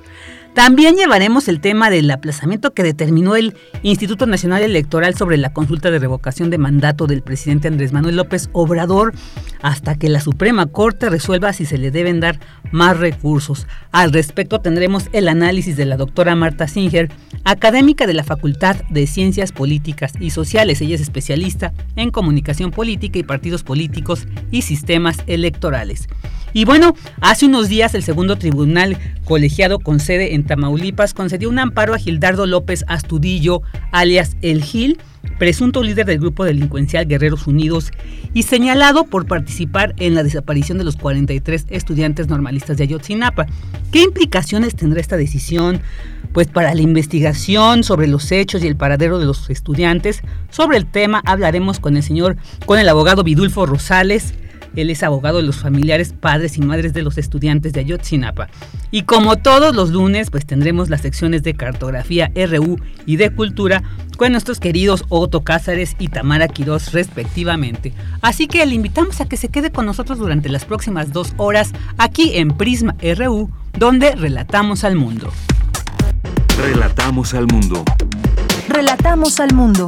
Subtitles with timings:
[0.56, 5.90] También llevaremos el tema del aplazamiento que determinó el Instituto Nacional Electoral sobre la consulta
[5.90, 9.12] de revocación de mandato del presidente Andrés Manuel López Obrador
[9.60, 12.40] hasta que la Suprema Corte resuelva si se le deben dar
[12.72, 13.66] más recursos.
[13.92, 17.10] Al respecto tendremos el análisis de la doctora Marta Singer,
[17.44, 20.80] académica de la Facultad de Ciencias Políticas y Sociales.
[20.80, 26.08] Ella es especialista en comunicación política y partidos políticos y sistemas electorales.
[26.56, 28.96] Y bueno, hace unos días el segundo tribunal
[29.26, 33.60] colegiado con sede en Tamaulipas concedió un amparo a Gildardo López Astudillo,
[33.92, 34.96] alias El Gil,
[35.38, 37.90] presunto líder del grupo delincuencial Guerreros Unidos
[38.32, 43.44] y señalado por participar en la desaparición de los 43 estudiantes normalistas de Ayotzinapa.
[43.92, 45.82] ¿Qué implicaciones tendrá esta decisión?
[46.32, 50.86] Pues para la investigación sobre los hechos y el paradero de los estudiantes, sobre el
[50.86, 54.32] tema hablaremos con el señor, con el abogado Vidulfo Rosales,
[54.74, 58.48] él es abogado de los familiares, padres y madres de los estudiantes de Ayotzinapa.
[58.90, 63.82] Y como todos los lunes, pues tendremos las secciones de cartografía RU y de cultura
[64.16, 67.92] con nuestros queridos Otto Cázares y Tamara Quirós respectivamente.
[68.22, 71.72] Así que le invitamos a que se quede con nosotros durante las próximas dos horas
[71.98, 75.32] aquí en Prisma RU, donde relatamos al mundo.
[76.58, 77.84] Relatamos al mundo.
[78.68, 79.84] Relatamos al mundo.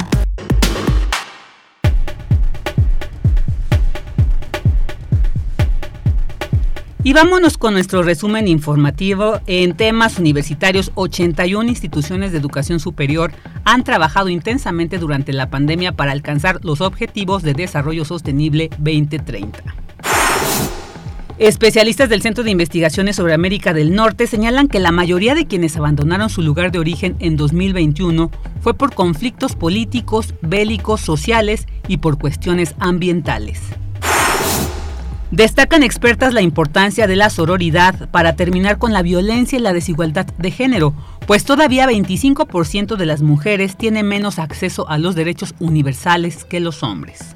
[7.01, 9.39] Y vámonos con nuestro resumen informativo.
[9.47, 13.31] En temas universitarios, 81 instituciones de educación superior
[13.63, 19.63] han trabajado intensamente durante la pandemia para alcanzar los objetivos de desarrollo sostenible 2030.
[21.37, 25.77] Especialistas del Centro de Investigaciones sobre América del Norte señalan que la mayoría de quienes
[25.77, 32.19] abandonaron su lugar de origen en 2021 fue por conflictos políticos, bélicos, sociales y por
[32.19, 33.61] cuestiones ambientales.
[35.31, 40.25] Destacan expertas la importancia de la sororidad para terminar con la violencia y la desigualdad
[40.25, 40.95] de género,
[41.27, 46.81] pues todavía 25% de las mujeres tienen menos acceso a los derechos universales que los
[46.81, 47.35] hombres.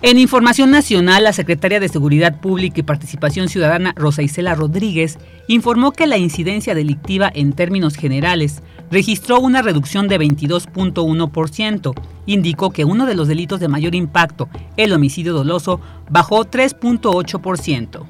[0.00, 5.90] En Información Nacional, la secretaria de Seguridad Pública y Participación Ciudadana, Rosa Isela Rodríguez, informó
[5.90, 12.00] que la incidencia delictiva en términos generales registró una reducción de 22.1%.
[12.26, 18.06] Indicó que uno de los delitos de mayor impacto, el homicidio doloso, bajó 3.8%.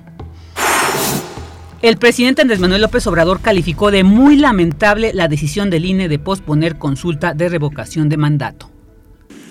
[1.80, 6.18] El presidente Andrés Manuel López Obrador calificó de muy lamentable la decisión del INE de
[6.18, 8.68] posponer consulta de revocación de mandato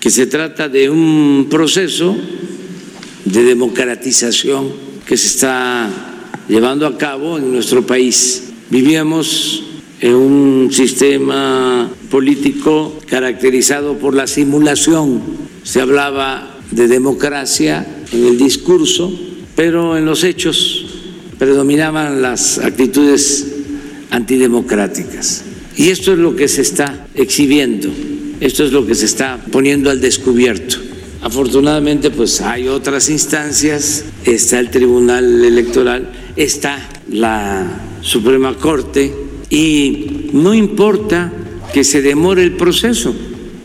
[0.00, 2.16] que se trata de un proceso
[3.24, 4.70] de democratización
[5.06, 5.90] que se está
[6.48, 8.44] llevando a cabo en nuestro país.
[8.70, 9.64] Vivíamos
[10.00, 15.20] en un sistema político caracterizado por la simulación.
[15.64, 19.12] Se hablaba de democracia en el discurso,
[19.56, 20.86] pero en los hechos
[21.38, 23.46] predominaban las actitudes
[24.10, 25.44] antidemocráticas.
[25.76, 27.90] Y esto es lo que se está exhibiendo
[28.40, 30.76] Esto es lo que se está poniendo al descubierto.
[31.20, 37.66] Afortunadamente, pues hay otras instancias, está el Tribunal Electoral, está la
[38.00, 39.12] Suprema Corte
[39.50, 41.32] y no importa
[41.72, 43.14] que se demore el proceso.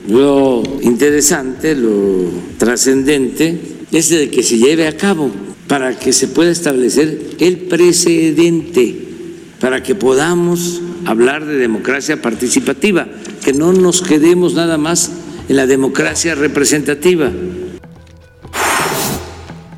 [0.09, 3.57] Lo interesante, lo trascendente
[3.91, 5.29] es de que se lleve a cabo
[5.67, 8.95] para que se pueda establecer el precedente,
[9.59, 13.07] para que podamos hablar de democracia participativa,
[13.43, 15.11] que no nos quedemos nada más
[15.49, 17.31] en la democracia representativa.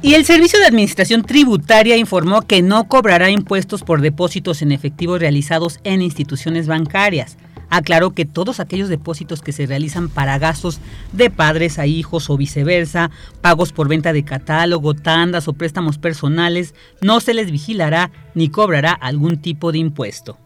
[0.02, 5.18] Y el Servicio de Administración Tributaria informó que no cobrará impuestos por depósitos en efectivo
[5.18, 7.38] realizados en instituciones bancarias.
[7.72, 10.80] Aclaró que todos aquellos depósitos que se realizan para gastos
[11.12, 13.10] de padres a hijos o viceversa,
[13.42, 18.92] pagos por venta de catálogo, tandas o préstamos personales, no se les vigilará ni cobrará
[18.92, 20.38] algún tipo de impuesto.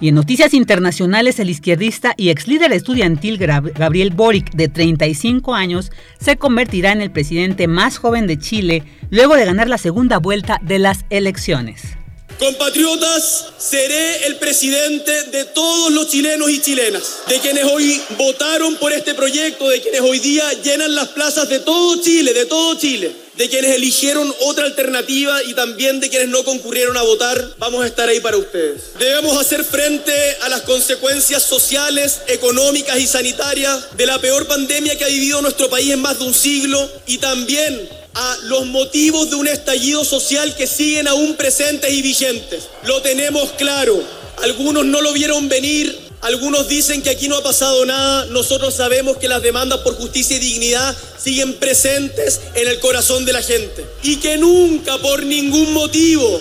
[0.00, 5.90] Y en noticias internacionales, el izquierdista y ex líder estudiantil Gabriel Boric, de 35 años,
[6.20, 10.60] se convertirá en el presidente más joven de Chile luego de ganar la segunda vuelta
[10.62, 11.98] de las elecciones.
[12.38, 18.92] Compatriotas, seré el presidente de todos los chilenos y chilenas, de quienes hoy votaron por
[18.92, 23.12] este proyecto, de quienes hoy día llenan las plazas de todo Chile, de todo Chile,
[23.34, 27.88] de quienes eligieron otra alternativa y también de quienes no concurrieron a votar, vamos a
[27.88, 28.92] estar ahí para ustedes.
[29.00, 30.12] Debemos hacer frente
[30.42, 35.68] a las consecuencias sociales, económicas y sanitarias de la peor pandemia que ha vivido nuestro
[35.68, 40.54] país en más de un siglo y también a los motivos de un estallido social
[40.56, 42.68] que siguen aún presentes y vigentes.
[42.84, 44.02] Lo tenemos claro.
[44.42, 48.26] Algunos no lo vieron venir, algunos dicen que aquí no ha pasado nada.
[48.26, 53.32] Nosotros sabemos que las demandas por justicia y dignidad siguen presentes en el corazón de
[53.32, 53.86] la gente.
[54.02, 56.40] Y que nunca, por ningún motivo,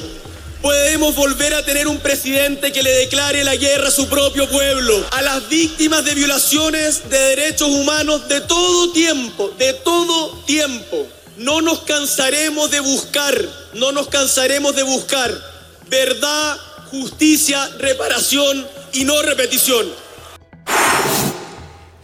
[0.61, 5.05] podemos volver a tener un presidente que le declare la guerra a su propio pueblo,
[5.11, 11.07] a las víctimas de violaciones de derechos humanos de todo tiempo, de todo tiempo.
[11.37, 13.35] No nos cansaremos de buscar,
[13.75, 15.31] no nos cansaremos de buscar
[15.87, 16.57] verdad,
[16.89, 19.85] justicia, reparación y no repetición.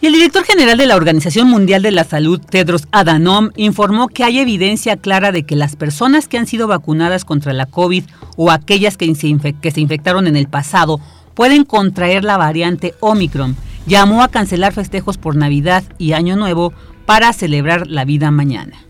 [0.00, 4.22] Y el director general de la Organización Mundial de la Salud, Tedros Adhanom, informó que
[4.22, 8.04] hay evidencia clara de que las personas que han sido vacunadas contra la COVID
[8.36, 11.00] o aquellas que se, que se infectaron en el pasado
[11.34, 13.56] pueden contraer la variante Omicron.
[13.86, 16.72] Llamó a cancelar festejos por Navidad y Año Nuevo
[17.04, 18.83] para celebrar la vida mañana.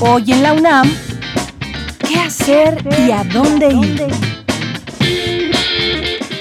[0.00, 0.92] Hoy en la UNAM,
[2.06, 4.06] ¿qué hacer y a dónde ir?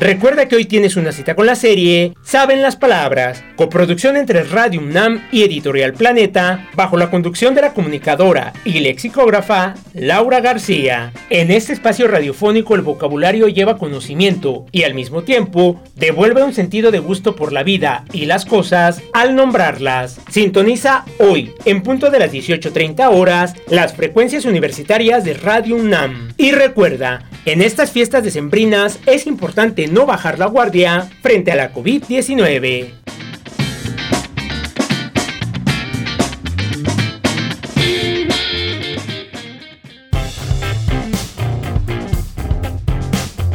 [0.00, 4.80] Recuerda que hoy tienes una cita con la serie Saben las Palabras, coproducción entre Radio
[4.80, 11.12] UNAM y Editorial Planeta, bajo la conducción de la comunicadora y lexicógrafa Laura García.
[11.30, 16.90] En este espacio radiofónico el vocabulario lleva conocimiento y al mismo tiempo devuelve un sentido
[16.90, 20.20] de gusto por la vida y las cosas al nombrarlas.
[20.28, 26.34] Sintoniza hoy, en punto de las 18.30 horas, las frecuencias universitarias de Radio UNAM.
[26.36, 31.72] Y recuerda, En estas fiestas decembrinas es importante no bajar la guardia frente a la
[31.72, 33.04] COVID-19.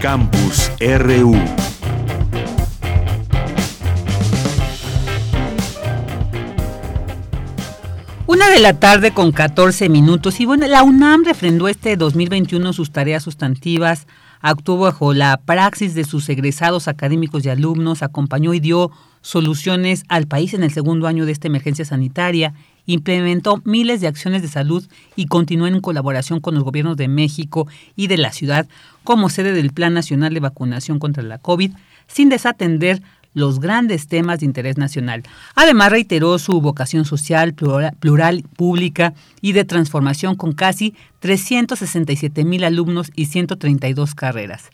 [0.02, 1.36] Campus RU.
[8.26, 12.92] Una de la tarde con 14 minutos y bueno, la UNAM refrendó este 2021 sus
[12.92, 14.08] tareas sustantivas,
[14.40, 18.92] actuó bajo la praxis de sus egresados académicos y alumnos, acompañó y dio
[19.22, 22.54] soluciones al país en el segundo año de esta emergencia sanitaria,
[22.86, 27.68] implementó miles de acciones de salud y continuó en colaboración con los gobiernos de México
[27.96, 28.68] y de la ciudad
[29.04, 31.72] como sede del Plan Nacional de Vacunación contra la COVID,
[32.08, 33.02] sin desatender
[33.40, 35.24] los grandes temas de interés nacional.
[35.56, 43.12] Además, reiteró su vocación social, plural, pública y de transformación con casi 367 mil alumnos
[43.16, 44.70] y 132 carreras.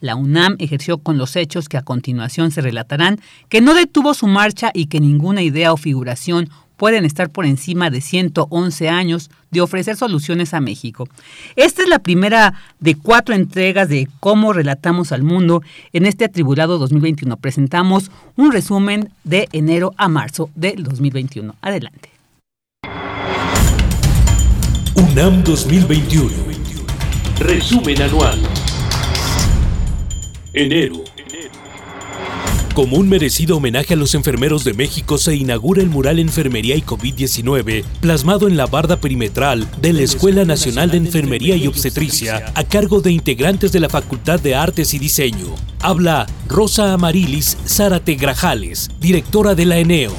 [0.00, 4.26] La UNAM ejerció con los hechos que a continuación se relatarán que no detuvo su
[4.26, 6.48] marcha y que ninguna idea o figuración
[6.80, 11.10] pueden estar por encima de 111 años de ofrecer soluciones a México.
[11.54, 15.60] Esta es la primera de cuatro entregas de Cómo relatamos al mundo
[15.92, 17.36] en este atribulado 2021.
[17.36, 21.54] Presentamos un resumen de enero a marzo del 2021.
[21.60, 22.08] Adelante.
[24.94, 26.30] UNAM 2021.
[27.40, 28.38] Resumen anual.
[30.54, 31.09] Enero.
[32.74, 36.82] Como un merecido homenaje a los enfermeros de México se inaugura el mural Enfermería y
[36.82, 42.62] COVID-19, plasmado en la barda perimetral de la Escuela Nacional de Enfermería y Obstetricia, a
[42.62, 45.46] cargo de integrantes de la Facultad de Artes y Diseño.
[45.80, 50.12] Habla Rosa Amarilis Zárate Grajales, directora de la ENEO.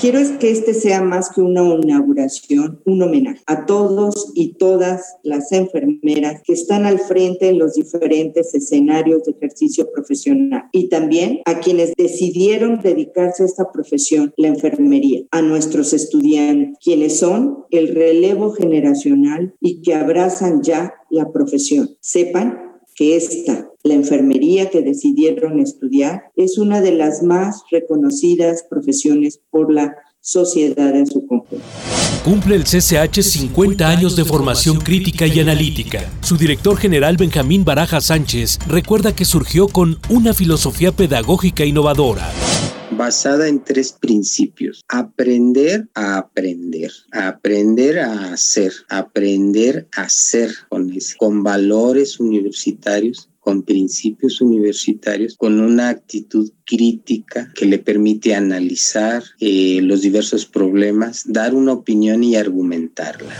[0.00, 5.50] Quiero que este sea más que una inauguración, un homenaje a todos y todas las
[5.50, 11.60] enfermeras que están al frente en los diferentes escenarios de ejercicio profesional y también a
[11.60, 18.52] quienes decidieron dedicarse a esta profesión, la enfermería, a nuestros estudiantes, quienes son el relevo
[18.52, 21.90] generacional y que abrazan ya la profesión.
[22.00, 22.58] Sepan
[22.94, 29.72] que esta, la enfermería que decidieron estudiar, es una de las más reconocidas profesiones por
[29.72, 31.64] la sociedad en su conjunto.
[32.24, 36.10] Cumple el CCH 50 años de formación crítica y analítica.
[36.22, 42.26] Su director general Benjamín Baraja Sánchez recuerda que surgió con una filosofía pedagógica innovadora
[42.96, 44.84] basada en tres principios.
[44.88, 54.40] Aprender a aprender, aprender a hacer, aprender a ser con, con valores universitarios con principios
[54.40, 61.72] universitarios, con una actitud crítica que le permite analizar eh, los diversos problemas, dar una
[61.72, 63.34] opinión y argumentarla.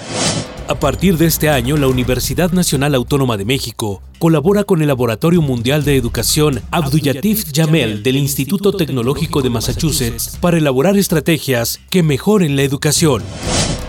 [0.67, 5.43] A partir de este año, la Universidad Nacional Autónoma de México colabora con el Laboratorio
[5.43, 12.57] Mundial de Educación Abdullatif Jamel del Instituto Tecnológico de Massachusetts para elaborar estrategias que mejoren
[12.57, 13.23] la educación.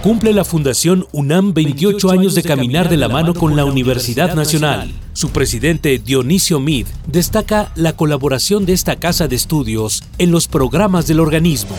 [0.03, 4.91] Cumple la Fundación UNAM 28 años de caminar de la mano con la Universidad Nacional.
[5.13, 11.07] Su presidente Dionisio Mid destaca la colaboración de esta casa de estudios en los programas
[11.07, 11.75] del organismo.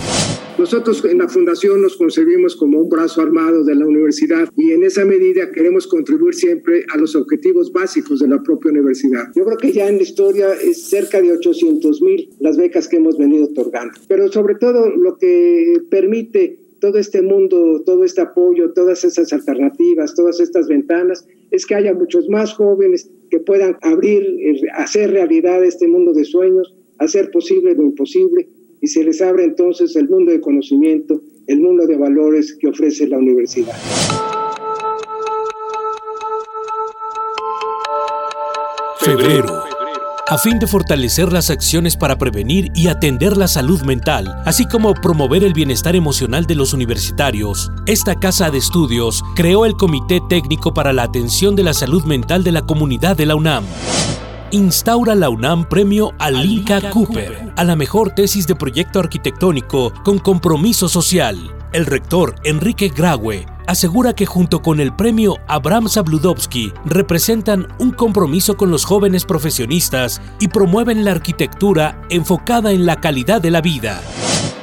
[0.59, 4.85] Nosotros en la fundación nos concebimos como un brazo armado de la universidad y en
[4.85, 9.25] esa medida queremos contribuir siempre a los objetivos básicos de la propia universidad.
[9.35, 12.97] Yo creo que ya en la historia es cerca de 800 mil las becas que
[12.97, 18.73] hemos venido otorgando, pero sobre todo lo que permite todo este mundo, todo este apoyo,
[18.73, 24.23] todas esas alternativas, todas estas ventanas, es que haya muchos más jóvenes que puedan abrir,
[24.23, 28.49] eh, hacer realidad este mundo de sueños, hacer posible lo imposible,
[28.81, 33.07] y se les abre entonces el mundo de conocimiento, el mundo de valores que ofrece
[33.09, 33.75] la universidad.
[39.01, 39.67] Febrero
[40.29, 44.93] a fin de fortalecer las acciones para prevenir y atender la salud mental, así como
[44.93, 50.75] promover el bienestar emocional de los universitarios, esta casa de estudios creó el Comité Técnico
[50.75, 53.65] para la Atención de la Salud Mental de la Comunidad de la UNAM
[54.51, 60.89] instaura la UNAM Premio Alinka Cooper a la mejor tesis de proyecto arquitectónico con compromiso
[60.89, 61.37] social.
[61.73, 68.57] El rector Enrique Graue asegura que junto con el premio Abraham Zabludovsky representan un compromiso
[68.57, 74.01] con los jóvenes profesionistas y promueven la arquitectura enfocada en la calidad de la vida.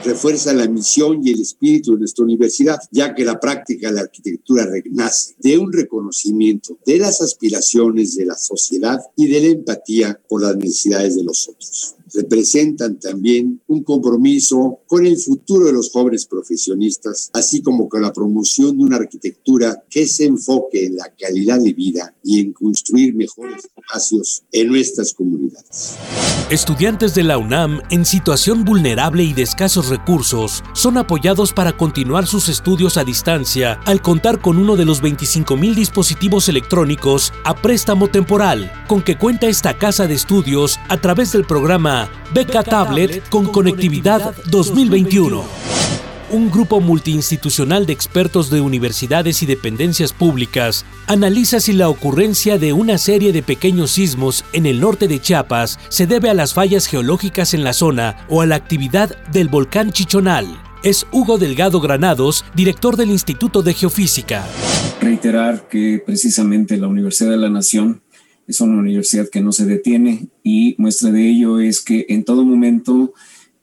[0.04, 4.02] refuerza la misión y el espíritu de nuestra universidad, ya que la práctica de la
[4.02, 10.20] arquitectura nace de un reconocimiento de las aspiraciones de la sociedad y de la empatía
[10.28, 15.92] por las necesidades de los otros representan también un compromiso con el futuro de los
[15.92, 21.12] jóvenes profesionistas, así como con la promoción de una arquitectura que se enfoque en la
[21.18, 25.98] calidad de vida y en construir mejores espacios en nuestras comunidades.
[26.50, 32.28] Estudiantes de la UNAM en situación vulnerable y de escasos recursos son apoyados para continuar
[32.28, 38.08] sus estudios a distancia al contar con uno de los 25.000 dispositivos electrónicos a préstamo
[38.10, 43.46] temporal con que cuenta esta casa de estudios a través del programa Beca Tablet con
[43.46, 46.03] Conectividad 2021.
[46.34, 52.74] Un grupo multiinstitucional de expertos de universidades y dependencias públicas analiza si la ocurrencia de
[52.74, 56.88] una serie de pequeños sismos en el norte de Chiapas se debe a las fallas
[56.88, 60.48] geológicas en la zona o a la actividad del volcán Chichonal.
[60.84, 64.44] Es Hugo Delgado Granados, director del Instituto de Geofísica.
[65.02, 68.02] Reiterar que precisamente la Universidad de la Nación
[68.48, 72.44] es una universidad que no se detiene y muestra de ello es que en todo
[72.44, 73.14] momento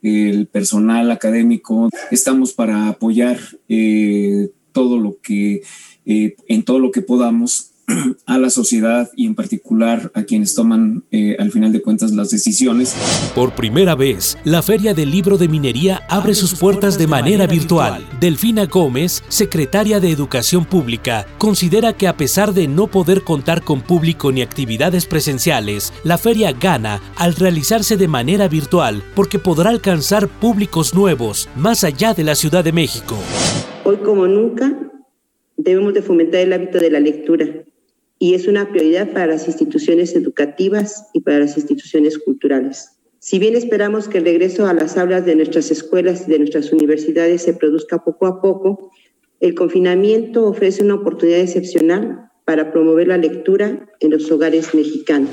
[0.02, 1.88] el personal académico.
[2.10, 3.38] Estamos para apoyar
[3.68, 5.62] eh, todo lo que
[6.06, 7.69] eh, en todo lo que podamos
[8.26, 12.30] a la sociedad y en particular a quienes toman eh, al final de cuentas las
[12.30, 12.94] decisiones.
[13.34, 18.04] Por primera vez, la Feria del Libro de Minería abre sus puertas de manera virtual.
[18.20, 23.80] Delfina Gómez, secretaria de Educación Pública, considera que a pesar de no poder contar con
[23.80, 30.28] público ni actividades presenciales, la feria gana al realizarse de manera virtual porque podrá alcanzar
[30.28, 33.16] públicos nuevos más allá de la Ciudad de México.
[33.84, 34.76] Hoy como nunca
[35.56, 37.46] debemos de fomentar el hábito de la lectura
[38.22, 42.98] y es una prioridad para las instituciones educativas y para las instituciones culturales.
[43.18, 46.70] Si bien esperamos que el regreso a las aulas de nuestras escuelas y de nuestras
[46.70, 48.90] universidades se produzca poco a poco,
[49.40, 55.30] el confinamiento ofrece una oportunidad excepcional para promover la lectura en los hogares mexicanos.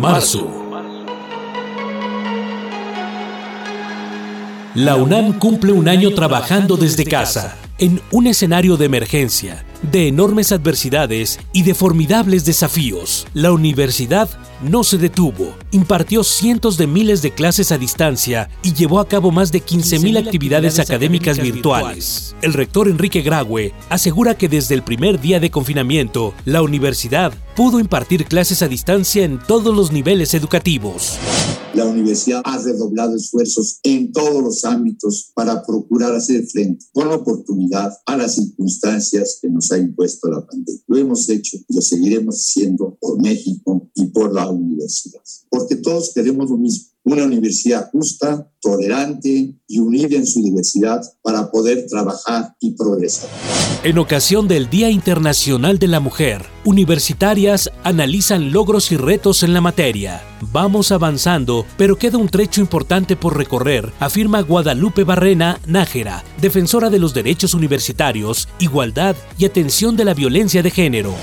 [0.00, 0.61] Marzo
[4.74, 10.52] la UNAM cumple un año trabajando desde casa, en un escenario de emergencia, de enormes
[10.52, 13.26] adversidades y de formidables desafíos.
[13.34, 14.28] La universidad
[14.62, 19.30] no se detuvo, impartió cientos de miles de clases a distancia y llevó a cabo
[19.30, 22.36] más de 15.000 actividades académicas virtuales.
[22.42, 27.80] El rector Enrique Graue asegura que desde el primer día de confinamiento, la universidad pudo
[27.80, 31.18] impartir clases a distancia en todos los niveles educativos.
[31.74, 37.92] La universidad ha redoblado esfuerzos en todos los ámbitos para procurar hacer frente con oportunidad
[38.04, 40.82] a las circunstancias que nos ha impuesto la pandemia.
[40.86, 46.12] Lo hemos hecho y lo seguiremos haciendo por México y por la universidad, porque todos
[46.14, 52.54] queremos lo mismo una universidad justa, tolerante y unida en su diversidad para poder trabajar
[52.60, 53.28] y progresar.
[53.82, 59.60] En ocasión del Día Internacional de la Mujer, universitarias analizan logros y retos en la
[59.60, 60.22] materia.
[60.52, 67.00] Vamos avanzando, pero queda un trecho importante por recorrer, afirma Guadalupe Barrena Nájera, defensora de
[67.00, 71.14] los derechos universitarios, igualdad y atención de la violencia de género.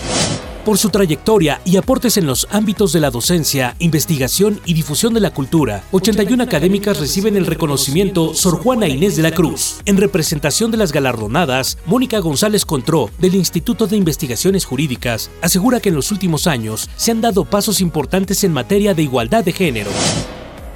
[0.70, 5.20] Por su trayectoria y aportes en los ámbitos de la docencia, investigación y difusión de
[5.20, 9.82] la cultura, 81 académicas reciben el reconocimiento Sor Juana Inés de la Cruz.
[9.86, 15.90] En representación de las galardonadas, Mónica González Contró, del Instituto de Investigaciones Jurídicas, asegura que
[15.90, 19.90] en los últimos años se han dado pasos importantes en materia de igualdad de género.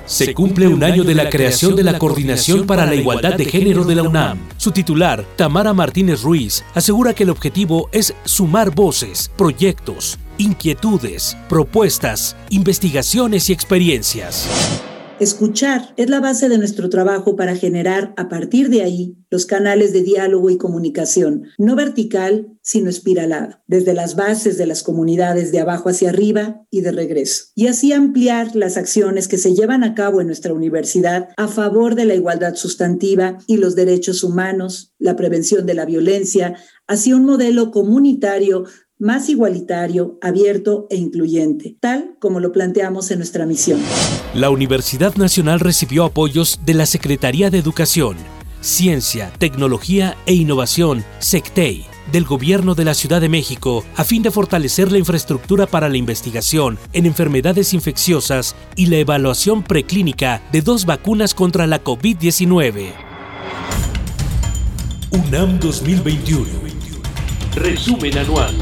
[0.06, 3.86] Se cumple un año de la creación de la Coordinación para la Igualdad de Género
[3.86, 4.38] de la UNAM.
[4.58, 12.36] Su titular, Tamara Martínez Ruiz, asegura que el objetivo es sumar voces, proyectos, inquietudes, propuestas,
[12.50, 14.92] investigaciones y experiencias.
[15.19, 19.93] Escuchar es la base de nuestro trabajo para generar a partir de ahí los canales
[19.93, 25.60] de diálogo y comunicación, no vertical, sino espiralado, desde las bases de las comunidades de
[25.60, 29.93] abajo hacia arriba y de regreso, y así ampliar las acciones que se llevan a
[29.93, 35.15] cabo en nuestra universidad a favor de la igualdad sustantiva y los derechos humanos, la
[35.15, 36.56] prevención de la violencia,
[36.88, 38.65] hacia un modelo comunitario
[39.04, 43.82] más igualitario, abierto e incluyente, tal como lo planteamos en nuestra misión.
[44.34, 48.16] La Universidad Nacional recibió apoyos de la Secretaría de Educación,
[48.62, 54.32] Ciencia, Tecnología e Innovación, SECTEI, del Gobierno de la Ciudad de México a fin de
[54.32, 60.86] fortalecer la infraestructura para la investigación en enfermedades infecciosas y la evaluación preclínica de dos
[60.86, 62.94] vacunas contra la COVID-19.
[65.12, 66.48] UNAM 2021.
[67.56, 68.56] Resumen anual.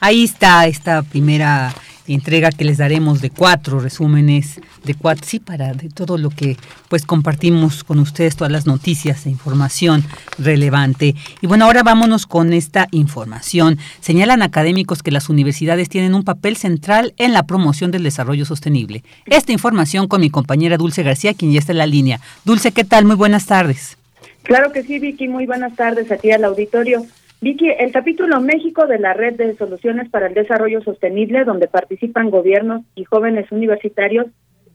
[0.00, 1.74] Ahí está esta primera
[2.06, 6.56] entrega que les daremos de cuatro resúmenes, de cuatro, sí, para de todo lo que
[6.88, 10.04] pues compartimos con ustedes, todas las noticias e información
[10.38, 11.14] relevante.
[11.40, 13.78] Y bueno, ahora vámonos con esta información.
[14.00, 19.04] Señalan académicos que las universidades tienen un papel central en la promoción del desarrollo sostenible.
[19.26, 22.20] Esta información con mi compañera Dulce García, quien ya está en la línea.
[22.44, 23.04] Dulce, ¿qué tal?
[23.04, 23.96] Muy buenas tardes.
[24.44, 27.04] Claro que sí, Vicky, muy buenas tardes a ti al auditorio.
[27.40, 32.30] Vicky, el capítulo México de la Red de Soluciones para el Desarrollo Sostenible, donde participan
[32.30, 34.26] gobiernos y jóvenes universitarios,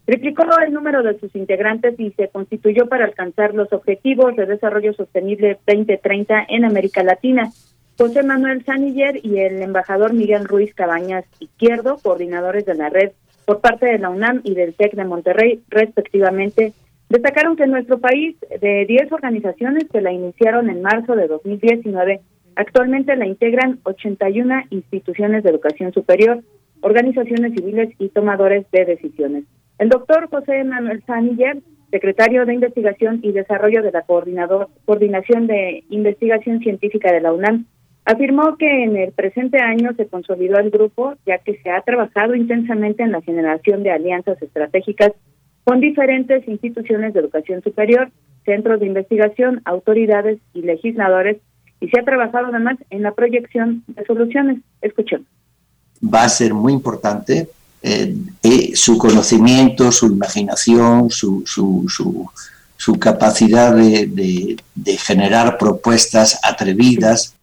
[0.06, 4.94] triplicó el número de sus integrantes y se constituyó para alcanzar los objetivos de desarrollo
[4.94, 7.52] sostenible 2030 en América Latina.
[7.98, 13.12] José Manuel Saniller y el embajador Miguel Ruiz Cabañas Izquierdo, coordinadores de la red
[13.46, 16.72] por parte de la UNAM y del TEC de Monterrey, respectivamente,
[17.10, 22.22] destacaron que en nuestro país, de 10 organizaciones que la iniciaron en marzo de 2019,
[22.56, 26.44] Actualmente la integran 81 instituciones de educación superior,
[26.82, 29.46] organizaciones civiles y tomadores de decisiones.
[29.80, 31.58] El doctor José Manuel Saniller,
[31.90, 37.66] secretario de Investigación y Desarrollo de la Coordinador, Coordinación de Investigación Científica de la UNAM,
[38.06, 42.36] afirmó que en el presente año se consolidó el grupo, ya que se ha trabajado
[42.36, 45.14] intensamente en la generación de alianzas estratégicas
[45.64, 48.12] con diferentes instituciones de educación superior,
[48.44, 51.38] centros de investigación, autoridades y legisladores
[51.84, 54.62] y se ha trabajado además en la proyección de soluciones.
[54.82, 55.28] Escuchemos.
[56.02, 57.50] Va a ser muy importante
[57.82, 61.86] eh, eh, su conocimiento, su imaginación, su, su,
[62.78, 67.36] su, capacidad de, de, generar propuestas atrevidas.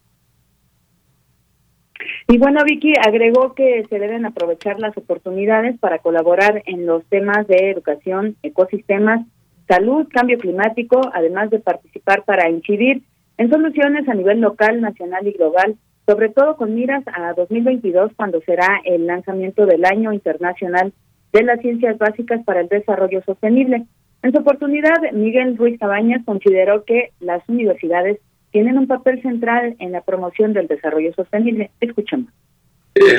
[2.29, 7.47] Y bueno, Vicky agregó que se deben aprovechar las oportunidades para colaborar en los temas
[7.47, 9.27] de educación, ecosistemas,
[9.69, 13.03] salud, cambio climático, además de participar para incidir
[13.41, 15.77] en soluciones a nivel local, nacional y global,
[16.07, 20.93] sobre todo con miras a 2022, cuando será el lanzamiento del Año Internacional
[21.33, 23.87] de las Ciencias Básicas para el Desarrollo Sostenible.
[24.23, 28.19] En su oportunidad, Miguel Ruiz Cabañas consideró que las universidades
[28.53, 31.71] tienen un papel central en la promoción del desarrollo sostenible.
[31.81, 32.31] Escuchemos.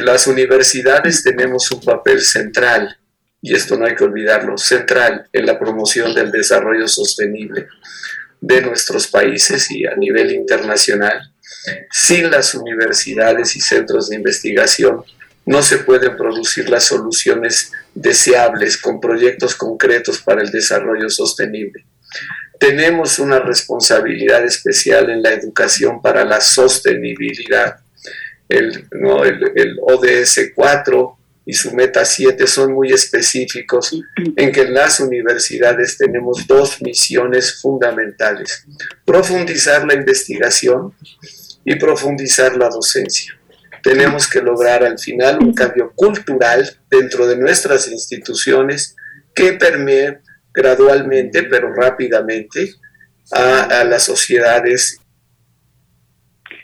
[0.06, 2.96] Las universidades tenemos un papel central,
[3.42, 7.66] y esto no hay que olvidarlo, central en la promoción del desarrollo sostenible
[8.42, 11.32] de nuestros países y a nivel internacional.
[11.92, 15.04] Sin las universidades y centros de investigación
[15.46, 21.86] no se pueden producir las soluciones deseables con proyectos concretos para el desarrollo sostenible.
[22.60, 27.78] Tenemos una responsabilidad especial en la educación para la sostenibilidad.
[28.50, 28.88] El,
[29.56, 33.96] el ODS 4 y su meta 7 son muy específicos
[34.36, 38.66] en que en las universidades tenemos dos misiones fundamentales.
[39.06, 40.94] Profundizar la investigación
[41.66, 43.38] y profundizar la docencia.
[43.82, 48.96] Tenemos que lograr al final un cambio cultural dentro de nuestras instituciones
[49.34, 50.20] que permee
[50.54, 52.76] gradualmente pero rápidamente
[53.32, 55.01] a, a las sociedades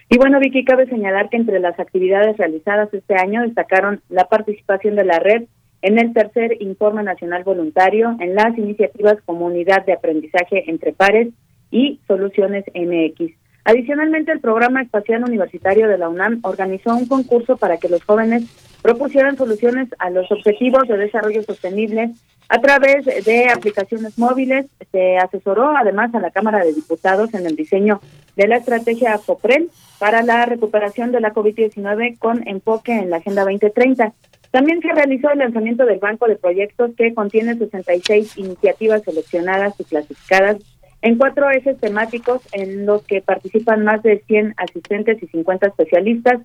[0.09, 4.95] y bueno, Vicky, cabe señalar que entre las actividades realizadas este año destacaron la participación
[4.95, 5.43] de la red
[5.81, 11.29] en el tercer Informe Nacional Voluntario, en las iniciativas Comunidad de Aprendizaje entre Pares
[11.71, 13.33] y Soluciones MX.
[13.65, 18.45] Adicionalmente, el Programa Espacial Universitario de la UNAM organizó un concurso para que los jóvenes
[18.81, 22.11] propusieran soluciones a los objetivos de desarrollo sostenible
[22.49, 24.67] a través de aplicaciones móviles.
[24.91, 28.01] Se asesoró además a la Cámara de Diputados en el diseño
[28.35, 33.43] de la estrategia COPREL para la recuperación de la COVID-19 con enfoque en la Agenda
[33.43, 34.13] 2030.
[34.51, 39.83] También se realizó el lanzamiento del banco de proyectos que contiene 66 iniciativas seleccionadas y
[39.83, 40.57] clasificadas
[41.01, 46.39] en cuatro ejes temáticos en los que participan más de 100 asistentes y 50 especialistas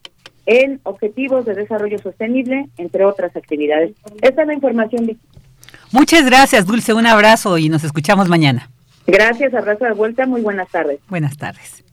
[0.46, 3.92] en objetivos de desarrollo sostenible, entre otras actividades.
[4.20, 5.18] Esta es la información.
[5.90, 6.92] Muchas gracias, Dulce.
[6.94, 8.70] Un abrazo y nos escuchamos mañana.
[9.06, 10.26] Gracias, abrazo de vuelta.
[10.26, 11.00] Muy buenas tardes.
[11.08, 11.84] Buenas tardes.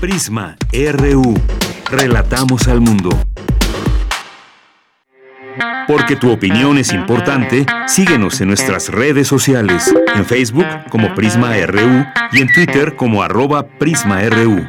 [0.00, 1.34] Prisma RU.
[1.90, 3.10] Relatamos al mundo.
[5.86, 12.04] Porque tu opinión es importante, síguenos en nuestras redes sociales, en Facebook como Prisma RU
[12.32, 14.68] y en Twitter como arroba PrismaRU.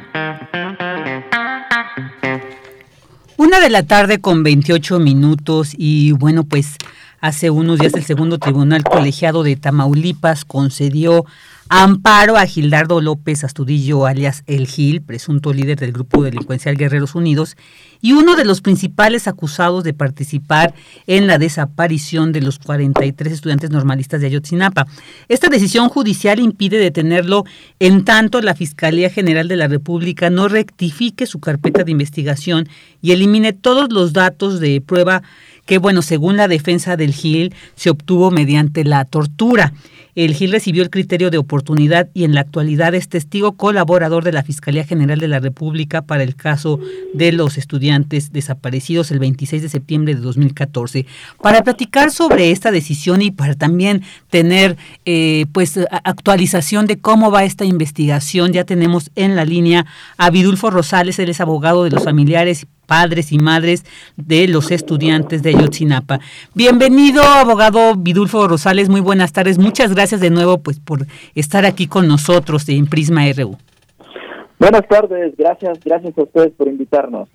[3.38, 6.78] Una de la tarde con 28 minutos y bueno, pues
[7.20, 11.26] hace unos días el segundo tribunal colegiado de Tamaulipas concedió
[11.74, 17.56] amparo a Gildardo López Astudillo, alias El Gil, presunto líder del grupo delincuencial Guerreros Unidos,
[18.02, 20.74] y uno de los principales acusados de participar
[21.08, 24.86] en la desaparición de los 43 estudiantes normalistas de Ayotzinapa.
[25.30, 27.46] Esta decisión judicial impide detenerlo
[27.80, 32.68] en tanto la Fiscalía General de la República no rectifique su carpeta de investigación
[33.02, 35.24] y elimine todos los datos de prueba
[35.66, 39.74] que, bueno, según la defensa del Gil, se obtuvo mediante la tortura.
[40.14, 44.34] El Gil recibió el criterio de oportunidad y en la actualidad es testigo colaborador de
[44.34, 46.80] la Fiscalía General de la República para el caso
[47.14, 51.06] de los estudiantes desaparecidos el 26 de septiembre de 2014.
[51.42, 57.46] Para platicar sobre esta decisión y para también tener eh, pues actualización de cómo va
[57.46, 59.86] esta investigación, ya tenemos en la línea
[60.18, 63.86] a Vidulfo Rosales, él es abogado de los familiares padres y madres
[64.18, 66.20] de los estudiantes de Ayotzinapa.
[66.54, 69.58] Bienvenido, abogado Vidulfo Rosales, muy buenas tardes.
[69.58, 73.56] Muchas gracias de nuevo pues por estar aquí con nosotros en Prisma RU.
[74.60, 77.30] Buenas tardes, gracias, gracias a ustedes por invitarnos.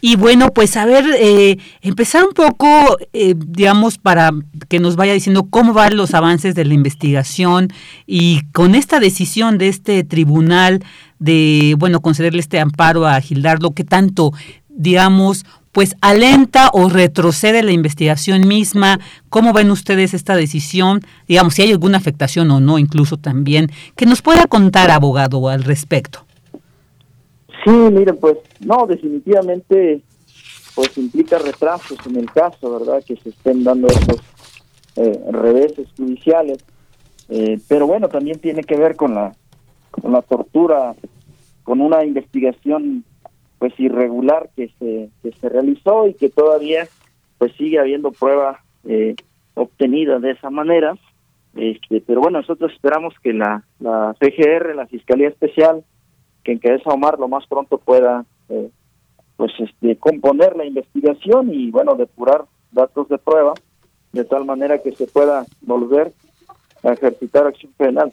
[0.00, 2.66] Y bueno, pues a ver, eh, empezar un poco,
[3.12, 4.30] eh, digamos, para
[4.68, 7.68] que nos vaya diciendo cómo van los avances de la investigación
[8.06, 10.80] y con esta decisión de este tribunal
[11.18, 14.32] de, bueno, concederle este amparo a Gildardo, ¿qué tanto
[14.76, 18.98] digamos, pues alenta o retrocede la investigación misma?
[19.28, 21.00] ¿Cómo ven ustedes esta decisión?
[21.28, 23.70] Digamos, si hay alguna afectación o no, incluso también.
[23.94, 26.20] Que nos pueda contar, abogado, al respecto.
[27.64, 30.00] Sí, miren, pues no, definitivamente
[30.74, 33.02] pues implica retrasos en el caso, ¿verdad?
[33.04, 34.20] Que se estén dando esos
[34.96, 36.58] eh, reveses judiciales.
[37.28, 39.34] Eh, pero bueno, también tiene que ver con la,
[39.90, 40.94] con la tortura,
[41.64, 43.04] con una investigación
[43.58, 46.88] pues irregular que se, que se realizó y que todavía
[47.38, 49.14] pues sigue habiendo prueba eh,
[49.54, 50.96] obtenida de esa manera.
[51.54, 55.84] Este, pero bueno, nosotros esperamos que la, la CGR, la Fiscalía Especial,
[56.44, 58.70] que encabeza Omar, lo más pronto pueda eh,
[59.36, 63.54] pues este, componer la investigación y bueno, depurar datos de prueba
[64.12, 66.12] de tal manera que se pueda volver
[66.82, 68.12] a ejercitar acción penal.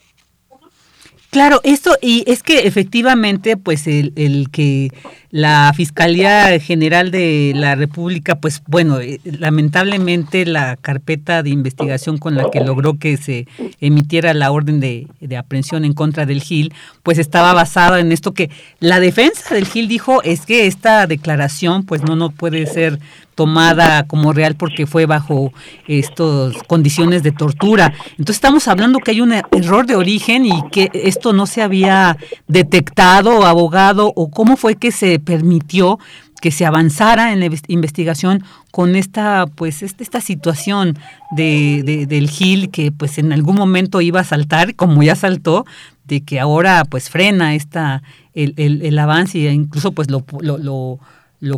[1.33, 4.89] Claro, esto, y es que efectivamente, pues el, el, que
[5.31, 12.35] la Fiscalía General de la República, pues bueno, eh, lamentablemente la carpeta de investigación con
[12.35, 13.47] la que logró que se
[13.81, 18.35] emitiera la orden de, de aprehensión en contra del GIL, pues estaba basada en esto
[18.35, 22.99] que la defensa del GIL dijo es que esta declaración pues no, no puede ser
[23.35, 25.51] tomada como real porque fue bajo
[25.87, 27.93] estas condiciones de tortura.
[28.11, 32.17] Entonces estamos hablando que hay un error de origen y que esto no se había
[32.47, 35.99] detectado, abogado, o cómo fue que se permitió
[36.43, 40.99] que se avanzara en la investigación con esta pues esta situación
[41.31, 45.65] de, del Gil que pues en algún momento iba a saltar como ya saltó
[46.03, 50.99] de que ahora pues frena esta el, el, avance e incluso pues lo, lo lo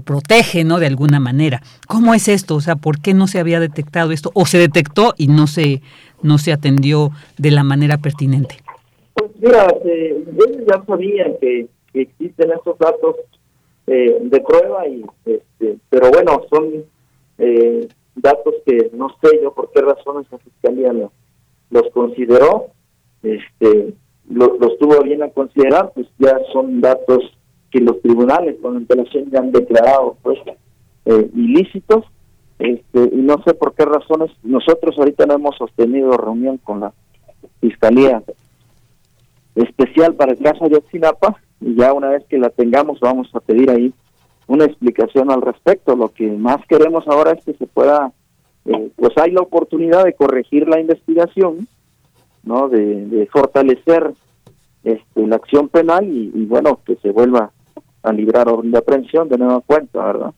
[0.02, 0.80] protege, ¿no?
[0.80, 1.62] De alguna manera.
[1.88, 2.56] ¿Cómo es esto?
[2.56, 4.32] O sea, ¿por qué no se había detectado esto?
[4.34, 5.82] ¿O se detectó y no se,
[6.24, 8.58] no se atendió de la manera pertinente?
[9.14, 13.16] Pues mira, eh, ellos ya sabían que, existen estos datos
[13.88, 16.84] eh, de prueba, y este, pero bueno, son
[17.38, 20.92] eh, datos que no sé yo por qué razones la Fiscalía
[21.70, 22.68] los consideró,
[23.24, 23.94] este,
[24.30, 27.35] los tuvo bien a considerar, pues ya son datos
[27.76, 30.40] que los tribunales con antelación ya han declarado pues
[31.06, 32.06] eh, ilícitos.
[32.58, 36.94] Este, y no sé por qué razones nosotros ahorita no hemos sostenido reunión con la
[37.60, 38.24] fiscalía
[39.56, 43.42] especial para el caso de Otsinapa y ya una vez que la tengamos vamos a
[43.42, 43.94] pedir ahí
[44.48, 45.98] una explicación al respecto.
[45.98, 48.14] Lo que más queremos ahora es que se pueda
[48.64, 51.68] eh, pues hay la oportunidad de corregir la investigación
[52.44, 54.14] no de, fortalecer
[54.86, 57.52] este, la acción penal y bueno que se vuelva
[58.06, 60.32] a librar orden de aprehensión de nueva cuenta, ¿verdad?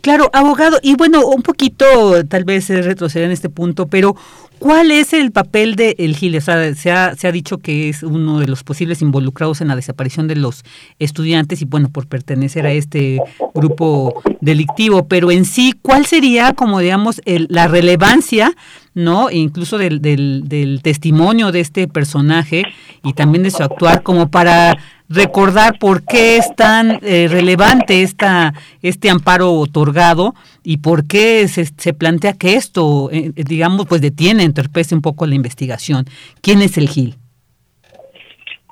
[0.00, 1.84] Claro, abogado, y bueno, un poquito
[2.26, 4.14] tal vez retroceder en este punto, pero
[4.58, 6.36] ¿cuál es el papel de el Gil?
[6.36, 9.68] O sea, se ha, se ha dicho que es uno de los posibles involucrados en
[9.68, 10.64] la desaparición de los
[10.98, 13.20] estudiantes y bueno, por pertenecer a este
[13.54, 18.54] grupo delictivo, pero en sí, ¿cuál sería, como digamos, el, la relevancia
[18.96, 19.30] ¿no?
[19.30, 22.62] Incluso del, del, del, testimonio de este personaje
[23.04, 24.78] y también de su actuar, como para
[25.10, 31.66] recordar por qué es tan eh, relevante esta, este amparo otorgado y por qué se,
[31.66, 36.06] se plantea que esto, eh, digamos, pues detiene, entorpece un poco la investigación.
[36.40, 37.16] ¿Quién es el GIL?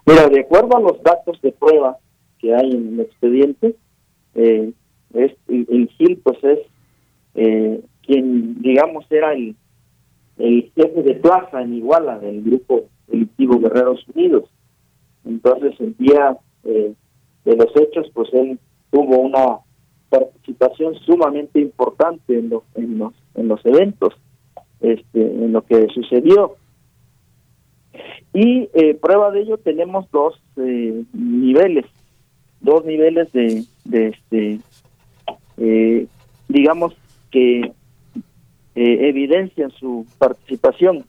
[0.06, 1.98] Mira, de acuerdo a los datos de prueba
[2.38, 3.76] que hay en el expediente,
[4.36, 4.72] eh,
[5.12, 6.58] es, el, GIL pues es
[8.06, 9.54] quien, digamos, era el,
[10.38, 14.50] el jefe de plaza en Iguala del grupo delictivo Guerreros Unidos.
[15.24, 16.92] Entonces, el día eh,
[17.44, 18.58] de los hechos, pues él
[18.90, 19.58] tuvo una
[20.08, 24.14] participación sumamente importante en, en, los, en los eventos,
[24.80, 26.56] este, en lo que sucedió.
[28.32, 31.86] Y eh, prueba de ello tenemos dos eh, niveles,
[32.60, 34.60] dos niveles de, de este,
[35.58, 36.06] eh,
[36.48, 36.94] digamos
[37.30, 37.72] que
[38.74, 41.04] evidencian su participación.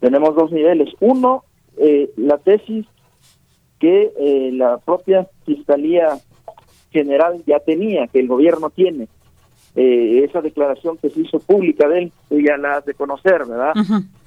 [0.00, 0.88] Tenemos dos niveles.
[1.00, 1.44] Uno,
[2.16, 2.86] la tesis
[3.78, 6.18] que la propia Fiscalía
[6.90, 9.06] General ya tenía, que el gobierno tiene.
[9.74, 13.74] esa declaración que se hizo pública de él, tú ya la has de conocer, ¿verdad?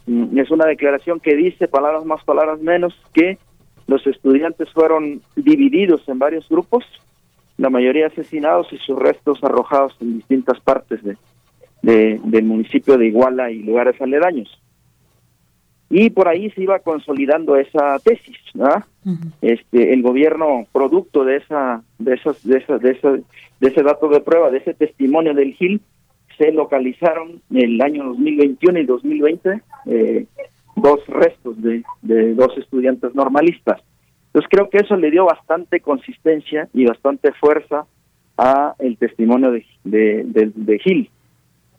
[0.07, 3.37] Mm, es una declaración que dice, palabras más, palabras menos, que
[3.87, 6.83] los estudiantes fueron divididos en varios grupos,
[7.57, 11.17] la mayoría asesinados y sus restos arrojados en distintas partes de,
[11.85, 14.49] del municipio de Iguala y lugares aledaños.
[15.89, 18.37] Y por ahí se iba consolidando esa tesis,
[19.41, 24.07] Este, el gobierno producto de esa, de esas, de esa, de esa, de ese dato
[24.09, 25.81] de prueba, de ese testimonio del GIL,
[26.37, 30.25] se localizaron en el año 2021 y 2020 eh,
[30.75, 31.83] dos restos de,
[32.33, 33.81] dos estudiantes normalistas.
[34.27, 37.85] Entonces creo que eso le dio bastante consistencia y bastante fuerza
[38.37, 41.09] a el testimonio de, de, Gil.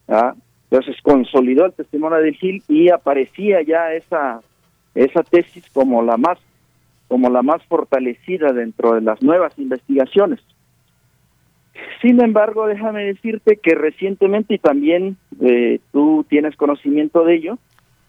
[0.09, 4.41] Entonces consolidó el testimonio de Gil y aparecía ya esa
[4.95, 6.39] esa tesis como la más
[7.09, 10.41] como la más fortalecida dentro de las nuevas investigaciones.
[12.03, 17.59] Sin embargo, déjame decirte que recientemente, y también eh, tú tienes conocimiento de ello,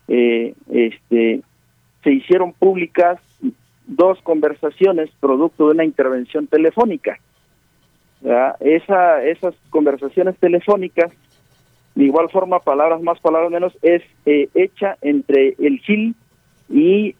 [0.07, 1.41] eh, este,
[2.03, 3.19] se hicieron públicas
[3.85, 7.19] dos conversaciones producto de una intervención telefónica.
[8.59, 11.11] Esa, esas conversaciones telefónicas,
[11.97, 16.15] de igual forma, palabras más, palabras menos, es eh, hecha entre el Gil
[16.69, 17.15] y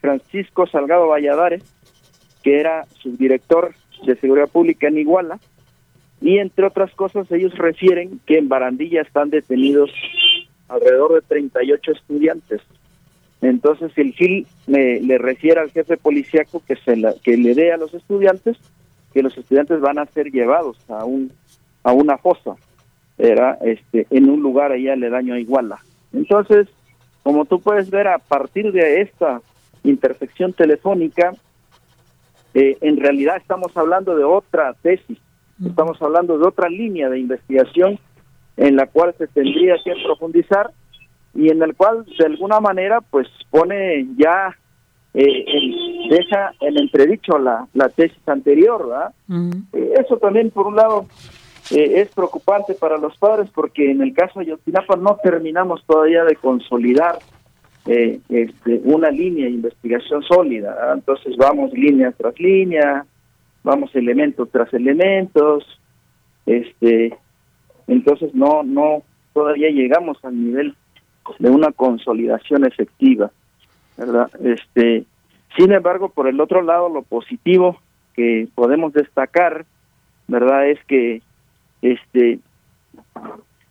[0.00, 1.62] Francisco Salgado Valladares,
[2.42, 5.38] que era subdirector de Seguridad Pública en Iguala,
[6.20, 9.92] y entre otras cosas ellos refieren que en Barandilla están detenidos
[10.66, 12.62] alrededor de 38 estudiantes.
[13.42, 17.94] Entonces el GIL le refiere al jefe policíaco que se que le dé a los
[17.94, 18.56] estudiantes
[19.12, 21.32] que los estudiantes van a ser llevados a un
[21.82, 22.56] a una fosa,
[23.20, 25.78] era este en un lugar allá aledaño a Iguala.
[26.12, 26.68] Entonces,
[27.22, 29.40] como tú puedes ver a partir de esta
[29.84, 31.32] intersección telefónica,
[32.54, 35.18] eh, en realidad estamos hablando de otra tesis
[35.64, 37.98] Estamos hablando de otra línea de investigación
[38.56, 40.70] en la cual se tendría que profundizar
[41.34, 44.56] y en el cual de alguna manera pues pone ya
[45.12, 45.44] eh,
[46.08, 49.14] deja en entredicho la, la tesis anterior, ¿verdad?
[49.74, 51.06] Eh, eso también por un lado
[51.70, 56.24] eh, es preocupante para los padres porque en el caso de Yotinapa no terminamos todavía
[56.24, 57.18] de consolidar
[57.86, 63.04] este, una línea de investigación sólida, entonces vamos línea tras línea,
[63.64, 65.64] vamos elementos tras elementos,
[66.46, 67.16] este,
[67.86, 69.02] entonces no, no,
[69.32, 70.74] todavía llegamos al nivel
[71.38, 73.30] de una consolidación efectiva,
[73.96, 74.30] ¿verdad?
[74.42, 75.04] Este,
[75.56, 77.78] sin embargo, por el otro lado, lo positivo
[78.14, 79.66] que podemos destacar,
[80.28, 80.68] ¿verdad?
[80.68, 81.22] Es que,
[81.82, 82.38] este,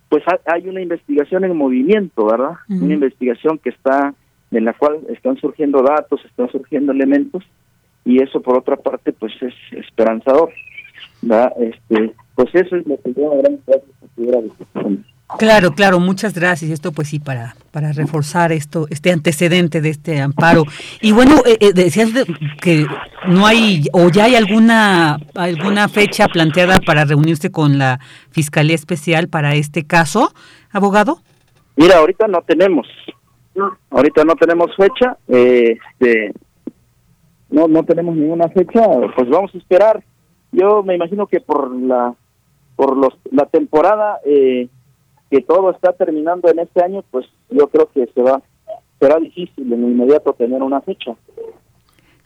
[0.08, 2.54] pues hay una investigación en movimiento, ¿verdad?
[2.68, 4.14] Una investigación que está,
[4.50, 7.44] en la cual están surgiendo datos, están surgiendo elementos,
[8.04, 10.50] y eso por otra parte pues es esperanzador
[11.58, 13.58] este pues eso es lo que yo gran
[15.38, 16.70] Claro, claro, muchas gracias.
[16.70, 20.64] Esto pues sí para para reforzar esto este antecedente de este amparo.
[21.00, 22.10] Y bueno, eh, eh, decías
[22.60, 22.86] que
[23.26, 29.28] no hay o ya hay alguna alguna fecha planteada para reunirse con la Fiscalía Especial
[29.28, 30.32] para este caso,
[30.72, 31.20] abogado?
[31.76, 32.86] Mira, ahorita no tenemos.
[33.54, 33.76] No.
[33.90, 35.16] Ahorita no tenemos fecha.
[35.28, 36.32] Eh, este
[37.50, 40.02] no no tenemos ninguna fecha, pues vamos a esperar.
[40.52, 42.14] Yo me imagino que por la
[42.76, 44.68] por los la temporada eh,
[45.30, 48.22] que todo está terminando en este año, pues yo creo que se
[48.98, 51.12] será difícil en inmediato tener una fecha.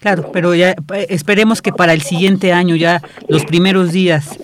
[0.01, 4.39] Claro, pero ya eh, esperemos que para el siguiente año ya los primeros días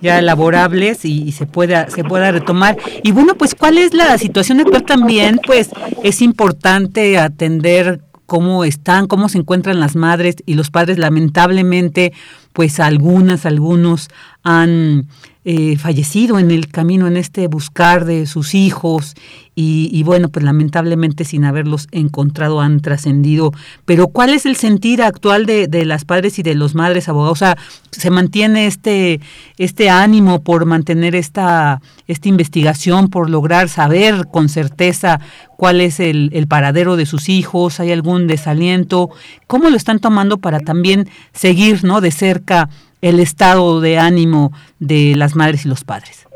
[0.00, 2.76] ya laborables y, y, se pueda se pueda retomar.
[3.02, 5.70] Y bueno, pues cuál es la situación actual también, pues
[6.02, 10.98] es importante atender cómo están, cómo se encuentran las madres y los padres.
[10.98, 12.12] Lamentablemente,
[12.52, 14.08] pues algunas, algunos
[14.42, 15.06] han
[15.46, 19.14] eh, fallecido en el camino, en este buscar de sus hijos
[19.56, 23.52] y, bueno, pues lamentablemente sin haberlos encontrado han trascendido.
[23.84, 27.32] Pero ¿cuál es el sentir actual de, de, las padres y de los madres abogados?
[27.32, 27.56] O sea,
[27.92, 29.20] ¿se mantiene este,
[29.56, 35.20] este ánimo por mantener esta, esta investigación, por lograr saber con certeza
[35.56, 37.78] cuál es el, el paradero de sus hijos?
[37.78, 39.10] ¿Hay algún desaliento?
[39.46, 42.00] ¿Cómo lo están tomando para también seguir ¿no?
[42.00, 42.70] de cerca
[43.04, 46.26] el estado de ánimo de las madres y los padres?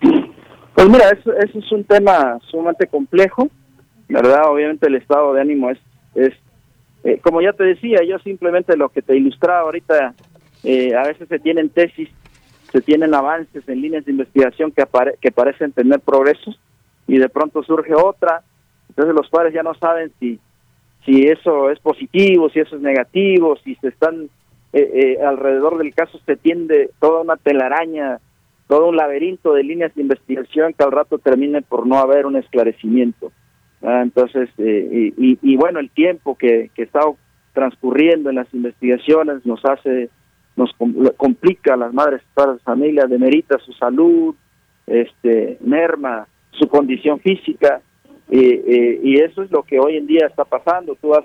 [0.00, 3.50] Pues mira, eso, es un tema sumamente complejo,
[4.08, 4.50] ¿verdad?
[4.50, 5.78] Obviamente el estado de ánimo es,
[6.14, 6.32] es
[7.04, 10.14] eh, como ya te decía, yo simplemente lo que te ilustraba ahorita,
[10.64, 12.08] eh, a veces se tienen tesis,
[12.72, 14.82] se tienen avances en líneas de investigación que,
[15.20, 16.58] que parecen tener progresos
[17.06, 18.42] y de pronto surge otra,
[18.88, 20.40] entonces los padres ya no saben si,
[21.04, 24.30] si eso es positivo, si eso es negativo, si se están
[24.72, 28.18] eh, eh, alrededor del caso se tiende toda una telaraña,
[28.66, 32.36] todo un laberinto de líneas de investigación que al rato termine por no haber un
[32.36, 33.32] esclarecimiento.
[33.82, 37.00] Ah, entonces, eh, y, bueno, el tiempo que, que está
[37.54, 40.10] transcurriendo en las investigaciones nos hace,
[40.56, 40.70] nos
[41.16, 44.34] complica a las madres, padres de familia, demerita su salud,
[44.86, 47.80] este, merma su condición física,
[48.30, 50.96] y eso es lo que hoy en día está pasando.
[51.00, 51.24] Tú has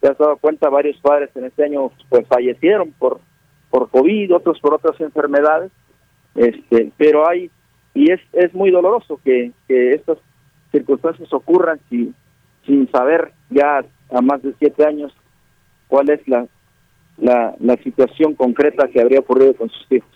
[0.00, 3.20] te has dado cuenta, varios padres en este año pues fallecieron por,
[3.70, 5.70] por COVID, otros por otras enfermedades,
[6.34, 7.50] este, pero hay,
[7.94, 10.18] y es, es muy doloroso que, que estas
[10.72, 12.14] circunstancias ocurran sin,
[12.66, 15.12] sin saber ya a más de siete años
[15.88, 16.46] cuál es la,
[17.18, 20.08] la, la situación concreta que habría ocurrido con sus hijos.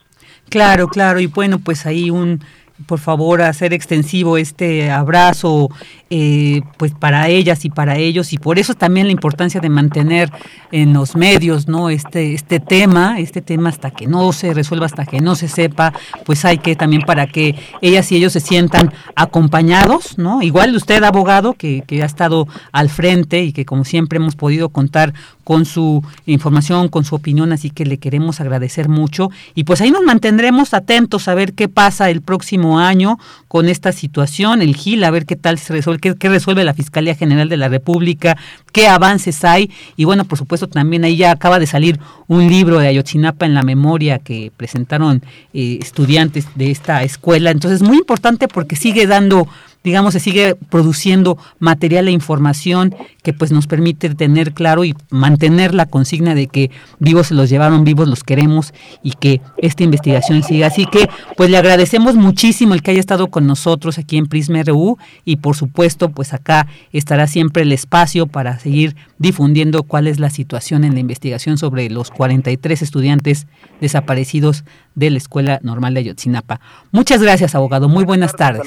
[0.49, 2.41] Claro, claro, y bueno, pues ahí un
[2.87, 5.70] por favor hacer extensivo este abrazo
[6.11, 10.33] eh, pues para ellas y para ellos y por eso también la importancia de mantener
[10.72, 15.07] en los medios no este este tema este tema hasta que no se resuelva hasta
[15.07, 15.93] que no se sepa
[16.25, 21.05] pues hay que también para que ellas y ellos se sientan acompañados no igual usted
[21.05, 25.14] abogado que, que ha estado al frente y que como siempre hemos podido contar
[25.45, 29.31] con su información con su opinión así que le queremos agradecer mucho.
[29.55, 33.92] Y pues ahí nos mantendremos atentos a ver qué pasa el próximo año con esta
[33.92, 37.56] situación, el GIL, a ver qué tal se resuelve, qué, resuelve la Fiscalía General de
[37.56, 38.36] la República,
[38.72, 39.70] qué avances hay.
[39.96, 43.54] Y bueno, por supuesto, también ahí ya acaba de salir un libro de Ayotzinapa en
[43.54, 47.50] la memoria que presentaron eh, estudiantes de esta escuela.
[47.50, 49.46] Entonces, muy importante porque sigue dando
[49.85, 55.74] digamos, se sigue produciendo material e información que pues nos permite tener claro y mantener
[55.74, 58.72] la consigna de que vivos se los llevaron, vivos los queremos
[59.03, 60.68] y que esta investigación siga.
[60.68, 64.62] Así que pues le agradecemos muchísimo el que haya estado con nosotros aquí en Prisma
[64.62, 70.18] RU y por supuesto pues acá estará siempre el espacio para seguir difundiendo cuál es
[70.18, 73.47] la situación en la investigación sobre los 43 estudiantes
[73.82, 74.64] desaparecidos
[74.95, 76.61] de la Escuela Normal de Ayotzinapa.
[76.91, 77.89] Muchas gracias, abogado.
[77.89, 78.66] Muy buenas tardes.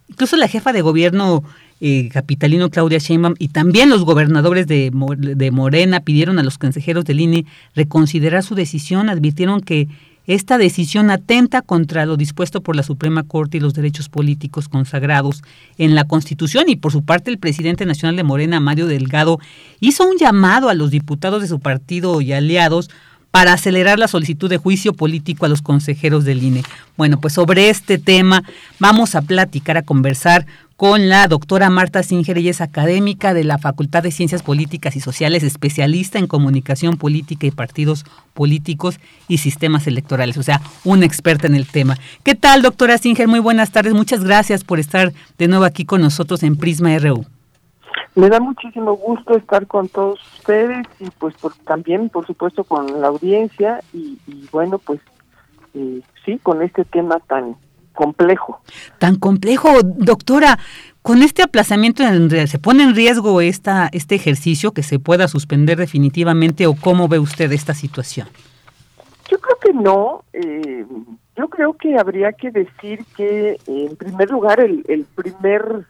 [0.10, 1.46] Incluso la jefa de gobierno
[1.82, 7.06] eh, capitalino Claudia Sheinbaum y también los gobernadores de, de Morena pidieron a los consejeros
[7.06, 9.88] del INE reconsiderar su decisión, advirtieron que
[10.30, 15.42] esta decisión atenta contra lo dispuesto por la Suprema Corte y los derechos políticos consagrados
[15.80, 16.66] en la Constitución.
[16.68, 19.40] Y por su parte el presidente nacional de Morena, Mario Delgado,
[19.80, 22.92] hizo un llamado a los diputados de su partido y aliados
[23.32, 26.64] para acelerar la solicitud de juicio político a los consejeros del INE.
[26.98, 28.44] Bueno, pues sobre este tema
[28.80, 30.46] vamos a platicar, a conversar
[30.80, 35.02] con la doctora Marta Singer, ella es académica de la Facultad de Ciencias Políticas y
[35.02, 41.48] Sociales, especialista en comunicación política y partidos políticos y sistemas electorales, o sea, una experta
[41.48, 41.98] en el tema.
[42.24, 43.28] ¿Qué tal, doctora Singer?
[43.28, 47.26] Muy buenas tardes, muchas gracias por estar de nuevo aquí con nosotros en Prisma RU.
[48.20, 53.08] Me da muchísimo gusto estar con todos ustedes y pues también, por supuesto, con la
[53.08, 54.18] audiencia y,
[54.52, 55.00] bueno, pues
[55.74, 57.56] eh, sí, con este tema tan
[57.94, 58.60] complejo.
[58.98, 60.60] Tan complejo, doctora.
[61.02, 62.04] Con este aplazamiento,
[62.48, 67.20] ¿se pone en riesgo esta, este ejercicio que se pueda suspender definitivamente o cómo ve
[67.20, 68.28] usted esta situación?
[69.32, 70.24] Yo creo que no.
[70.34, 70.86] Eh,
[71.38, 75.86] yo creo que habría que decir que, en primer lugar, el, el primer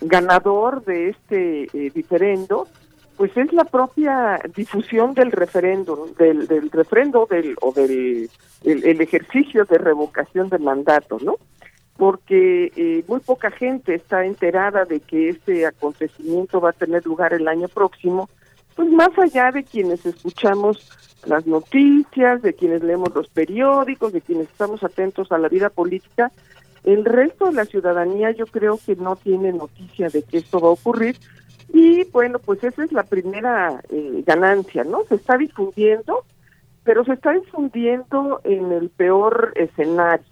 [0.00, 2.66] ganador de este eh, diferendo,
[3.16, 8.30] pues es la propia difusión del referéndum, del, del referendo del, o del
[8.64, 11.36] el, ejercicio de revocación de mandato, ¿no?
[11.96, 17.34] porque eh, muy poca gente está enterada de que este acontecimiento va a tener lugar
[17.34, 18.30] el año próximo,
[18.74, 20.90] pues más allá de quienes escuchamos
[21.26, 26.32] las noticias, de quienes leemos los periódicos, de quienes estamos atentos a la vida política,
[26.84, 30.68] el resto de la ciudadanía yo creo que no tiene noticia de que esto va
[30.68, 31.16] a ocurrir
[31.72, 35.04] y bueno, pues esa es la primera eh, ganancia, ¿no?
[35.08, 36.24] Se está difundiendo,
[36.82, 40.26] pero se está difundiendo en el peor escenario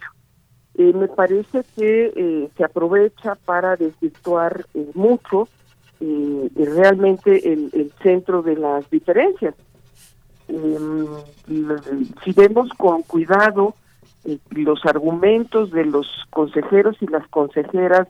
[0.79, 5.49] eh, me parece que eh, se aprovecha para desvirtuar eh, mucho
[6.55, 9.53] realmente el, centro de las diferencias.
[10.47, 11.05] Em,
[12.23, 13.75] si vemos con cuidado
[14.51, 18.07] los argumentos de los consejeros y las consejeras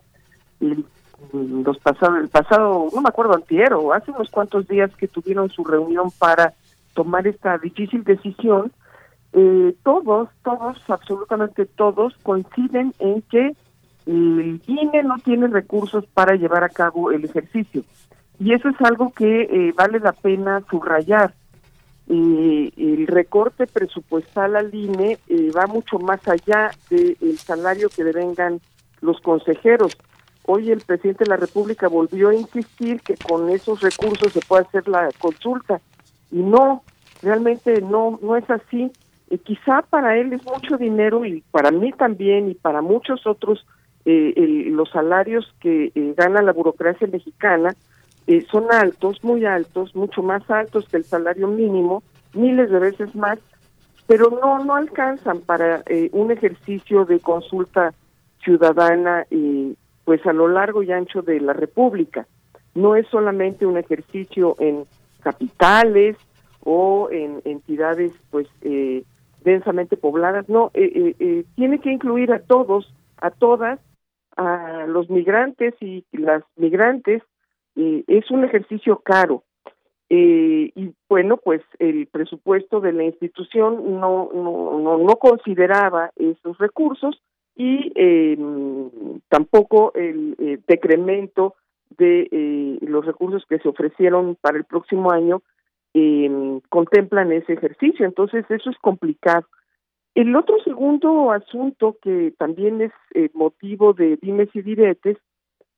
[1.32, 5.64] los pasados, el pasado, no me acuerdo antier hace unos cuantos días que tuvieron su
[5.64, 6.54] reunión para
[6.94, 8.72] tomar esta difícil decisión,
[9.32, 13.54] eh, todos, todos, absolutamente todos coinciden en que
[14.06, 17.84] el INE no tiene recursos para llevar a cabo el ejercicio.
[18.40, 21.34] Y eso es algo que eh, vale la pena subrayar.
[22.12, 25.18] Eh, el recorte presupuestal al INE
[25.56, 28.60] va mucho más allá del salario que devengan
[29.00, 29.96] los consejeros.
[30.44, 34.62] Hoy el presidente de la República volvió a insistir que con esos recursos se puede
[34.62, 35.80] hacer la consulta.
[36.32, 36.82] Y no,
[37.22, 38.90] realmente no, no es así
[39.30, 43.64] eh, quizá para él es mucho dinero y para mí también y para muchos otros
[44.04, 47.76] eh, los salarios que eh, gana la burocracia mexicana
[48.50, 52.02] son altos, muy altos, mucho más altos que el salario mínimo,
[52.34, 53.38] miles de veces más,
[54.06, 57.92] pero no no alcanzan para un ejercicio de consulta
[58.42, 59.26] ciudadana
[60.04, 62.26] pues a lo largo y ancho de la República.
[62.74, 64.84] No es solamente un ejercicio en
[65.20, 66.16] capitales
[66.62, 69.04] o en entidades pues eh,
[69.44, 73.80] densamente pobladas, no, eh, eh, eh, tiene que incluir a todos, a todas,
[74.36, 77.22] a los migrantes y las migrantes,
[77.76, 79.44] es un ejercicio caro.
[80.08, 87.22] y bueno, pues el presupuesto de la institución no, no, no, consideraba esos recursos
[87.54, 88.90] y em,
[89.28, 91.54] tampoco el decremento
[91.96, 95.42] de los recursos que se ofrecieron para el próximo año
[95.94, 98.06] eh, contemplan ese ejercicio.
[98.06, 99.46] Entonces, eso es complicado.
[100.14, 105.16] El otro segundo asunto que también es eh, motivo de dimes y diretes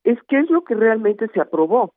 [0.05, 1.94] es qué es lo que realmente se aprobó.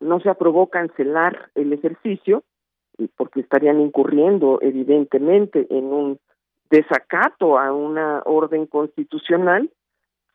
[0.00, 2.44] No se aprobó cancelar el ejercicio,
[3.16, 6.18] porque estarían incurriendo evidentemente en un
[6.70, 9.70] desacato a una orden constitucional.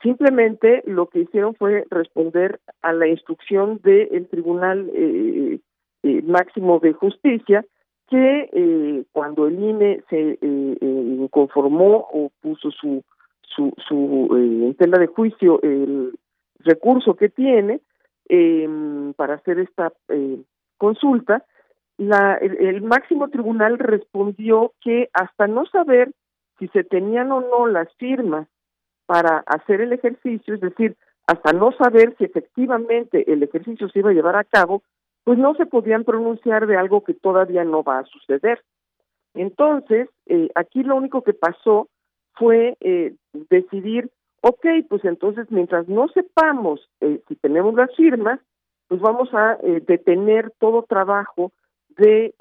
[0.02, 5.60] Simplemente lo que hicieron fue responder a la instrucción del Tribunal eh,
[6.04, 7.66] eh, máximo de justicia
[8.10, 13.04] que eh, cuando el INE se eh, conformó o puso su
[13.42, 16.14] su, su en tela de juicio el
[16.60, 17.82] recurso que tiene
[18.28, 19.92] em, para hacer esta
[20.78, 21.44] consulta,
[21.98, 26.12] la, el, máximo tribunal respondió que hasta no saber
[26.58, 28.48] si se tenían o no las firmas
[29.06, 30.96] para hacer el ejercicio, es decir,
[31.28, 34.82] hasta no saber si efectivamente el ejercicio se iba a llevar a cabo,
[35.24, 38.64] pues no se podían pronunciar de algo que todavía no va a suceder.
[39.34, 41.88] Entonces, eh, aquí lo único que pasó
[42.34, 43.14] fue eh,
[43.50, 44.10] decidir,
[44.42, 48.40] ok, pues entonces mientras no sepamos eh, si tenemos las firmas,
[48.88, 51.52] pues vamos a detener todo trabajo
[51.90, 52.34] de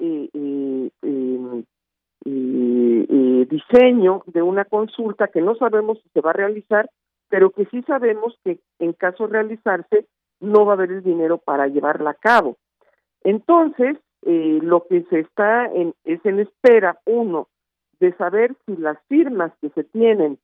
[3.49, 6.89] diseño de una consulta que no sabemos si se va a realizar,
[7.29, 10.07] pero que sí sabemos que en caso de realizarse
[10.39, 12.57] no va a haber el dinero para llevarla a cabo.
[13.23, 17.47] Entonces, eh, lo que se está en, es en espera, uno,
[17.99, 20.39] de saber si las firmas que se tienen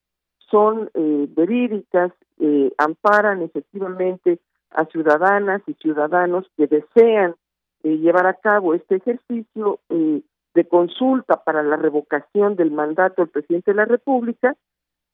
[0.50, 4.40] son eh, verídicas, eh, amparan efectivamente
[4.72, 7.36] a ciudadanas y ciudadanos que desean
[7.84, 13.78] llevar a cabo este ejercicio de consulta para la revocación del mandato del presidente de
[13.78, 14.56] la República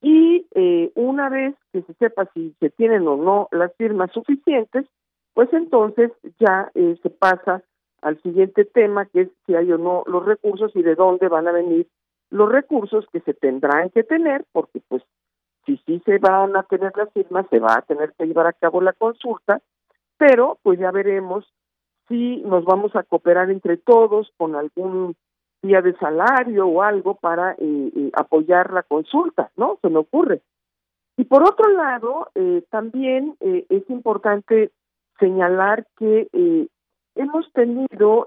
[0.02, 0.48] y
[0.96, 4.86] una vez que se sepa si se tienen o no las firmas suficientes,
[5.34, 7.64] pues entonces ya eh, se pasa
[8.02, 11.48] al siguiente tema, que es si hay o no los recursos y de dónde van
[11.48, 11.88] a venir
[12.30, 15.04] los recursos que se tendrán que tener, porque pues
[15.66, 18.54] si sí se van a tener las firmas, se va a tener que llevar a
[18.54, 19.62] cabo la consulta,
[20.18, 21.46] pero pues ya veremos
[22.08, 25.16] si nos vamos a cooperar entre todos con algún
[25.62, 29.78] día de salario o algo para eh, eh, apoyar la consulta, ¿no?
[29.82, 30.42] Se me ocurre.
[31.18, 34.72] Y por otro lado, eh, también es importante
[35.20, 36.28] señalar que
[37.16, 38.26] hemos tenido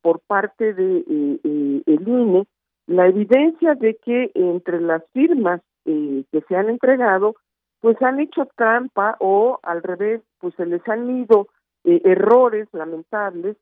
[0.00, 2.46] por parte de el INE
[2.86, 7.36] la evidencia de que entre las firmas que se han entregado,
[7.80, 11.48] pues han hecho trampa o al revés, pues se les han ido
[11.84, 13.56] errores lamentables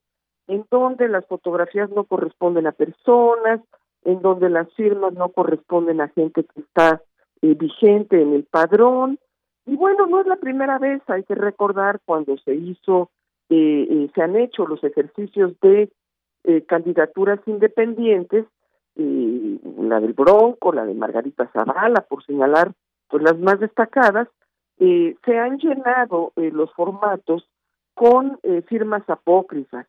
[0.47, 3.61] en donde las fotografías no corresponden a personas,
[4.05, 7.03] en donde las firmas no corresponden a gente que está
[7.43, 9.19] eh, vigente en el padrón.
[9.67, 13.11] Y bueno, no es la primera vez, hay que recordar cuando se hizo,
[13.49, 15.91] eh, eh, se han hecho los ejercicios de
[16.67, 18.45] candidaturas independientes,
[18.97, 22.73] la del Bronco, la de Margarita Zavala, por señalar
[23.09, 24.29] pues las más destacadas,
[24.79, 27.49] se han llenado los formatos
[27.95, 29.87] con firmas apócrifas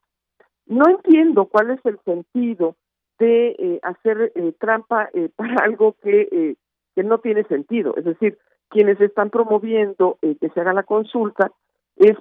[0.66, 2.76] no entiendo cuál es el sentido
[3.20, 6.58] de eh, hacer eh, trampa eh, para algo que,
[6.96, 7.96] que no tiene sentido.
[7.98, 8.38] Es decir,
[8.70, 11.52] quienes están promoviendo que se haga la consulta
[11.98, 12.18] es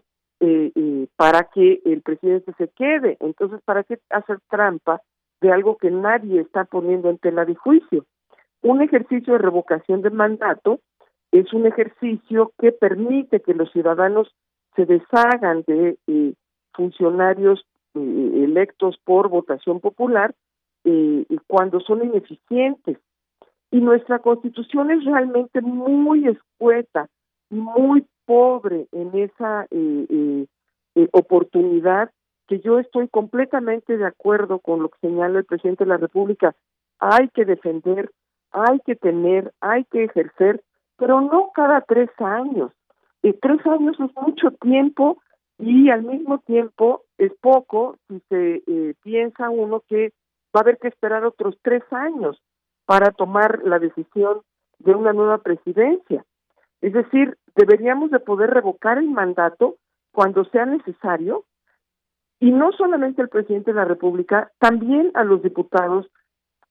[1.16, 3.16] para que el presidente se quede.
[3.20, 5.00] Entonces, ¿para qué hacer trampa
[5.44, 8.06] de algo que nadie está poniendo en tela de juicio?
[8.62, 10.80] Un ejercicio de revocación de mandato
[11.32, 14.34] es un ejercicio que permite que los ciudadanos
[14.74, 15.98] se deshagan de
[16.72, 20.34] funcionarios eh, electos por votación popular
[20.84, 22.96] eh, cuando son ineficientes.
[23.70, 27.08] Y nuestra constitución es realmente muy escueta
[27.50, 30.46] y muy pobre en esa eh,
[31.12, 32.10] oportunidad
[32.46, 36.54] que yo estoy completamente de acuerdo con lo que señala el presidente de la República.
[36.98, 38.10] Hay que defender,
[38.52, 40.62] hay que tener, hay que ejercer,
[40.96, 42.72] pero no cada tres años.
[43.40, 45.18] tres años es mucho tiempo
[45.58, 50.12] y al mismo tiempo es poco si se eh, piensa uno que
[50.54, 52.40] va a haber que esperar otros tres años
[52.86, 54.42] para tomar la decisión
[54.78, 56.24] de una nueva presidencia.
[56.80, 59.76] Es decir, deberíamos de poder revocar el mandato
[60.12, 61.44] cuando sea necesario
[62.40, 66.10] y no solamente al presidente de la República, también a los diputados,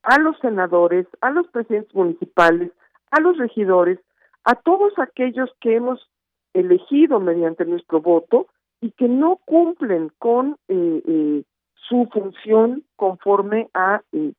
[0.04, 2.72] a los senadores, a los presidentes municipales,
[3.12, 4.00] a los regidores,
[4.44, 6.10] a todos aquellos que hemos
[6.54, 8.48] elegido mediante nuestro voto
[8.82, 11.44] y que no cumplen con eh, eh,
[11.88, 14.34] su función conforme a eh,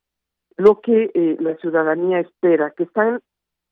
[0.57, 3.21] lo que la ciudadanía espera, que están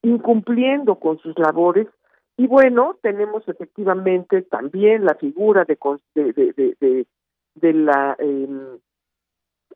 [0.01, 1.87] incumpliendo con sus labores.
[2.35, 5.77] Y bueno, tenemos efectivamente también la figura de,
[6.15, 7.07] de, de, de,
[7.61, 8.79] la em,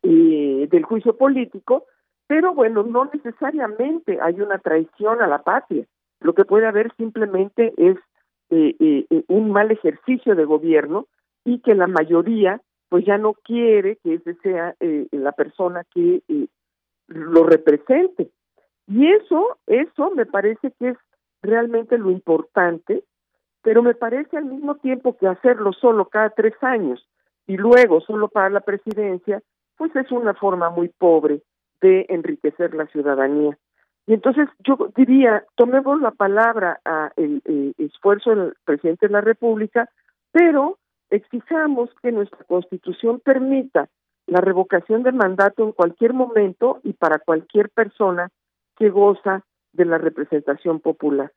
[0.04, 1.86] del juicio político,
[2.28, 5.86] pero bueno, no necesariamente hay una traición a la patria.
[6.20, 7.98] Lo que puede haber simplemente es
[8.50, 11.08] eh, eh, eh, un mal ejercicio de gobierno
[11.46, 16.22] y que la mayoría pues ya no quiere que ese sea eh, la persona que
[17.08, 18.30] lo represente.
[18.88, 20.98] Y eso, eso me parece que es
[21.42, 23.04] realmente lo importante,
[23.62, 27.06] pero me parece al mismo tiempo que hacerlo solo cada tres años
[27.48, 29.42] y luego solo para la presidencia,
[29.78, 31.42] pues es una forma muy pobre
[31.82, 33.58] de enriquecer la ciudadanía.
[34.06, 37.42] Y entonces yo diría, tomemos la palabra a el,
[37.78, 39.90] esfuerzo del presidente de la República,
[40.32, 40.78] pero
[41.10, 43.90] exijamos que nuestra Constitución permita
[44.26, 48.30] la revocación del mandato en cualquier momento y para cualquier persona
[48.78, 51.32] que goza de la representación popular.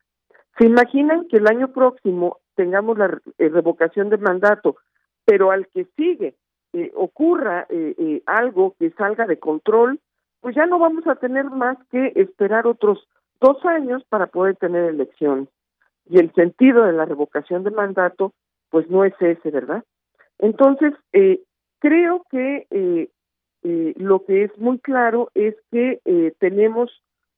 [0.58, 4.76] ¿Se imaginan que el año próximo tengamos la revocación del mandato,
[5.24, 6.34] pero al que sigue
[6.72, 10.00] eh, ocurra eh, algo que salga de control
[10.40, 13.06] pues ya no vamos a tener más que esperar otros
[13.40, 15.48] dos años para poder tener elecciones.
[16.08, 18.32] Y el sentido de la revocación de mandato,
[18.70, 19.84] pues no es ese, ¿verdad?
[20.38, 21.42] Entonces, eh,
[21.78, 23.10] creo que eh,
[23.62, 26.00] eh, lo que es muy claro es que
[26.38, 26.90] tenemos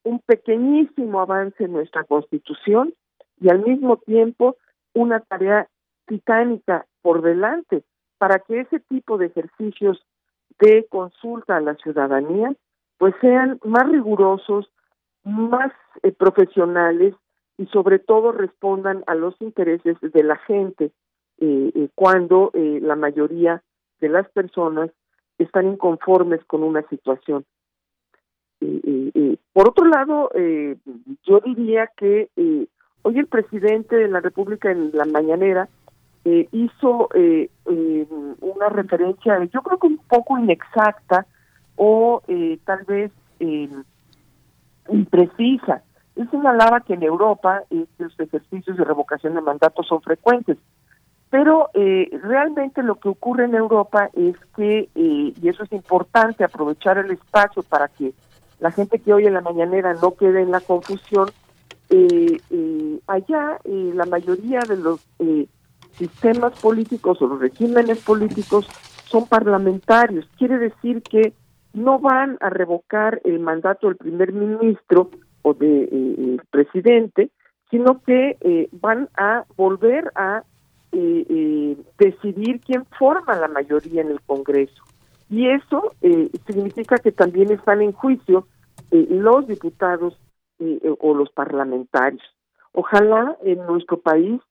[0.05, 2.95] un pequeñísimo avance en nuestra constitución
[3.41, 4.57] y al mismo tiempo
[4.95, 5.69] una tarea
[6.07, 7.85] titánica por delante
[8.19, 10.05] para que ese tipo de ejercicios
[10.61, 12.55] de consulta a la ciudadanía
[12.99, 14.71] pues sean más rigurosos,
[15.25, 15.73] más
[16.05, 17.17] eh, profesionales
[17.59, 20.93] y sobre todo respondan a los intereses de la gente
[21.41, 23.61] eh, eh, cuando la mayoría
[24.01, 24.91] de las personas
[25.39, 27.45] están inconformes con una situación.
[29.53, 30.31] por otro lado,
[31.25, 32.29] yo diría que
[33.03, 35.69] hoy el presidente de la República en la mañanera
[36.25, 37.09] hizo
[38.41, 41.27] una referencia, yo creo que un poco inexacta,
[41.77, 43.11] o eh, tal vez
[43.41, 43.69] eh,
[44.89, 45.83] imprecisa.
[46.17, 50.59] Él señalaba que en Europa estos ejercicios de revocación de mandato son frecuentes,
[51.31, 56.45] pero eh, realmente lo que ocurre en Europa es que, eh, y eso es importante,
[56.45, 58.13] aprovechar el espacio para que
[58.61, 61.31] la gente que oye la mañanera no quede en la confusión,
[61.89, 62.39] eh,
[63.07, 65.01] allá la mayoría de los
[65.93, 68.67] sistemas políticos o los regímenes políticos
[69.07, 70.27] son parlamentarios.
[70.39, 71.33] Quiere decir que
[71.75, 75.11] no van a revocar el mandato del primer ministro
[75.43, 77.31] o del de, presidente,
[77.71, 80.43] sino que eh, van a volver a
[80.93, 84.83] eh, eh, decidir quién forma la mayoría en el Congreso.
[85.31, 85.95] Y eso
[86.47, 88.47] significa que también están en juicio
[88.91, 90.19] los diputados
[91.01, 92.23] o los parlamentarios.
[92.73, 94.43] Ojalá en nuestro país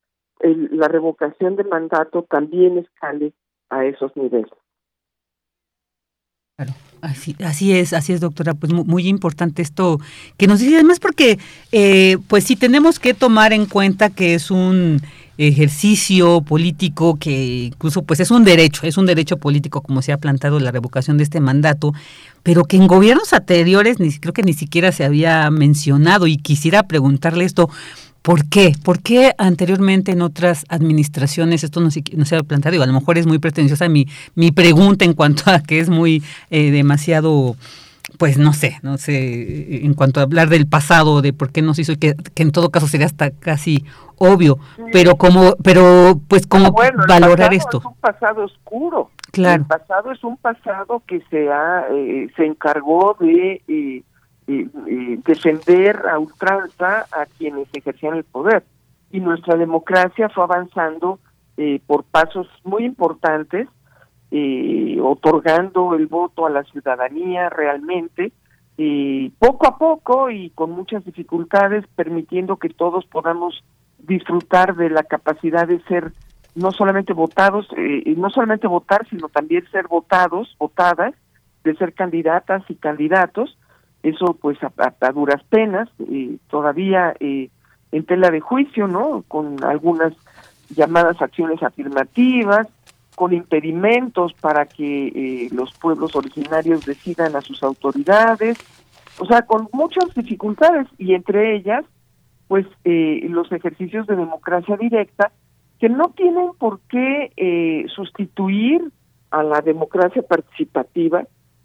[0.44, 3.34] la revocación de mandato también escale
[3.70, 4.52] a esos niveles.
[7.02, 8.54] Así, así es, así es, doctora.
[8.54, 10.00] Pues muy, importante esto
[10.38, 11.39] que nos dice, además porque,
[11.72, 15.02] eh, pues sí tenemos que tomar en cuenta que es un
[15.38, 20.18] ejercicio político que incluso pues es un derecho, es un derecho político como se ha
[20.18, 21.94] plantado la revocación de este mandato,
[22.44, 26.84] pero que en gobiernos anteriores ni creo que ni siquiera se había mencionado y quisiera
[26.84, 27.70] preguntarle esto,
[28.22, 28.74] ¿Por qué?
[28.84, 32.84] ¿Por qué anteriormente en otras administraciones esto no se, no se ha planteado?
[32.84, 36.24] a lo mejor es muy pretenciosa mi, mi pregunta en cuanto a que es muy
[36.52, 37.56] eh, demasiado,
[38.18, 41.74] pues no sé, no sé, en cuanto a hablar del pasado, de por qué no
[41.74, 43.86] se hizo, que, que en todo caso sería hasta casi
[44.18, 44.60] obvio,
[44.92, 46.74] pero como, pero pues como
[47.08, 47.80] valorar esto.
[47.80, 49.10] Es un pasado oscuro.
[49.32, 49.64] Claro.
[49.64, 54.04] El pasado es un pasado que se ha, eh, se encargó de eh,
[55.24, 58.64] defender a ultranza a quienes ejercían el poder.
[59.12, 61.20] Y nuestra democracia fue avanzando
[61.58, 63.68] eh, por pasos muy importantes,
[64.32, 68.32] eh, otorgando el voto a la ciudadanía realmente,
[69.38, 73.64] poco a poco y con muchas dificultades, permitiendo que todos podamos
[73.99, 76.14] disfrutar de la capacidad de ser
[76.56, 81.14] no solamente votados, eh, no solamente votar, sino también ser votados, votadas,
[81.64, 83.58] de ser candidatas y candidatos,
[84.04, 87.49] eso pues a, duras penas, eh, todavía eh,
[87.91, 89.24] en tela de juicio, ¿no?
[89.28, 90.14] Con algunas
[90.70, 92.68] llamadas acciones afirmativas,
[93.16, 98.58] con impedimentos para que eh, los pueblos originarios decidan a sus autoridades,
[99.20, 101.86] o sea, con muchas dificultades y entre ellas,
[102.47, 105.32] pues los ejercicios de democracia directa
[105.80, 108.91] que no tienen por qué sustituir
[109.30, 111.24] a la democracia participativa,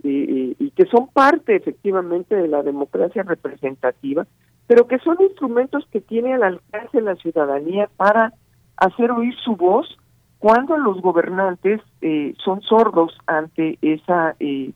[0.09, 4.27] y, que son parte efectivamente de la democracia representativa,
[4.67, 8.33] pero que son instrumentos que tiene al alcance la ciudadanía para
[8.77, 9.97] hacer oír su voz
[10.39, 14.73] cuando los gobernantes eh, son sordos ante esa eh,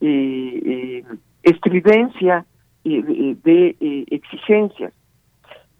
[0.00, 1.04] eh,
[1.42, 2.46] estridencia
[2.84, 4.92] de exigencias.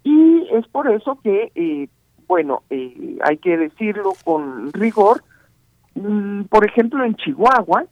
[0.04, 1.88] Y es por eso que,
[2.28, 5.24] bueno, hay que decirlo con rigor,
[5.96, 7.86] mm, por ejemplo, en Chihuahua,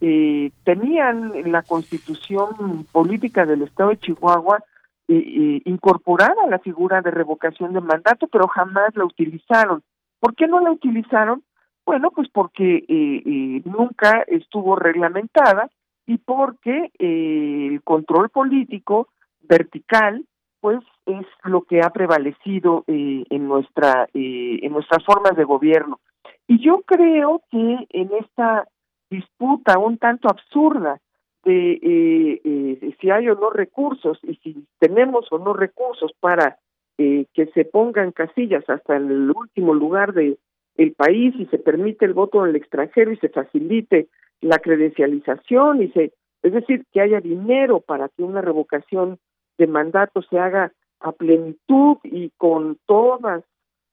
[0.00, 4.62] eh, tenían en la constitución política del estado de Chihuahua
[5.08, 9.82] eh, eh, incorporada la figura de revocación de mandato, pero jamás la utilizaron.
[10.18, 11.44] ¿Por qué no la utilizaron?
[11.84, 15.70] Bueno, pues porque eh, nunca estuvo reglamentada
[16.06, 19.08] y porque el control político
[19.42, 20.24] vertical
[20.60, 26.00] pues es lo que ha prevalecido en nuestra en nuestras formas de gobierno
[26.48, 28.66] y yo creo que en esta
[29.10, 31.00] disputa un tanto absurda
[31.44, 36.58] de eh, eh, si hay o no recursos y si tenemos o no recursos para
[36.98, 40.38] eh, que se pongan casillas hasta el último lugar de
[40.76, 44.08] el país y se permite el voto en el extranjero y se facilite
[44.40, 49.18] la credencialización y se es decir que haya dinero para que una revocación
[49.58, 53.44] de mandato se haga a plenitud y con todas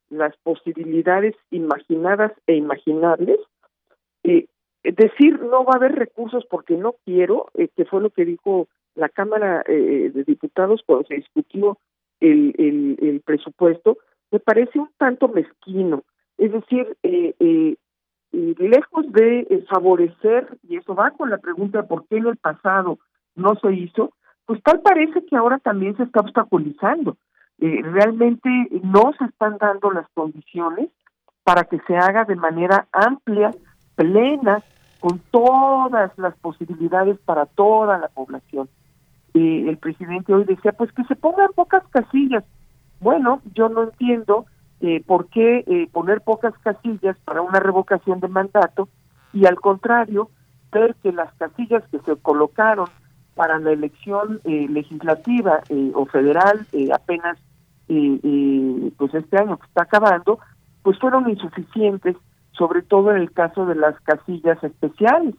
[0.10, 3.40] las posibilidades imaginadas e imaginables
[4.24, 4.48] eh,
[4.84, 8.68] decir no va a haber recursos porque no quiero, eh, que fue lo que dijo
[8.96, 11.78] la Cámara eh, de Diputados cuando se discutió
[12.20, 13.98] el, el, presupuesto,
[14.32, 16.04] me parece un tanto mezquino.
[16.38, 17.76] Es decir, eh, eh
[18.32, 22.98] lejos de favorecer, y eso va con la pregunta por qué en el pasado
[23.36, 24.14] no se hizo,
[24.46, 27.16] pues tal parece que ahora también se está obstaculizando.
[27.60, 28.50] realmente
[28.82, 30.90] no se están dando las condiciones
[31.44, 33.52] para que se haga de manera amplia,
[33.96, 34.64] plena,
[35.04, 38.70] con todas las posibilidades para toda la población.
[39.34, 42.46] Eh, el presidente hoy decía, pues que se pongan pocas casillas.
[43.02, 44.46] Bueno, yo no entiendo
[44.80, 48.88] eh, por qué eh, poner pocas casillas para una revocación de mandato
[49.34, 50.30] y al contrario,
[50.72, 52.88] ver que las casillas que se colocaron
[53.36, 55.62] para la elección legislativa
[55.96, 57.40] o federal apenas
[57.88, 60.40] pues este año que está acabando,
[60.84, 62.16] pues fueron insuficientes,
[62.58, 65.36] sobre todo en el caso de las casillas especiales.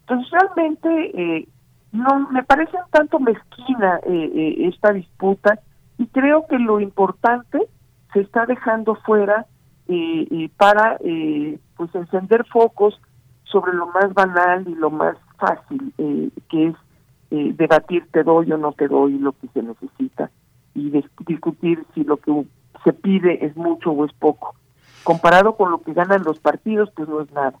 [0.00, 1.46] Entonces realmente
[1.92, 5.58] no me parece un tanto mezquina esta disputa
[5.98, 7.58] y creo que lo importante
[8.12, 9.46] se está dejando fuera
[9.88, 13.00] eh, para eh, pues encender focos
[13.44, 16.74] sobre lo más banal y lo más fácil eh, que es
[17.30, 20.30] eh, debatir te doy o no te doy lo que se necesita
[20.74, 20.90] y
[21.26, 22.44] discutir si lo que
[22.84, 24.54] se pide es mucho o es poco
[25.04, 27.54] comparado con lo que ganan los partidos pues no es nada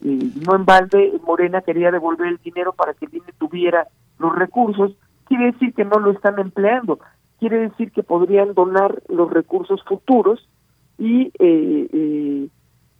[0.00, 3.86] no en balde Morena quería devolver el dinero para que el INE tuviera
[4.18, 4.92] los recursos
[5.24, 6.98] quiere decir que no lo están empleando
[7.42, 10.48] quiere decir que podrían donar los recursos futuros
[10.96, 12.48] y eh, eh,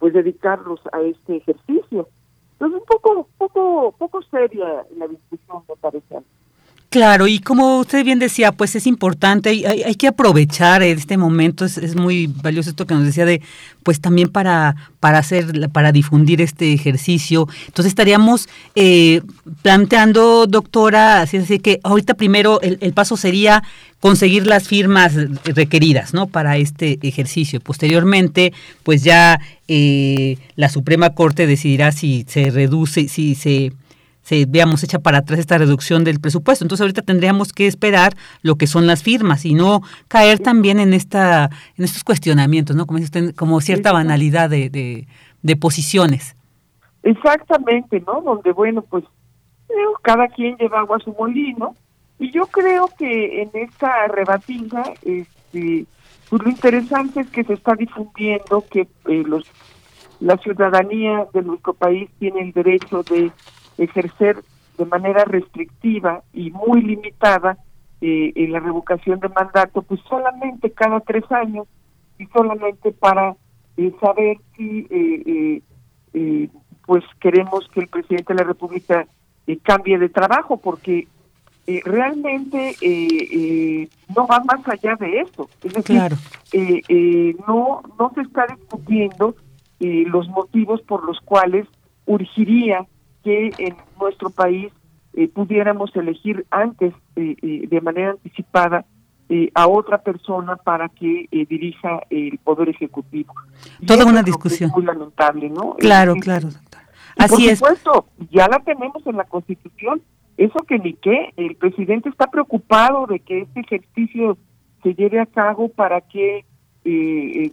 [0.01, 2.09] pues dedicarlos a este ejercicio.
[2.55, 6.17] Entonces un poco, poco, poco seria la discusión me parece.
[6.93, 11.65] Claro, y como usted bien decía, pues es importante, hay, hay que aprovechar este momento,
[11.65, 13.41] es, es, muy valioso esto que nos decía de,
[13.83, 17.49] pues también para, para hacer, para difundir este ejercicio.
[17.67, 19.23] Entonces estaríamos eh,
[19.63, 23.63] planteando, doctora, así, así que ahorita primero el, el, paso sería
[24.01, 25.15] conseguir las firmas
[25.45, 26.27] requeridas, ¿no?
[26.27, 27.59] Para este ejercicio.
[27.61, 33.73] Posteriormente, pues ya eh, la Suprema Corte decidirá si se reduce, si se
[34.23, 36.65] se veamos echa para atrás esta reducción del presupuesto.
[36.65, 40.95] Entonces ahorita tendríamos que esperar lo que son las firmas y no caer también en
[40.95, 42.87] esta en estos cuestionamientos, ¿no?
[42.87, 46.37] Como usted, como cierta banalidad de, de, posiciones.
[47.03, 48.23] Exactamente, ¿no?
[48.23, 49.05] Donde bueno, pues
[50.03, 51.75] cada quien lleva agua a su molino
[52.19, 55.87] y yo creo que en esta rebatinga este
[56.29, 59.45] pues lo interesante es que se está difundiendo que eh, los
[60.21, 63.33] la ciudadanía de nuestro país tiene el derecho de
[63.79, 64.43] ejercer
[64.79, 67.59] de manera restrictiva y muy limitada
[68.01, 71.67] eh, en la revocación de mandato, pues solamente cada tres años
[72.19, 73.37] y solamente para
[73.77, 75.63] eh, saber si eh,
[76.13, 76.49] eh,
[76.85, 79.07] pues queremos que el presidente de la República
[79.63, 81.09] cambie de trabajo, porque
[81.85, 82.77] realmente
[84.15, 85.49] no va más allá de eso.
[85.63, 86.01] Es decir,
[87.47, 89.35] no, no se está discutiendo
[89.79, 91.67] los motivos por los cuales
[92.07, 92.87] urgiría
[93.23, 94.73] que en nuestro país
[95.15, 98.85] eh, pudiéramos elegir antes, eh, eh, de manera anticipada,
[99.55, 103.33] a otra persona para que dirija el Poder Ejecutivo.
[103.87, 104.69] Toda una discusión.
[104.69, 105.75] Es muy lamentable, ¿no?
[105.77, 106.83] Claro, claro, doctor.
[107.17, 110.03] Así por supuesto, ya la tenemos en la Constitución.
[110.37, 114.37] Eso que ni qué, el presidente está preocupado de que este ejercicio
[114.83, 116.45] se lleve a cabo para que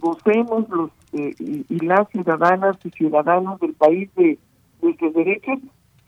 [0.02, 4.38] gocemos los y las ciudadanas y ciudadanos del país de
[4.82, 5.58] nuestros derechos,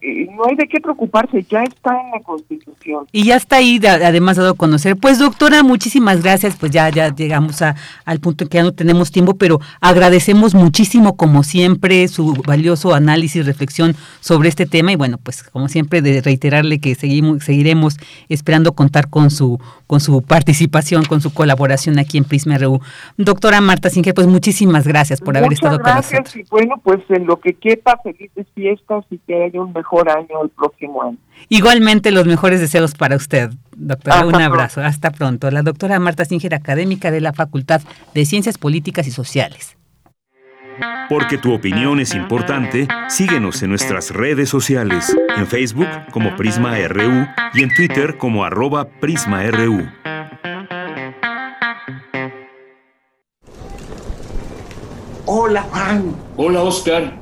[0.05, 3.07] eh, no hay de qué preocuparse, ya está en la Constitución.
[3.13, 4.97] Y ya está ahí, además dado a conocer.
[4.97, 8.73] Pues doctora, muchísimas gracias, pues ya, ya llegamos a, al punto en que ya no
[8.73, 14.97] tenemos tiempo, pero agradecemos muchísimo, como siempre, su valioso análisis, reflexión sobre este tema y
[14.97, 17.97] bueno, pues como siempre, de reiterarle que seguimos, seguiremos
[18.29, 22.81] esperando contar con su, con su participación, con su colaboración aquí en Prisma RU.
[23.19, 26.35] Doctora Marta Singer, pues muchísimas gracias por haber estado con nosotros.
[26.35, 30.43] Y bueno, pues en lo que quepa, felices fiestas y que haya un mejor año
[30.43, 31.19] el próximo año.
[31.49, 34.27] Igualmente los mejores deseos para usted, doctora.
[34.27, 34.81] un abrazo.
[34.81, 35.51] Hasta pronto.
[35.51, 37.83] La doctora Marta Singer, académica de la Facultad
[38.15, 39.77] de Ciencias Políticas y Sociales.
[41.09, 47.27] Porque tu opinión es importante, síguenos en nuestras redes sociales, en Facebook como Prisma RU
[47.53, 49.87] y en Twitter como arroba PrismaRU.
[55.27, 56.17] Hola Juan.
[56.37, 57.22] Hola Oscar.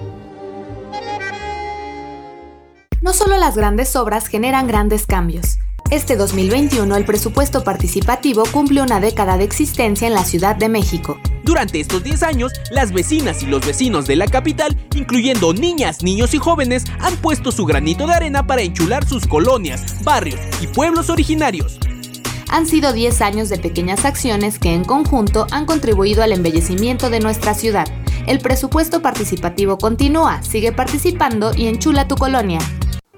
[3.01, 5.57] No solo las grandes obras generan grandes cambios.
[5.89, 11.19] Este 2021 el presupuesto participativo cumple una década de existencia en la Ciudad de México.
[11.43, 16.35] Durante estos 10 años, las vecinas y los vecinos de la capital, incluyendo niñas, niños
[16.35, 21.09] y jóvenes, han puesto su granito de arena para enchular sus colonias, barrios y pueblos
[21.09, 21.79] originarios.
[22.49, 27.19] Han sido 10 años de pequeñas acciones que en conjunto han contribuido al embellecimiento de
[27.19, 27.87] nuestra ciudad.
[28.27, 32.59] El presupuesto participativo continúa, sigue participando y enchula tu colonia.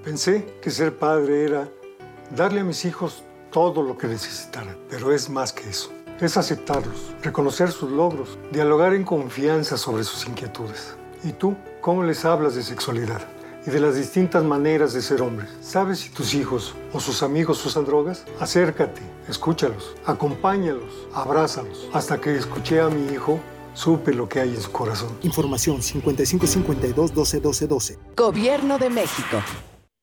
[0.04, 1.70] Pensé que ser padre era
[2.36, 5.90] darle a mis hijos todo lo que necesitaran, pero es más que eso.
[6.20, 10.94] Es aceptarlos, reconocer sus logros, dialogar en confianza sobre sus inquietudes.
[11.22, 11.56] ¿Y tú?
[11.80, 13.22] ¿Cómo les hablas de sexualidad?
[13.66, 15.48] y de las distintas maneras de ser hombres.
[15.62, 18.26] ¿Sabes si tus hijos o sus amigos usan drogas?
[18.38, 21.88] Acércate, escúchalos, acompáñalos, abrázalos.
[21.94, 23.40] Hasta que escuché a mi hijo,
[23.72, 25.16] supe lo que hay en su corazón.
[25.22, 27.98] Información 5552 12 12 12.
[28.14, 29.38] Gobierno de México.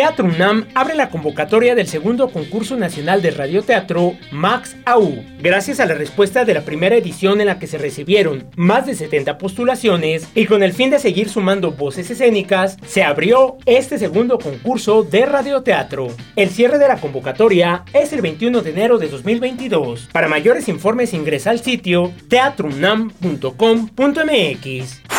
[0.00, 5.22] Teatro UNAM abre la convocatoria del segundo concurso nacional de radioteatro Max AU.
[5.42, 8.94] Gracias a la respuesta de la primera edición en la que se recibieron más de
[8.94, 14.38] 70 postulaciones y con el fin de seguir sumando voces escénicas, se abrió este segundo
[14.38, 16.08] concurso de radioteatro.
[16.34, 20.08] El cierre de la convocatoria es el 21 de enero de 2022.
[20.12, 25.09] Para mayores informes ingresa al sitio teatrounam.com.mx.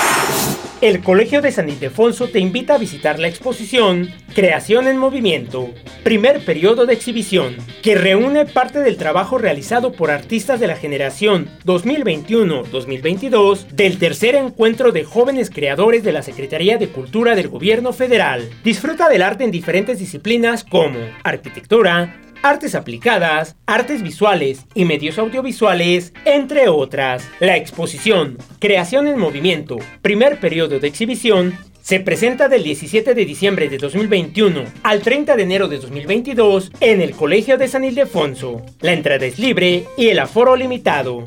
[0.81, 5.69] El Colegio de San Ildefonso te invita a visitar la exposición Creación en Movimiento,
[6.03, 11.51] primer periodo de exhibición, que reúne parte del trabajo realizado por artistas de la generación
[11.65, 18.49] 2021-2022 del tercer encuentro de jóvenes creadores de la Secretaría de Cultura del Gobierno Federal.
[18.63, 26.13] Disfruta del arte en diferentes disciplinas como arquitectura, artes aplicadas, artes visuales y medios audiovisuales,
[26.25, 27.27] entre otras.
[27.39, 33.67] La exposición Creación en Movimiento, primer periodo de exhibición, se presenta del 17 de diciembre
[33.67, 38.61] de 2021 al 30 de enero de 2022 en el Colegio de San Ildefonso.
[38.81, 41.25] La entrada es libre y el aforo limitado.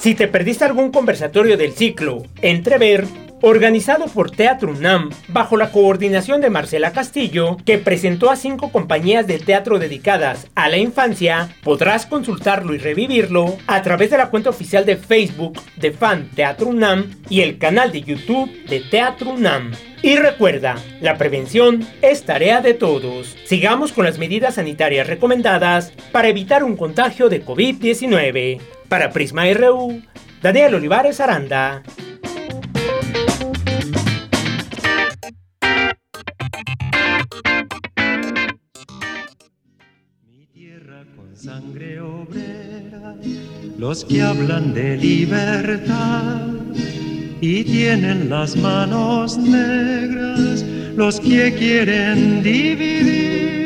[0.00, 3.04] Si te perdiste algún conversatorio del ciclo Entrever,
[3.42, 9.26] organizado por Teatro UNAM bajo la coordinación de Marcela Castillo, que presentó a cinco compañías
[9.26, 14.50] de teatro dedicadas a la infancia, podrás consultarlo y revivirlo a través de la cuenta
[14.50, 19.72] oficial de Facebook de Fan Teatro UNAM y el canal de YouTube de Teatro UNAM.
[20.00, 23.36] Y recuerda, la prevención es tarea de todos.
[23.46, 28.77] Sigamos con las medidas sanitarias recomendadas para evitar un contagio de COVID-19.
[28.88, 30.02] Para Prisma RU,
[30.42, 31.82] Daniel Olivares Aranda.
[41.34, 43.14] sangre obrera,
[43.78, 46.48] los que hablan de libertad
[47.40, 50.64] y tienen las manos negras,
[50.96, 53.57] los que quieren dividir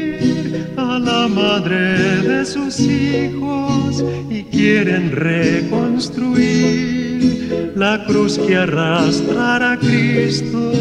[1.05, 10.73] la madre de sus hijos y quieren reconstruir la cruz que arrastra a Cristo.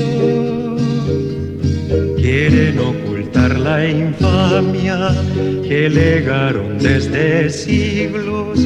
[2.17, 2.79] Quieren
[3.63, 5.09] la infamia
[5.67, 8.59] que legaron desde siglos,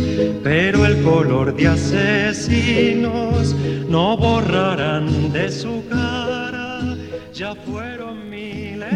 [0.43, 3.56] pero el color de asesinos
[3.89, 6.95] no borrarán de su cara.
[7.34, 8.35] Ya fueron.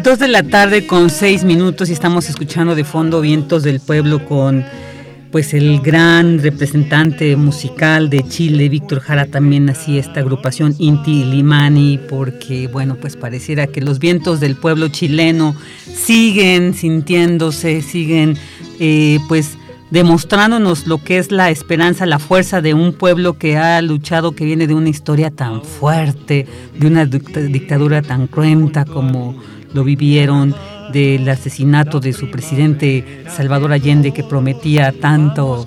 [0.02, 4.24] Dos de la tarde con seis minutos y estamos escuchando de fondo Vientos del Pueblo
[4.24, 4.64] con
[5.30, 11.98] pues el gran representante musical de Chile, Víctor Jara, también hacía esta agrupación Inti Limani,
[12.08, 18.38] porque bueno, pues pareciera que los vientos del pueblo chileno siguen sintiéndose, siguen
[18.78, 19.58] eh, pues
[19.90, 24.46] demostrándonos lo que es la esperanza, la fuerza de un pueblo que ha luchado, que
[24.46, 26.46] viene de una historia tan fuerte,
[26.78, 29.36] de una dictadura tan cruenta como
[29.72, 30.54] lo vivieron
[30.92, 35.66] del asesinato de su presidente Salvador Allende que prometía tanto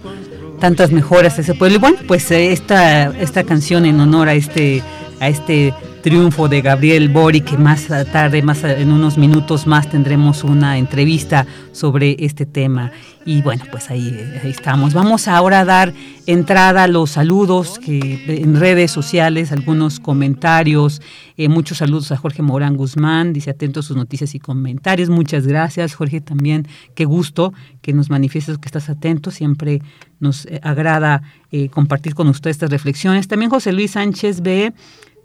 [0.60, 1.76] tantas mejoras a ese pueblo.
[1.76, 4.82] Y bueno, pues eh, esta, esta canción en honor a este,
[5.20, 5.74] a este
[6.04, 11.47] triunfo de Gabriel Bori, que más tarde, más en unos minutos más tendremos una entrevista
[11.72, 12.91] sobre este tema.
[13.26, 14.93] Y bueno, pues ahí, estamos.
[14.93, 15.93] Vamos ahora a dar
[16.28, 21.01] entrada a los saludos que en redes sociales, algunos comentarios.
[21.38, 25.10] Eh, muchos saludos a Jorge Morán Guzmán, dice atento a sus noticias y comentarios.
[25.10, 26.68] Muchas gracias, Jorge, también.
[26.95, 29.32] Qué gusto que nos manifiestes que estás atento.
[29.32, 29.82] Siempre
[30.20, 33.30] nos eh, agrada eh, compartir con usted estas reflexiones.
[33.30, 34.74] También José Luis Sánchez B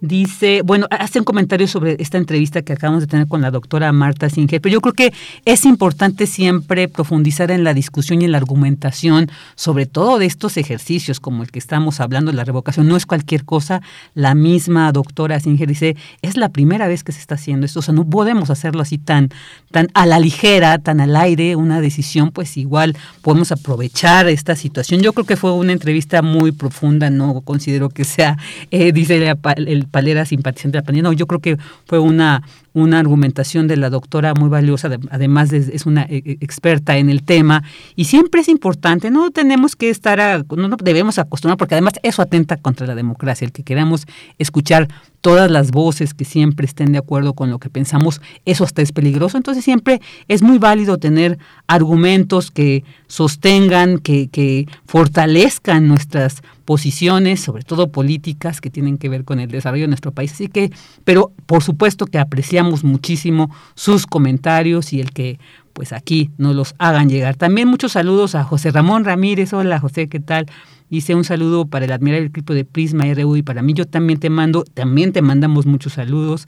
[0.01, 3.91] Dice, bueno, hace un comentario sobre esta entrevista que acabamos de tener con la doctora
[3.91, 8.31] Marta Singer, pero yo creo que es importante siempre profundizar en la discusión y en
[8.31, 12.95] la argumentación, sobre todo de estos ejercicios como el que estamos hablando, la revocación, no
[12.95, 13.81] es cualquier cosa.
[14.13, 17.83] La misma doctora Singer dice, es la primera vez que se está haciendo esto, o
[17.83, 19.29] sea, no podemos hacerlo así tan,
[19.71, 25.01] tan a la ligera, tan al aire, una decisión, pues igual podemos aprovechar esta situación.
[25.01, 28.37] Yo creo que fue una entrevista muy profunda, no considero que sea,
[28.71, 31.09] eh, dice el Palera simpatizante de la pandemia.
[31.09, 32.43] No, yo creo que fue una,
[32.73, 37.23] una argumentación de la doctora muy valiosa, además es una eh, eh, experta en el
[37.23, 37.63] tema,
[37.95, 42.57] y siempre es importante, no tenemos que estar, no debemos acostumbrar, porque además eso atenta
[42.57, 44.05] contra la democracia, el que queramos
[44.37, 44.87] escuchar
[45.21, 48.91] todas las voces que siempre estén de acuerdo con lo que pensamos, eso hasta es
[48.91, 49.37] peligroso.
[49.37, 57.63] Entonces siempre es muy válido tener argumentos que sostengan, que, que fortalezcan nuestras posiciones, sobre
[57.63, 60.31] todo políticas que tienen que ver con el desarrollo de nuestro país.
[60.33, 60.71] Así que,
[61.03, 62.19] pero por supuesto que
[62.63, 65.39] muchísimo sus comentarios y el que
[65.73, 67.35] pues aquí nos los hagan llegar.
[67.35, 69.53] También muchos saludos a José Ramón Ramírez.
[69.53, 70.47] Hola José, ¿qué tal?
[70.89, 74.19] Dice un saludo para el admirable equipo de Prisma RU y para mí yo también
[74.19, 76.47] te mando, también te mandamos muchos saludos.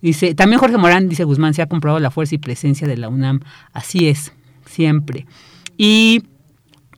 [0.00, 3.08] Dice, también Jorge Morán, dice Guzmán, se ha comprobado la fuerza y presencia de la
[3.08, 3.40] UNAM.
[3.72, 4.32] Así es,
[4.64, 5.26] siempre.
[5.76, 6.22] Y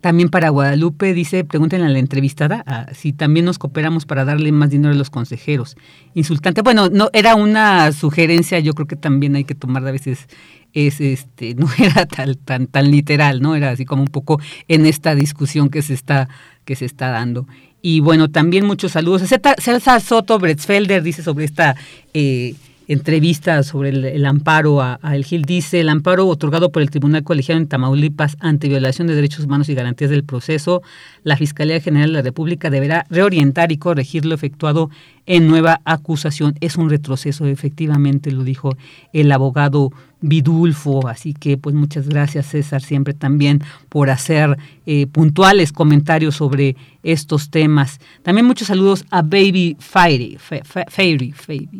[0.03, 4.51] también para Guadalupe dice, pregúntenle a la entrevistada ah, si también nos cooperamos para darle
[4.51, 5.77] más dinero a los consejeros.
[6.15, 6.61] Insultante.
[6.61, 10.27] Bueno, no era una sugerencia, yo creo que también hay que tomar a veces
[10.73, 13.55] es este no era tan tan tan literal, ¿no?
[13.55, 16.29] Era así como un poco en esta discusión que se está
[16.65, 17.47] que se está dando.
[17.81, 19.23] Y bueno, también muchos saludos.
[19.59, 21.77] César Soto Bretzfelder dice sobre esta
[22.13, 22.57] eh,
[22.93, 25.43] entrevista sobre el, amparo a, El Gil.
[25.43, 29.68] Dice, el amparo otorgado por el Tribunal Colegiado en Tamaulipas ante violación de derechos humanos
[29.68, 30.82] y garantías del proceso,
[31.22, 34.90] la Fiscalía General de la República deberá reorientar y corregir lo efectuado
[35.26, 36.55] en nueva acusación.
[36.61, 38.76] Es un retroceso, efectivamente, lo dijo
[39.12, 39.93] el abogado
[40.23, 41.07] Vidulfo.
[41.09, 44.57] Así que pues muchas gracias César siempre también por hacer
[44.87, 48.01] eh, puntuales comentarios sobre estos temas.
[48.23, 51.33] También muchos saludos a Baby Fairy, Fairy, Fairy,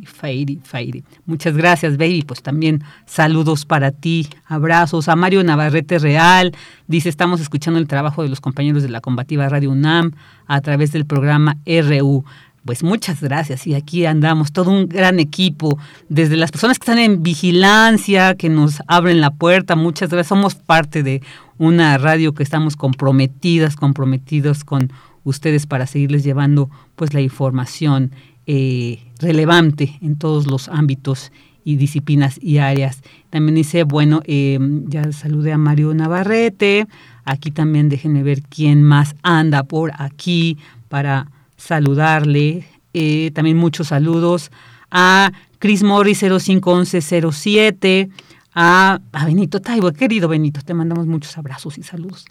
[0.05, 1.05] Fairy, Fairy.
[1.25, 6.53] Muchas gracias Baby, pues también saludos para ti, abrazos a Mario Navarrete Real.
[6.87, 10.13] Dice, estamos escuchando el trabajo de los compañeros de la combativa Radio UNAM
[10.47, 12.25] a través del programa RU.
[12.65, 13.67] Pues muchas gracias.
[13.67, 18.49] Y aquí andamos, todo un gran equipo, desde las personas que están en vigilancia, que
[18.49, 21.23] nos abren la puerta, muchas gracias, somos parte de
[21.59, 24.93] una radio que estamos comprometidas, comprometidos con
[25.25, 28.13] ustedes para seguirles llevando pues la información
[28.47, 31.33] eh, relevante en todos los ámbitos
[31.65, 33.03] y disciplinas y áreas.
[33.31, 36.87] También dice, bueno, eh, ya saludé a Mario Navarrete,
[37.25, 40.59] aquí también déjenme ver quién más anda por aquí
[40.89, 41.29] para
[41.63, 42.67] saludarle.
[42.93, 44.51] Eh, también muchos saludos
[44.91, 48.11] a Chris Morris 051107,
[48.55, 52.27] a, a Benito Taibo, querido Benito, te mandamos muchos abrazos y saludos.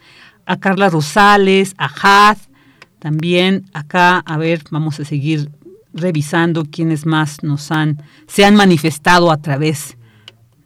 [0.45, 2.37] A Carla Rosales, a Had,
[2.99, 5.49] también acá, a ver, vamos a seguir
[5.93, 9.97] revisando quiénes más nos han, se han manifestado a través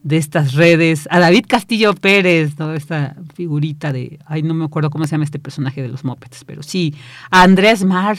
[0.03, 1.07] de estas redes.
[1.09, 5.23] A David Castillo Pérez, toda esta figurita de, ay, no me acuerdo cómo se llama
[5.23, 6.93] este personaje de los Muppets, pero sí.
[7.31, 8.17] A Andrés Mar,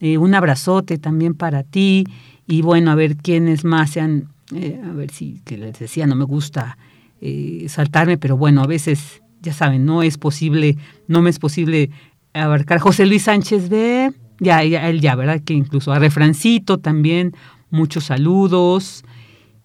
[0.00, 2.06] eh, un abrazote también para ti
[2.46, 6.14] y bueno, a ver quiénes más sean, eh, a ver si, que les decía, no
[6.14, 6.78] me gusta
[7.20, 10.76] eh, saltarme, pero bueno, a veces, ya saben, no es posible,
[11.08, 11.90] no me es posible
[12.32, 12.78] abarcar.
[12.78, 15.40] José Luis Sánchez B, ya, ya, él ya, ¿verdad?
[15.44, 17.34] Que incluso a Refrancito también,
[17.70, 19.04] muchos saludos.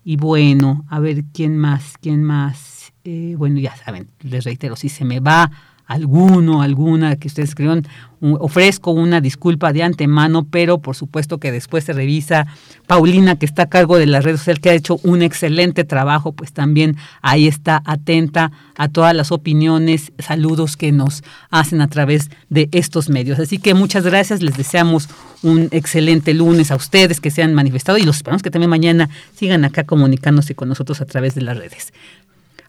[0.03, 2.91] Y bueno, a ver quién más, quién más.
[3.37, 5.49] bueno, ya saben, les reitero, si se me va
[5.85, 7.85] alguno, alguna que ustedes crean,
[8.21, 12.47] ofrezco una disculpa de antemano, pero por supuesto que después se revisa.
[12.87, 16.31] Paulina, que está a cargo de las redes sociales, que ha hecho un excelente trabajo,
[16.31, 22.29] pues también ahí está atenta a todas las opiniones, saludos que nos hacen a través
[22.49, 23.39] de estos medios.
[23.39, 25.09] Así que muchas gracias, les deseamos
[25.41, 29.09] un excelente lunes a ustedes que se han manifestado y los esperamos que también mañana
[29.35, 31.93] sigan acá comunicándose con nosotros a través de las redes.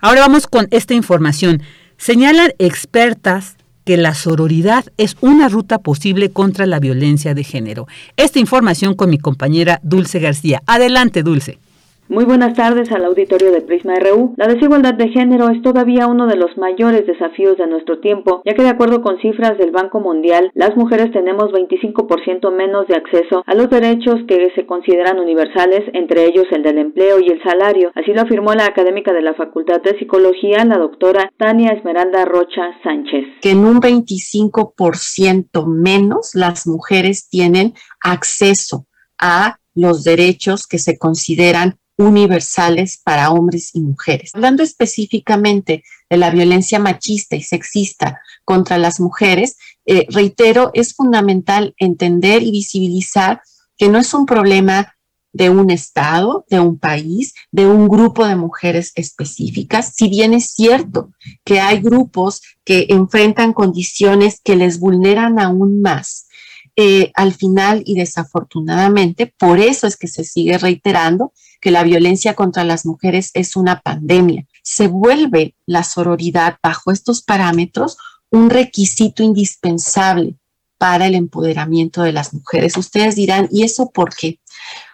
[0.01, 1.63] Ahora vamos con esta información.
[1.97, 7.87] Señalan expertas que la sororidad es una ruta posible contra la violencia de género.
[8.17, 10.63] Esta información con mi compañera Dulce García.
[10.67, 11.59] Adelante, Dulce.
[12.07, 14.35] Muy buenas tardes al auditorio de Prisma RU.
[14.37, 18.53] La desigualdad de género es todavía uno de los mayores desafíos de nuestro tiempo, ya
[18.53, 23.43] que de acuerdo con cifras del Banco Mundial, las mujeres tenemos 25% menos de acceso
[23.47, 27.91] a los derechos que se consideran universales, entre ellos el del empleo y el salario.
[27.95, 32.65] Así lo afirmó la académica de la Facultad de Psicología, la doctora Tania Esmeralda Rocha
[32.83, 33.25] Sánchez.
[33.41, 37.73] Que en un 25% menos las mujeres tienen
[38.03, 38.85] acceso
[39.19, 44.31] a los derechos que se consideran universales para hombres y mujeres.
[44.35, 49.57] Hablando específicamente de la violencia machista y sexista contra las mujeres,
[49.87, 53.43] eh, reitero, es fundamental entender y visibilizar
[53.77, 54.95] que no es un problema
[55.33, 60.53] de un Estado, de un país, de un grupo de mujeres específicas, si bien es
[60.53, 61.11] cierto
[61.45, 66.29] que hay grupos que enfrentan condiciones que les vulneran aún más.
[66.77, 71.33] Eh, al final y desafortunadamente, por eso es que se sigue reiterando
[71.65, 74.45] que la violencia contra las mujeres es una pandemia.
[74.63, 77.97] Se vuelve la sororidad bajo estos parámetros
[78.31, 80.37] un requisito indispensable
[80.77, 82.77] para el empoderamiento de las mujeres.
[82.77, 84.41] Ustedes dirán, ¿y eso por qué?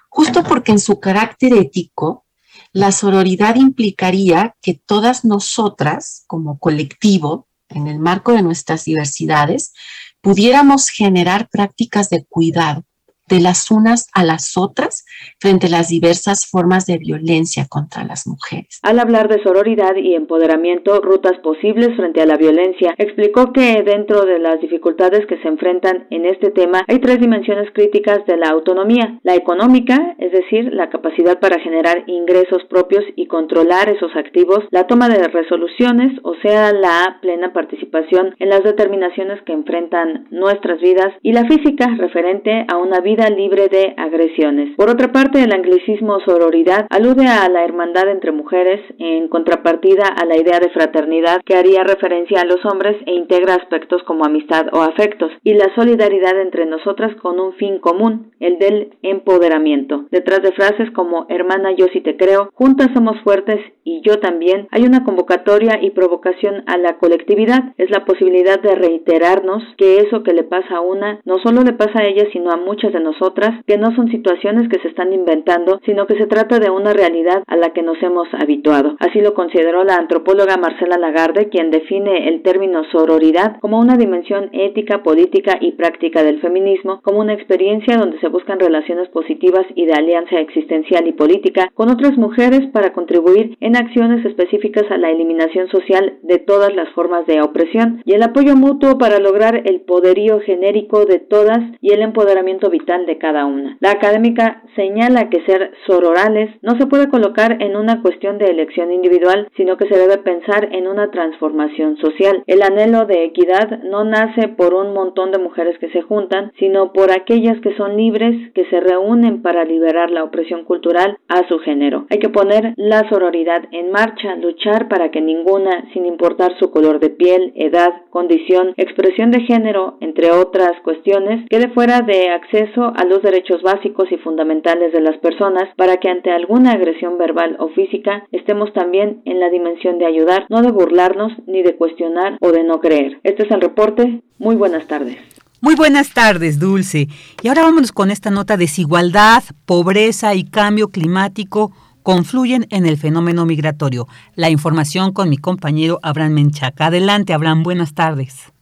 [0.09, 2.25] Justo porque en su carácter ético,
[2.73, 9.73] la sororidad implicaría que todas nosotras, como colectivo, en el marco de nuestras diversidades,
[10.21, 12.85] pudiéramos generar prácticas de cuidado,
[13.31, 15.07] de las unas a las otras
[15.39, 18.81] frente a las diversas formas de violencia contra las mujeres.
[18.83, 24.25] Al hablar de sororidad y empoderamiento, rutas posibles frente a la violencia, explicó que dentro
[24.25, 28.49] de las dificultades que se enfrentan en este tema hay tres dimensiones críticas de la
[28.49, 29.19] autonomía.
[29.23, 34.87] La económica, es decir, la capacidad para generar ingresos propios y controlar esos activos, la
[34.87, 41.15] toma de resoluciones, o sea, la plena participación en las determinaciones que enfrentan nuestras vidas,
[41.23, 44.75] y la física, referente a una vida libre de agresiones.
[44.77, 50.25] Por otra parte, el anglicismo sororidad alude a la hermandad entre mujeres en contrapartida a
[50.25, 54.67] la idea de fraternidad que haría referencia a los hombres e integra aspectos como amistad
[54.73, 60.07] o afectos y la solidaridad entre nosotras con un fin común, el del empoderamiento.
[60.11, 64.69] Detrás de frases como hermana yo sí te creo, juntas somos fuertes y yo también,
[64.71, 67.73] hay una convocatoria y provocación a la colectividad.
[67.77, 71.73] Es la posibilidad de reiterarnos que eso que le pasa a una no solo le
[71.73, 75.13] pasa a ella sino a muchas de nosotras, que no son situaciones que se están
[75.13, 78.97] inventando, sino que se trata de una realidad a la que nos hemos habituado.
[79.01, 84.51] Así lo consideró la antropóloga Marcela Lagarde, quien define el término sororidad como una dimensión
[84.53, 89.87] ética, política y práctica del feminismo, como una experiencia donde se buscan relaciones positivas y
[89.87, 95.11] de alianza existencial y política con otras mujeres para contribuir en acciones específicas a la
[95.11, 99.81] eliminación social de todas las formas de opresión y el apoyo mutuo para lograr el
[99.81, 103.77] poderío genérico de todas y el empoderamiento vital de cada una.
[103.81, 108.93] La académica señala que ser sororales no se puede colocar en una cuestión de elección
[108.93, 112.43] individual, sino que se debe pensar en una transformación social.
[112.49, 116.93] El anhelo de equidad no nace por un montón de mujeres que se juntan, sino
[116.93, 121.61] por aquellas que son libres, que se reúnen para liberar la opresión cultural a su
[121.61, 122.07] género.
[122.11, 126.99] Hay que poner la sororidad en marcha, luchar para que ninguna, sin importar su color
[126.99, 133.05] de piel, edad, condición, expresión de género, entre otras cuestiones, quede fuera de acceso a
[133.05, 137.69] los derechos básicos y fundamentales de las personas para que ante alguna agresión verbal o
[137.69, 142.53] física estemos también en la dimensión de ayudar, no de burlarnos ni de cuestionar o
[142.53, 143.21] de no creer.
[143.23, 144.23] Este es el reporte.
[144.39, 145.19] Muy buenas tardes.
[145.61, 147.09] Muy buenas tardes, Dulce.
[147.43, 148.57] Y ahora vámonos con esta nota.
[148.57, 154.07] Desigualdad, pobreza y cambio climático confluyen en el fenómeno migratorio.
[154.35, 156.87] La información con mi compañero Abraham Menchaca.
[156.87, 157.63] Adelante, Abraham.
[157.63, 158.53] Buenas tardes.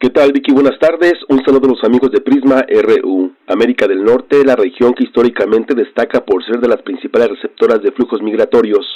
[0.00, 0.52] ¿Qué tal, Vicky?
[0.52, 1.14] Buenas tardes.
[1.28, 3.32] Un saludo a los amigos de Prisma RU.
[3.48, 7.90] América del Norte, la región que históricamente destaca por ser de las principales receptoras de
[7.90, 8.86] flujos migratorios.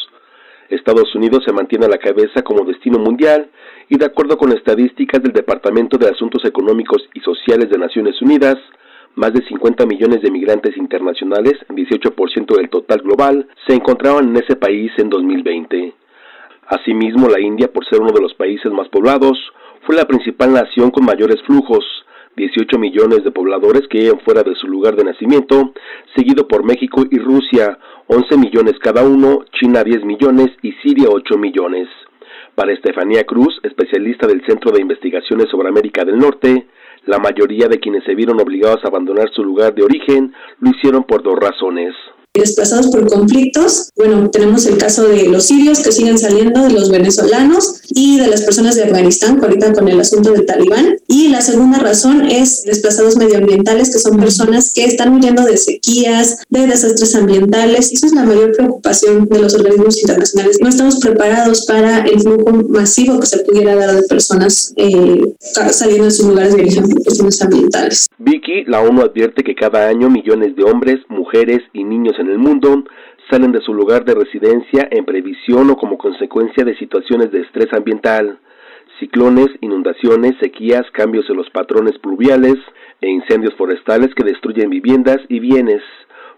[0.68, 3.50] Estados Unidos se mantiene a la cabeza como destino mundial
[3.88, 8.58] y de acuerdo con estadísticas del Departamento de Asuntos Económicos y Sociales de Naciones Unidas,
[9.16, 14.54] más de 50 millones de migrantes internacionales, 18% del total global, se encontraban en ese
[14.54, 15.94] país en 2020.
[16.68, 19.36] Asimismo, la India, por ser uno de los países más poblados,
[19.84, 21.84] fue la principal nación con mayores flujos,
[22.36, 25.72] 18 millones de pobladores que viven fuera de su lugar de nacimiento,
[26.16, 31.36] seguido por México y Rusia, 11 millones cada uno, China 10 millones y Siria 8
[31.36, 31.88] millones.
[32.54, 36.66] Para Estefanía Cruz, especialista del Centro de Investigaciones sobre América del Norte,
[37.06, 41.02] la mayoría de quienes se vieron obligados a abandonar su lugar de origen lo hicieron
[41.02, 41.92] por dos razones
[42.34, 43.90] desplazados por conflictos.
[43.96, 48.28] Bueno, tenemos el caso de los sirios que siguen saliendo, de los venezolanos y de
[48.28, 50.96] las personas de Afganistán, ahorita con el asunto del talibán.
[51.08, 56.38] Y la segunda razón es desplazados medioambientales, que son personas que están huyendo de sequías,
[56.48, 57.92] de desastres ambientales.
[57.92, 60.58] Y eso es la mayor preocupación de los organismos internacionales.
[60.60, 65.34] No estamos preparados para el flujo masivo que se pudiera dar de personas eh,
[65.70, 68.06] saliendo de sus lugares de origen por cuestiones ambientales.
[68.18, 72.38] Vicky, la ONU advierte que cada año millones de hombres, mujeres y niños en el
[72.38, 72.84] mundo
[73.30, 77.72] salen de su lugar de residencia en previsión o como consecuencia de situaciones de estrés
[77.72, 78.38] ambiental,
[78.98, 82.56] ciclones, inundaciones, sequías, cambios en los patrones pluviales
[83.00, 85.82] e incendios forestales que destruyen viviendas y bienes.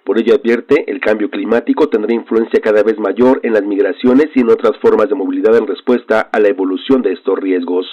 [0.05, 4.41] Por ello advierte, el cambio climático tendrá influencia cada vez mayor en las migraciones y
[4.41, 7.87] en otras formas de movilidad en respuesta a la evolución de estos riesgos.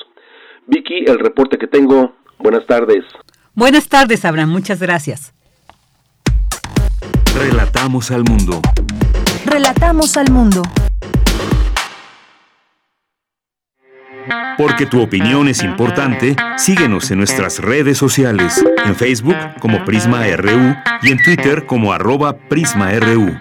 [0.68, 2.14] Vicky, el reporte que tengo.
[2.38, 3.06] Buenas tardes.
[3.56, 4.50] Buenas tardes, Abraham.
[4.50, 5.34] Muchas gracias.
[7.36, 8.62] Relatamos al mundo.
[9.46, 10.62] Relatamos al mundo.
[14.58, 20.76] Porque tu opinión es importante, síguenos en nuestras redes sociales, en Facebook como Prisma RU
[21.02, 23.38] y en Twitter como arroba PrismaRU.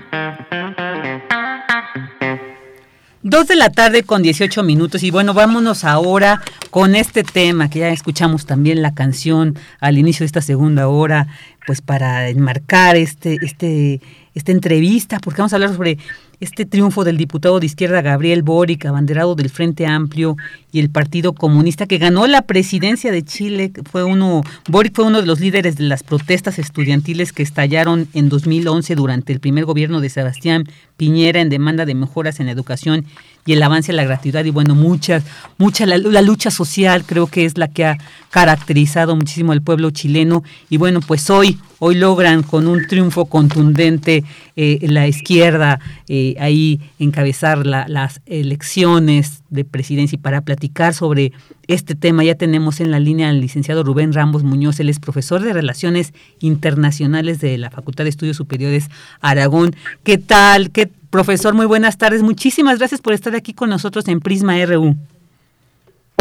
[3.22, 6.40] Dos de la tarde con 18 minutos y bueno, vámonos ahora
[6.70, 11.26] con este tema que ya escuchamos también la canción al inicio de esta segunda hora,
[11.70, 14.00] pues para enmarcar este, este,
[14.34, 15.98] esta entrevista, porque vamos a hablar sobre
[16.40, 20.36] este triunfo del diputado de izquierda Gabriel Boric, abanderado del Frente Amplio
[20.72, 23.70] y el Partido Comunista, que ganó la presidencia de Chile.
[23.88, 28.28] Fue uno, Boric fue uno de los líderes de las protestas estudiantiles que estallaron en
[28.28, 30.64] 2011 durante el primer gobierno de Sebastián
[30.96, 33.06] Piñera en demanda de mejoras en la educación
[33.46, 35.24] y el avance a la gratuidad y bueno, muchas,
[35.58, 37.98] mucha la, lucha social creo que es la que ha
[38.30, 44.24] caracterizado muchísimo al pueblo chileno y bueno, pues hoy, hoy logran con un triunfo contundente
[44.56, 51.32] eh, la izquierda eh, ahí encabezar las elecciones de presidencia y para platicar sobre
[51.66, 55.42] este tema ya tenemos en la línea al licenciado Rubén Ramos Muñoz, él es profesor
[55.42, 58.88] de Relaciones Internacionales de la Facultad de Estudios Superiores
[59.20, 59.74] Aragón.
[60.02, 60.70] ¿Qué tal?
[60.70, 62.22] ¿Qué Profesor, muy buenas tardes.
[62.22, 64.96] Muchísimas gracias por estar aquí con nosotros en Prisma RU.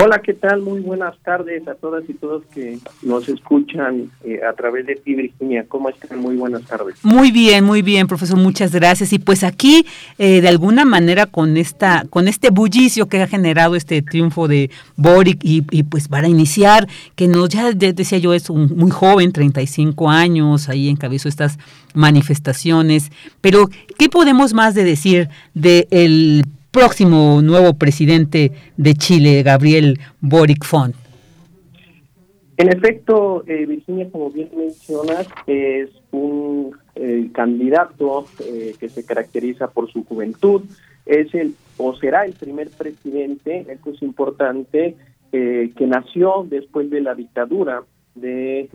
[0.02, 0.62] Hola, ¿qué tal?
[0.62, 5.14] Muy buenas tardes a todas y todos que nos escuchan eh, a través de ti,
[5.14, 5.66] Virginia.
[5.68, 6.20] ¿Cómo están?
[6.20, 6.96] Muy buenas tardes.
[7.04, 8.38] Muy bien, muy bien, profesor.
[8.38, 9.12] Muchas gracias.
[9.12, 9.86] Y pues aquí,
[10.18, 14.70] eh, de alguna manera, con esta, con este bullicio que ha generado este triunfo de
[14.96, 20.10] Boric y, pues para iniciar, que nos ya decía yo es un, muy joven, 35
[20.10, 21.58] años, ahí encabezó estas
[21.94, 23.12] manifestaciones.
[23.42, 30.64] Pero ¿qué podemos más de decir de el próximo nuevo presidente de Chile, Gabriel Boric
[30.66, 30.96] Font.
[32.58, 39.70] En efecto, eh, Virginia, como bien mencionas, es un eh, candidato eh, que se caracteriza
[39.70, 40.64] por su juventud.
[41.06, 44.96] Es el o será el primer presidente, esto es importante,
[45.32, 47.84] que nació después de la dictadura
[48.16, 48.68] de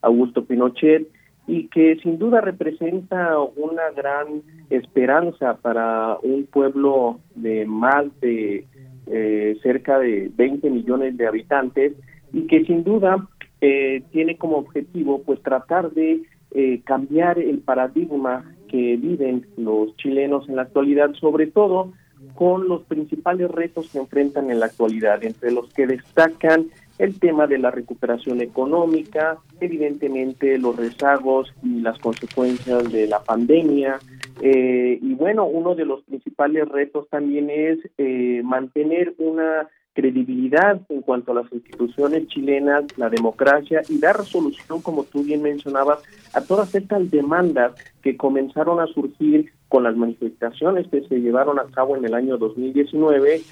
[0.00, 1.06] Augusto Pinochet
[1.48, 8.66] y que sin duda representa una gran esperanza para un pueblo de más de
[9.06, 11.94] eh, cerca de 20 millones de habitantes
[12.34, 13.26] y que sin duda
[13.62, 16.20] eh, tiene como objetivo pues tratar de
[16.50, 21.92] eh, cambiar el paradigma que viven los chilenos en la actualidad, sobre todo
[22.34, 26.66] con los principales retos que enfrentan en la actualidad, entre los que destacan
[26.98, 33.98] el tema de la recuperación económica, evidentemente los rezagos y las consecuencias de la pandemia.
[34.40, 39.68] Eh, y bueno, uno de los principales retos también es eh, mantener una
[39.98, 45.42] credibilidad en cuanto a las instituciones chilenas, la democracia y dar solución, como tú bien
[45.42, 46.00] mencionabas,
[46.34, 51.64] a todas estas demandas que comenzaron a surgir con las manifestaciones que se llevaron a
[51.64, 53.42] cabo en el año 2019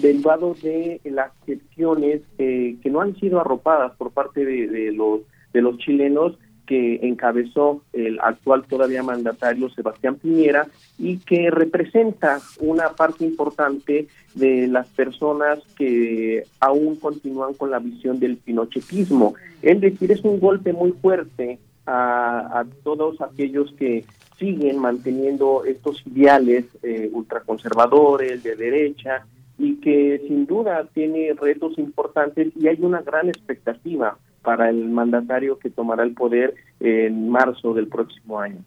[0.00, 5.20] derivado de las gestiones eh, que no han sido arropadas por parte de, los
[5.52, 10.68] de los chilenos que encabezó el actual todavía mandatario Sebastián Piñera
[10.98, 14.06] y que representa una parte importante
[14.36, 19.34] de las personas que aún continúan con la visión del pinochetismo.
[19.62, 24.04] Es decir, es un golpe muy fuerte a, todos aquellos que
[24.38, 29.26] siguen manteniendo estos ideales eh, ultraconservadores, de derecha,
[29.60, 35.58] y que sin duda tiene retos importantes y hay una gran expectativa para el mandatario
[35.58, 38.64] que tomará el poder en marzo del próximo año.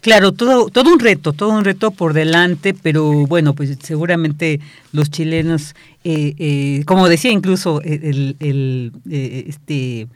[0.00, 4.60] Claro, todo, todo un reto, todo un reto por delante, pero bueno, pues seguramente
[4.92, 5.74] los chilenos,
[6.04, 10.08] eh, eh, como decía incluso el, el eh, este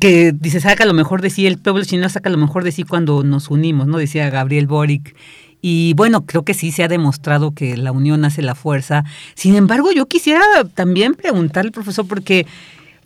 [0.00, 2.82] que dice saca lo mejor de sí, el pueblo chileno saca lo mejor de sí
[2.82, 3.98] cuando nos unimos, ¿no?
[3.98, 5.14] Decía Gabriel Boric
[5.60, 9.04] y bueno, creo que sí se ha demostrado que la unión hace la fuerza.
[9.34, 12.46] Sin embargo, yo quisiera también preguntarle, profesor, porque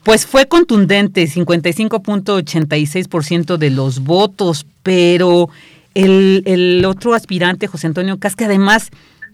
[0.03, 5.49] pues fue contundente, 55.86% de los votos, pero
[5.95, 8.91] el, el, otro aspirante, José Antonio Casca, además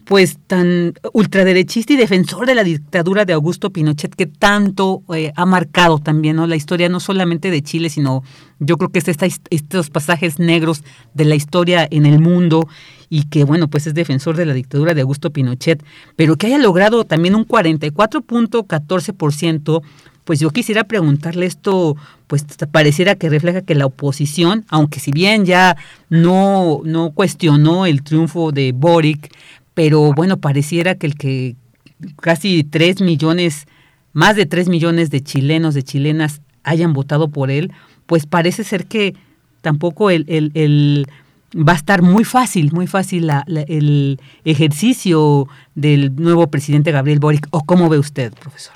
[0.07, 5.45] pues tan ultraderechista y defensor de la dictadura de Augusto Pinochet que tanto eh, ha
[5.45, 6.47] marcado también ¿no?
[6.47, 8.23] la historia no solamente de Chile, sino
[8.59, 9.07] yo creo que es
[9.49, 10.83] estos pasajes negros
[11.13, 12.69] de la historia en el mundo
[13.09, 15.83] y que bueno, pues es defensor de la dictadura de Augusto Pinochet,
[16.15, 19.81] pero que haya logrado también un 44.14%
[20.27, 21.95] pues yo quisiera preguntarle esto,
[22.27, 25.77] pues pareciera que refleja que la oposición, aunque si bien ya
[26.09, 29.33] no, no cuestionó el triunfo de Boric,
[29.73, 31.55] pero bueno, pareciera que el que
[32.17, 33.67] casi tres millones,
[34.11, 37.71] más de tres millones de chilenos, de chilenas hayan votado por él,
[38.05, 39.15] pues parece ser que
[39.61, 41.07] tampoco el, el,
[41.55, 43.29] va a estar muy fácil, muy fácil
[43.67, 47.47] el ejercicio del nuevo presidente Gabriel Boric.
[47.51, 48.75] ¿O cómo ve usted, profesor?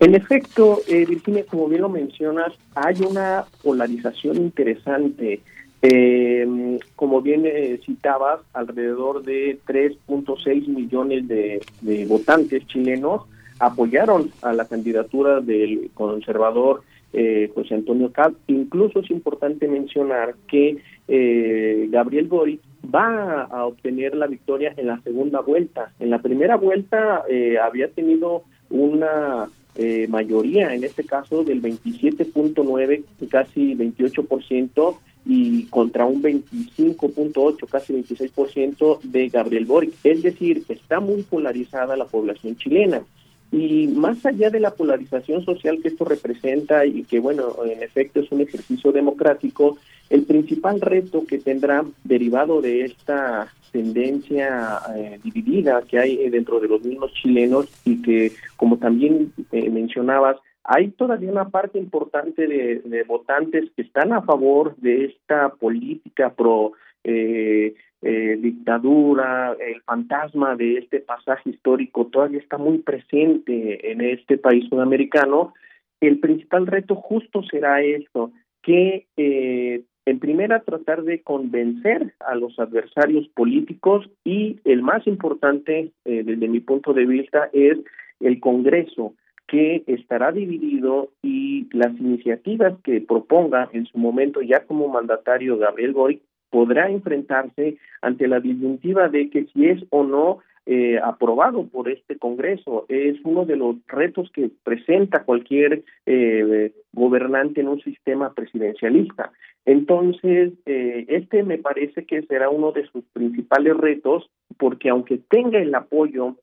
[0.00, 5.40] En efecto, eh, Virginia, como bien lo mencionas, hay una polarización interesante.
[5.80, 13.22] Eh, como bien eh, citabas, alrededor de 3.6 millones de, de votantes chilenos
[13.60, 16.82] apoyaron a la candidatura del conservador
[17.12, 18.34] eh, José Antonio Cab.
[18.46, 20.78] Incluso es importante mencionar que
[21.08, 22.60] eh, Gabriel Boric
[22.94, 25.92] va a obtener la victoria en la segunda vuelta.
[25.98, 33.04] En la primera vuelta eh, había tenido una eh, mayoría, en este caso del 27.9,
[33.30, 34.96] casi 28%,
[35.30, 39.92] y contra un 25.8, casi 26% de Gabriel Boric.
[40.02, 43.02] Es decir, está muy polarizada la población chilena.
[43.50, 48.20] Y más allá de la polarización social que esto representa y que, bueno, en efecto
[48.20, 49.78] es un ejercicio democrático,
[50.10, 56.68] el principal reto que tendrá derivado de esta tendencia eh, dividida que hay dentro de
[56.68, 62.80] los mismos chilenos y que, como también eh, mencionabas, hay todavía una parte importante de,
[62.84, 66.72] de, votantes que están a favor de esta política pro
[67.04, 74.38] eh, eh, dictadura, el fantasma de este pasaje histórico todavía está muy presente en este
[74.38, 75.54] país sudamericano,
[76.00, 78.30] el principal reto justo será esto,
[78.62, 85.90] que eh, en primera tratar de convencer a los adversarios políticos y el más importante
[86.04, 87.78] eh, desde mi punto de vista es
[88.20, 89.14] el Congreso
[89.46, 95.92] que estará dividido y las iniciativas que proponga en su momento ya como mandatario Gabriel
[95.92, 100.38] Boric podrá enfrentarse ante la disyuntiva de que si es o no
[100.70, 102.84] eh, aprobado por este Congreso.
[102.90, 109.32] Es uno de los retos que presenta cualquier eh, gobernante en un sistema presidencialista.
[109.64, 115.58] Entonces, eh, este me parece que será uno de sus principales retos, porque aunque tenga
[115.58, 116.36] el apoyo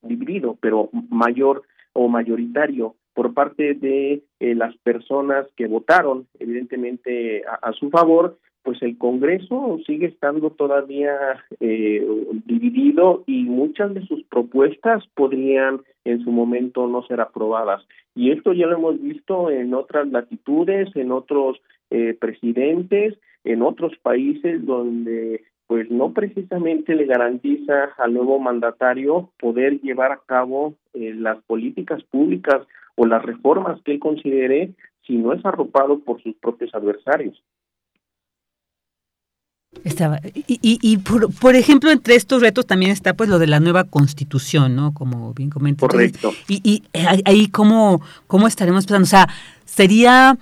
[0.00, 7.90] dividido, pero mayor o mayoritario por parte de las personas que votaron, evidentemente, a su
[7.90, 11.14] favor, pues el Congreso sigue estando todavía
[11.60, 12.06] eh,
[12.46, 17.84] dividido y muchas de sus propuestas podrían en su momento no ser aprobadas.
[18.14, 21.60] Y esto ya lo hemos visto en otras latitudes, en otros
[21.90, 29.80] eh, presidentes, en otros países donde pues no precisamente le garantiza al nuevo mandatario poder
[29.80, 34.74] llevar a cabo eh, las políticas públicas o las reformas que él considere
[35.06, 37.42] si no es arropado por sus propios adversarios.
[39.84, 43.58] Estaba, y, y, por, por, ejemplo, entre estos retos también está pues lo de la
[43.58, 44.94] nueva constitución, ¿no?
[44.94, 45.80] Como bien comenté.
[45.80, 46.32] Correcto.
[46.46, 46.82] Y, y
[47.24, 49.28] ahí cómo, cómo estaremos pensando, o sea,
[49.64, 50.38] sería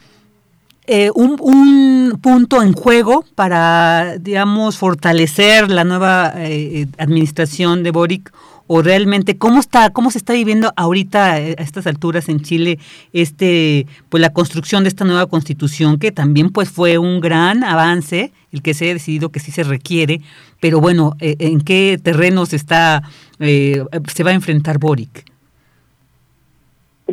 [0.87, 8.33] eh, un, un, punto en juego para, digamos, fortalecer la nueva eh, administración de Boric
[8.73, 12.79] o realmente cómo está cómo se está viviendo ahorita a estas alturas en Chile
[13.13, 18.33] este pues la construcción de esta nueva constitución que también pues fue un gran avance
[18.53, 20.21] el que se ha decidido que sí se requiere
[20.61, 23.03] pero bueno eh, en qué terrenos está
[23.41, 25.30] eh, se va a enfrentar Boric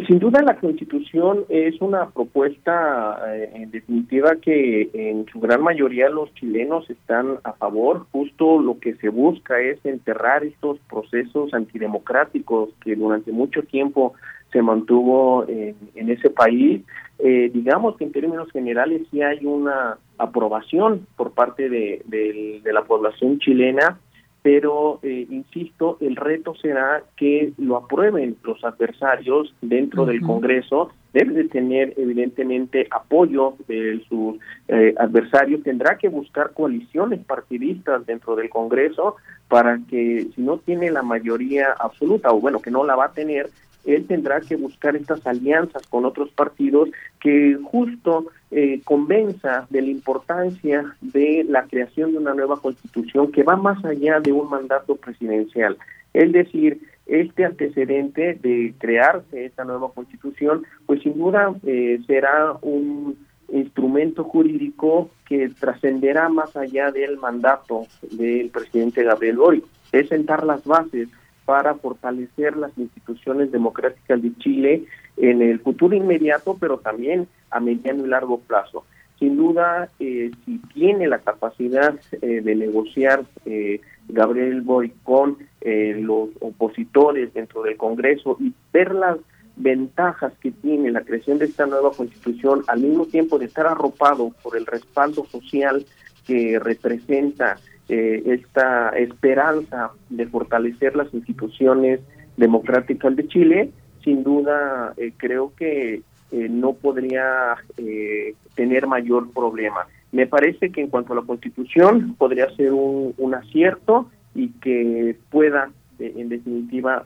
[0.06, 6.10] sin duda la constitución es una propuesta eh, en definitiva que en su gran mayoría
[6.10, 8.06] los chilenos están a favor.
[8.12, 14.14] Justo lo que se busca es enterrar estos procesos antidemocráticos que durante mucho tiempo
[14.52, 15.76] se mantuvo en,
[16.10, 16.84] ese país.
[17.20, 22.84] Eh, digamos que en términos generales sí hay una aprobación por parte de, de la
[22.84, 24.00] población chilena
[24.48, 30.90] pero eh, insisto, el reto será que lo aprueben los adversarios dentro del Congreso.
[31.12, 34.38] Debe de tener evidentemente apoyo de sus
[34.70, 39.18] eh, adversarios, tendrá que buscar coaliciones partidistas dentro del Congreso
[39.50, 43.12] para que si no tiene la mayoría absoluta, o bueno, que no la va a
[43.12, 43.50] tener,
[43.88, 46.90] él tendrá que buscar estas alianzas con otros partidos
[47.20, 53.44] que justo eh, convenza de la importancia de la creación de una nueva constitución que
[53.44, 55.78] va más allá de un mandato presidencial.
[56.14, 63.18] Es decir, este antecedente de crearse esta nueva constitución, pues sin duda eh, será un
[63.50, 69.64] instrumento jurídico que trascenderá más allá del mandato del presidente Gabriel Boric.
[69.94, 71.08] Es sentar las bases
[71.48, 74.84] para fortalecer las instituciones democráticas de Chile
[75.16, 78.84] en el futuro inmediato, pero también a mediano y largo plazo.
[79.18, 83.80] Sin duda, eh, si tiene la capacidad eh, de negociar eh,
[84.10, 89.18] Gabriel Boy con los opositores dentro del Congreso y ver las
[89.58, 94.32] ventajas que tiene la creación de esta nueva constitución, al mismo tiempo de estar arropado
[94.44, 95.86] por el respaldo social
[96.26, 97.58] que representa
[97.90, 102.02] esta esperanza de fortalecer las instituciones
[102.36, 103.72] democráticas de Chile,
[104.04, 109.88] sin duda creo que eh, no podría eh, tener mayor problema.
[110.12, 115.72] Me parece que en cuanto a la Constitución podría ser un, acierto y que pueda,
[116.00, 117.04] eh, en definitiva,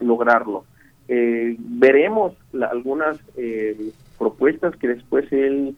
[0.00, 0.64] lograrlo.
[1.08, 3.18] veremos algunas
[4.18, 5.76] propuestas que después él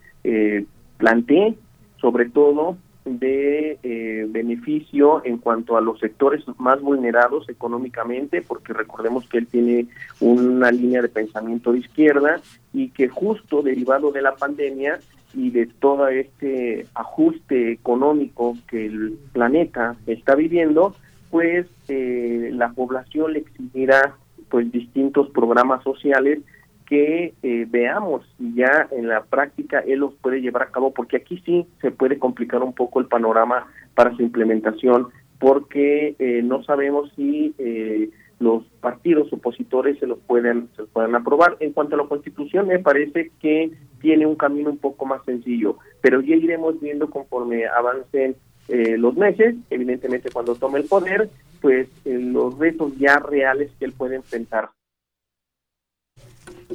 [0.99, 1.55] plantee,
[1.97, 9.29] sobre todo de eh, beneficio en cuanto a los sectores más vulnerados económicamente, porque recordemos
[9.29, 9.87] que él tiene
[10.21, 12.41] una línea de pensamiento de izquierda
[12.73, 15.01] y que justo derivado de la pandemia
[15.35, 20.95] y de todo este ajuste económico que el planeta está viviendo,
[21.31, 24.15] pues eh, la población le exigirá
[24.49, 26.39] pues distintos programas sociales
[26.87, 31.17] que eh, veamos si ya en la práctica él los puede llevar a cabo, porque
[31.17, 35.09] aquí sí se puede complicar un poco el panorama para su implementación,
[35.39, 41.15] porque eh, no sabemos si eh, los partidos opositores se los pueden se los pueden
[41.15, 41.57] aprobar.
[41.61, 43.71] En cuanto a la Constitución, me parece que
[44.01, 48.37] tiene un camino un poco más sencillo, pero ya iremos viendo conforme avancen
[48.67, 51.29] los meses, evidentemente cuando tome el poder,
[51.61, 54.71] pues los retos ya reales que él puede enfrentar.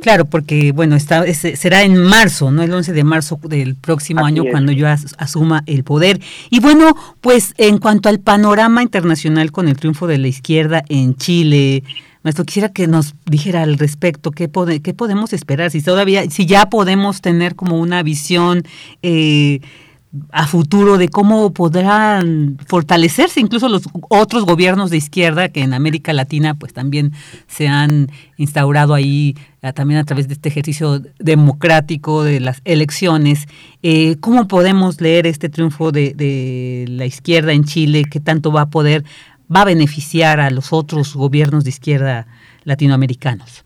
[0.02, 2.64] Claro, porque bueno, está, será en marzo, ¿no?
[2.64, 4.88] El 11 de marzo del próximo año cuando yo
[5.18, 6.22] asuma el poder.
[6.50, 11.16] Y bueno, pues en cuanto al panorama internacional con el triunfo de la izquierda en
[11.16, 11.84] Chile,
[12.24, 14.50] maestro, quisiera que nos dijera al respecto qué,
[14.84, 18.64] qué podemos esperar, si todavía, si ya podemos tener como una visión
[19.02, 19.62] eh,
[20.32, 26.14] a futuro de cómo podrán fortalecerse incluso los otros gobiernos de izquierda que en América
[26.14, 27.14] Latina pues también
[27.48, 29.36] se han instaurado ahí
[29.76, 33.48] también a través de este ejercicio democrático de las elecciones.
[33.84, 38.06] Eh, ¿Cómo podemos leer este triunfo de, de la izquierda en Chile?
[38.10, 39.04] ¿Qué tanto va a poder,
[39.54, 42.28] va a beneficiar a los otros gobiernos de izquierda
[42.64, 43.64] latinoamericanos?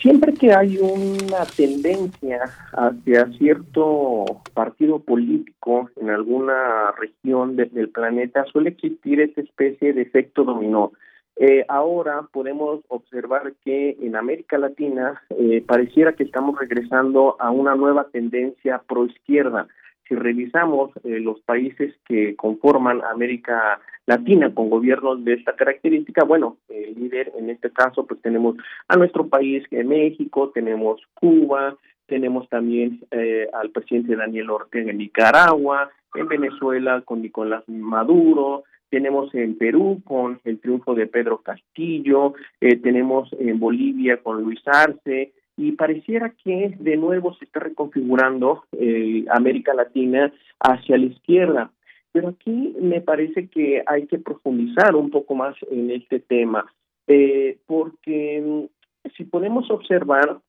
[0.00, 4.24] Siempre que hay una tendencia hacia cierto
[4.54, 10.92] partido político en alguna región del planeta, suele existir esta especie de efecto dominó.
[11.36, 17.74] Eh, ahora podemos observar que en América Latina eh, pareciera que estamos regresando a una
[17.74, 19.66] nueva tendencia pro izquierda.
[20.06, 26.56] Si revisamos eh, los países que conforman América latina con gobiernos de esta característica, bueno,
[26.68, 28.56] el líder en este caso pues tenemos
[28.88, 34.98] a nuestro país, que México, tenemos Cuba, tenemos también eh, al presidente Daniel Ortega en
[34.98, 42.34] Nicaragua, en Venezuela con Nicolás Maduro, tenemos en Perú con el triunfo de Pedro Castillo,
[42.60, 48.64] eh, tenemos en Bolivia con Luis Arce, y pareciera que de nuevo se está reconfigurando
[48.72, 51.70] eh, América Latina hacia la izquierda.
[52.12, 56.64] Pero aquí me parece que hay que profundizar un poco más en este tema,
[57.06, 60.40] eh, porque mm, si podemos observar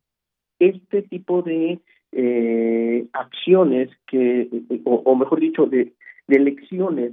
[0.59, 1.79] este tipo de
[2.11, 4.49] eh, acciones que,
[4.83, 5.93] o, mejor dicho, de,
[6.27, 7.11] elecciones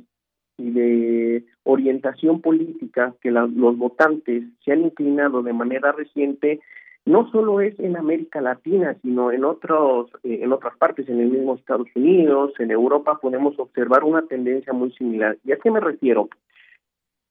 [0.58, 6.60] y de orientación política que los votantes se han inclinado de manera reciente
[7.09, 11.28] no solo es en América Latina, sino en otros eh, en otras partes, en el
[11.28, 15.39] mismo Estados Unidos, en Europa podemos observar una tendencia muy similar.
[15.43, 16.28] ¿Y a qué me refiero?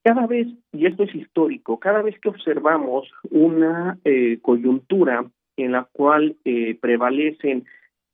[0.04, 5.26] Cada vez, y esto es histórico, cada vez que observamos una eh, coyuntura
[5.58, 7.66] en la cual eh, prevalecen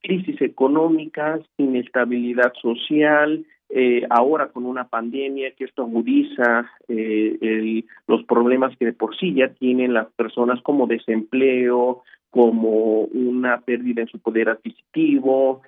[0.02, 8.77] crisis económicas, inestabilidad social, eh, ahora con una pandemia que esto agudiza eh, los problemas
[8.77, 14.19] que de por sí ya tienen las personas como desempleo, como una pérdida en su
[14.19, 15.61] poder adquisitivo,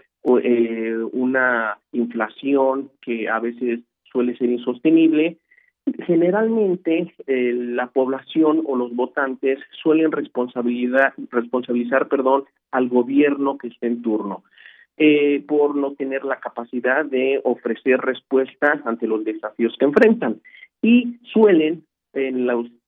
[0.43, 3.79] eh, una inflación que a veces
[4.11, 5.37] suele ser insostenible.
[6.05, 14.01] Generalmente la población o los votantes suelen responsabilidad, responsabilizar perdón, al gobierno que esté en
[14.01, 14.43] turno
[14.97, 20.41] eh, por no tener la capacidad de ofrecer respuestas ante los desafíos que enfrentan.
[20.81, 21.85] Y suelen,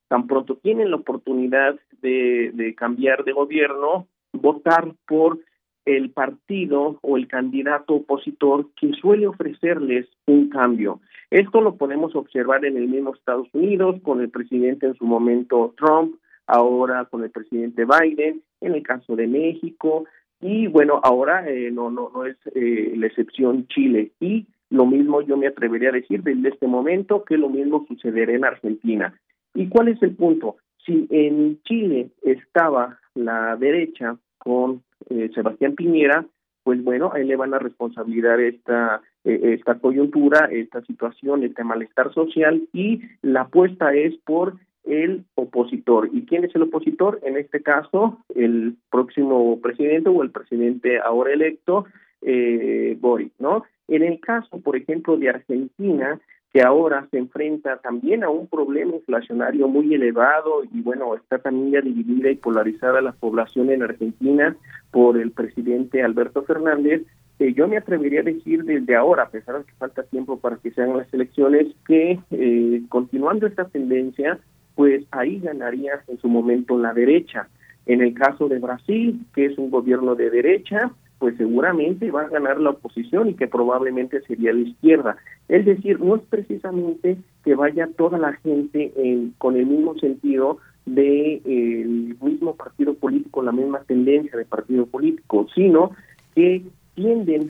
[0.08, 5.40] tan pronto tienen la oportunidad de, de cambiar de gobierno, votar por
[5.88, 11.00] el partido o el candidato opositor que suele ofrecerles un cambio.
[11.30, 15.74] Esto lo podemos observar en el mismo Estados Unidos con el presidente en su momento
[15.78, 16.16] Trump,
[16.46, 20.06] ahora con el presidente Biden, en el caso de México,
[20.40, 24.12] y bueno, ahora eh, no, no, no es eh, la excepción Chile.
[24.20, 28.34] Y lo mismo yo me atrevería a decir desde este momento que lo mismo sucederá
[28.34, 29.20] en Argentina.
[29.54, 30.58] ¿Y cuál es el punto?
[30.86, 36.26] Si en Chile estaba la derecha con eh, Sebastián Piñera,
[36.64, 42.62] pues bueno, ahí le van a responsabilizar esta, esta coyuntura, esta situación, este malestar social
[42.74, 44.56] y la apuesta es por
[44.88, 46.10] el opositor.
[46.14, 47.20] ¿Y quién es el opositor?
[47.24, 51.86] En este caso, el próximo presidente o el presidente ahora electo,
[52.22, 53.64] eh, Boric, ¿no?
[53.88, 56.20] En el caso, por ejemplo, de Argentina,
[56.52, 61.72] que ahora se enfrenta también a un problema inflacionario muy elevado y bueno, está también
[61.72, 64.56] ya dividida y polarizada la población en Argentina
[64.92, 67.04] por el presidente Alberto Fernández,
[67.40, 70.58] eh, yo me atrevería a decir desde ahora, a pesar de que falta tiempo para
[70.58, 74.40] que sean las elecciones, que eh, continuando esta tendencia,
[74.78, 77.49] pues ahí ganaría en su momento la derecha.
[77.88, 82.30] En el caso de Brasil, que es un gobierno de derecha, pues seguramente va a
[82.30, 85.18] ganar la oposición y que probablemente sería la izquierda.
[85.49, 88.94] Es decir, no es precisamente que vaya toda la gente
[89.40, 95.48] con el mismo sentido del de, mismo partido político, la misma tendencia de partido político,
[95.56, 95.90] sino
[96.36, 96.62] que
[96.94, 97.49] tienden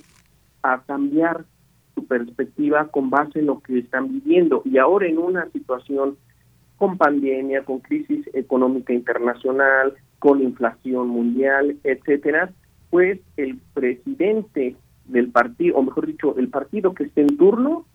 [0.63, 1.43] a cambiar
[1.93, 4.61] su perspectiva con base en lo que están viviendo.
[4.63, 6.15] Y ahora en una situación
[6.77, 12.51] con pandemia, con crisis económica internacional, con inflación mundial, etcétera,
[12.89, 14.75] pues el presidente
[15.05, 17.85] del partido, o mejor dicho, el partido que esté en turno,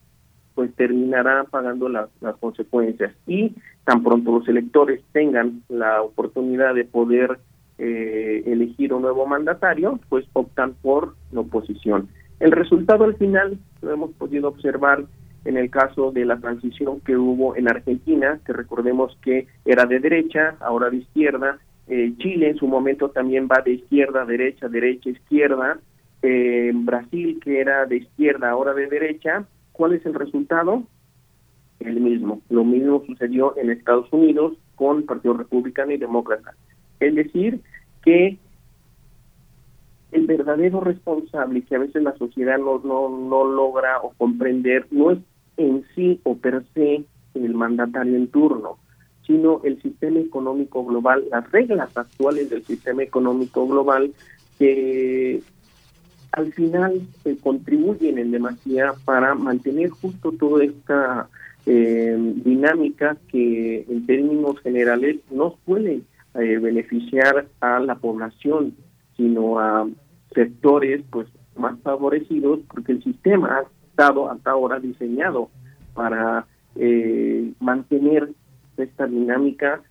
[0.55, 2.09] pues terminará pagando las,
[2.41, 3.15] consecuencias.
[3.27, 3.55] Y
[3.85, 7.39] tan pronto los electores tengan la oportunidad de poder
[7.79, 12.09] eh, elegir un nuevo mandatario, pues optan por la oposición.
[12.41, 15.05] El resultado al final lo hemos podido observar
[15.45, 19.99] en el caso de la transición que hubo en Argentina, que recordemos que era de
[19.99, 21.59] derecha, ahora de izquierda,
[21.89, 25.79] eh, Chile en su momento también va de izquierda, derecha, derecha, izquierda,
[26.23, 30.85] eh, Brasil que era de izquierda, ahora de derecha, ¿cuál es el resultado?
[31.81, 32.41] El mismo.
[32.49, 36.55] Lo mismo sucedió en Estados Unidos con Partido Republicano y Demócrata.
[37.01, 37.61] Es decir,
[38.05, 38.39] que
[40.13, 45.11] el verdadero responsable que a veces la sociedad no, no, no logra o comprender no
[45.11, 45.19] es
[45.57, 47.05] en sí o per se
[47.35, 48.79] el mandatario en turno,
[49.27, 54.13] sino el sistema económico global, las reglas actuales del sistema económico global
[54.59, 55.43] que
[56.33, 61.29] al final eh, contribuyen en demasía para mantener justo toda esta
[61.67, 66.03] eh, dinámica que en términos generales no suele
[66.35, 68.75] eh, beneficiar a la población,
[69.17, 69.87] sino a
[70.35, 75.51] sectores pues más favorecidos porque el sistema estado hasta ahora diseñado
[75.95, 76.47] para
[76.77, 78.31] eh, mantener
[78.77, 79.83] esta dinámica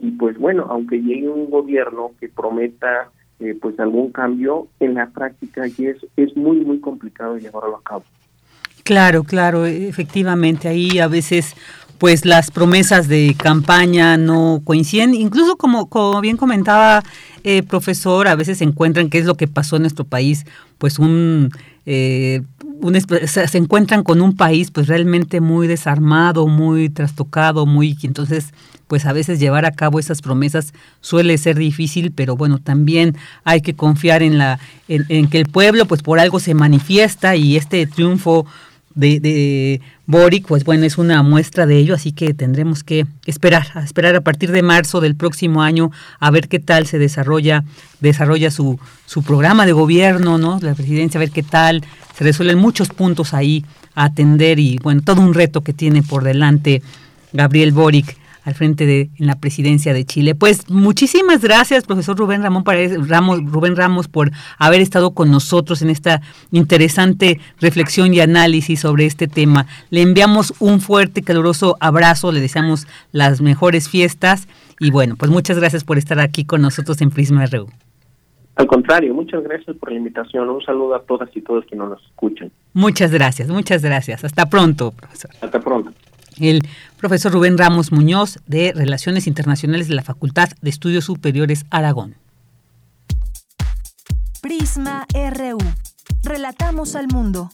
[0.00, 3.10] y pues bueno, aunque llegue un gobierno que prometa
[3.40, 7.82] eh, pues algún cambio, en la práctica y es, es muy muy complicado llevarlo a
[7.82, 8.04] cabo.
[8.84, 11.56] Claro, claro, efectivamente, ahí a veces
[11.98, 15.14] pues las promesas de campaña no coinciden.
[15.14, 17.02] Incluso como, como bien comentaba
[17.42, 20.44] eh, profesor, a veces se encuentran, qué es lo que pasó en nuestro país,
[20.78, 21.50] pues un,
[21.86, 22.42] eh,
[23.26, 28.52] se encuentran con un país pues realmente muy desarmado, muy trastocado, muy entonces
[28.86, 33.60] pues a veces llevar a cabo esas promesas suele ser difícil, pero bueno, también hay
[33.60, 37.86] que confiar en la en que el pueblo pues por algo se manifiesta y este
[37.86, 38.46] triunfo
[38.96, 43.68] de, de Boric, pues bueno, es una muestra de ello, así que tendremos que esperar,
[43.74, 47.62] a esperar a partir de marzo del próximo año a ver qué tal se desarrolla,
[48.00, 50.58] desarrolla su, su programa de gobierno, ¿no?
[50.60, 51.84] La presidencia, a ver qué tal,
[52.16, 53.64] se resuelven muchos puntos ahí
[53.94, 56.82] a atender y bueno, todo un reto que tiene por delante
[57.32, 58.16] Gabriel Boric
[58.46, 60.36] al frente de en la presidencia de Chile.
[60.36, 62.64] Pues muchísimas gracias, profesor Rubén Ramón
[63.08, 69.04] Ramos, Rubén Ramos, por haber estado con nosotros en esta interesante reflexión y análisis sobre
[69.04, 69.66] este tema.
[69.90, 74.46] Le enviamos un fuerte, caluroso abrazo, le deseamos las mejores fiestas
[74.78, 77.66] y bueno, pues muchas gracias por estar aquí con nosotros en Prisma RU.
[78.54, 80.48] Al contrario, muchas gracias por la invitación.
[80.48, 82.52] Un saludo a todas y todos que nos escuchan.
[82.72, 84.24] Muchas gracias, muchas gracias.
[84.24, 85.32] Hasta pronto, profesor.
[85.42, 85.90] Hasta pronto
[86.38, 86.66] el
[86.98, 92.16] profesor Rubén Ramos Muñoz de Relaciones Internacionales de la Facultad de Estudios Superiores Aragón.
[94.40, 95.58] Prisma RU.
[96.22, 97.50] Relatamos al mundo.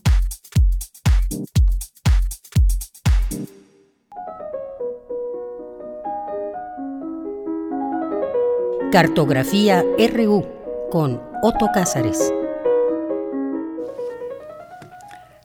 [8.91, 10.47] Cartografía RU
[10.91, 12.33] con Otto Cázares.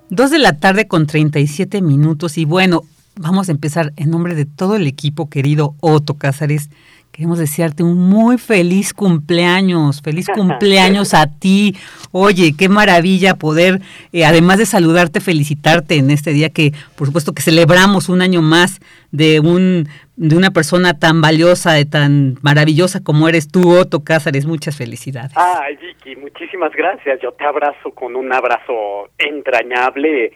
[0.09, 2.83] Dos de la tarde con 37 minutos y bueno,
[3.19, 6.69] vamos a empezar en nombre de todo el equipo querido Otto Cázares,
[7.17, 11.75] Queremos desearte un muy feliz cumpleaños, feliz cumpleaños a ti.
[12.11, 13.79] Oye, qué maravilla poder,
[14.13, 18.43] eh, además de saludarte, felicitarte en este día que, por supuesto, que celebramos un año
[18.43, 18.79] más
[19.11, 24.45] de un de una persona tan valiosa y tan maravillosa como eres tú, Otto Cázares.
[24.45, 25.31] Muchas felicidades.
[25.35, 27.19] Ay, Vicky, muchísimas gracias.
[27.21, 30.33] Yo te abrazo con un abrazo entrañable,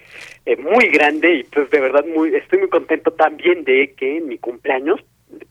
[0.48, 4.28] eh, muy grande y pues de verdad muy estoy muy contento también de que en
[4.28, 5.00] mi cumpleaños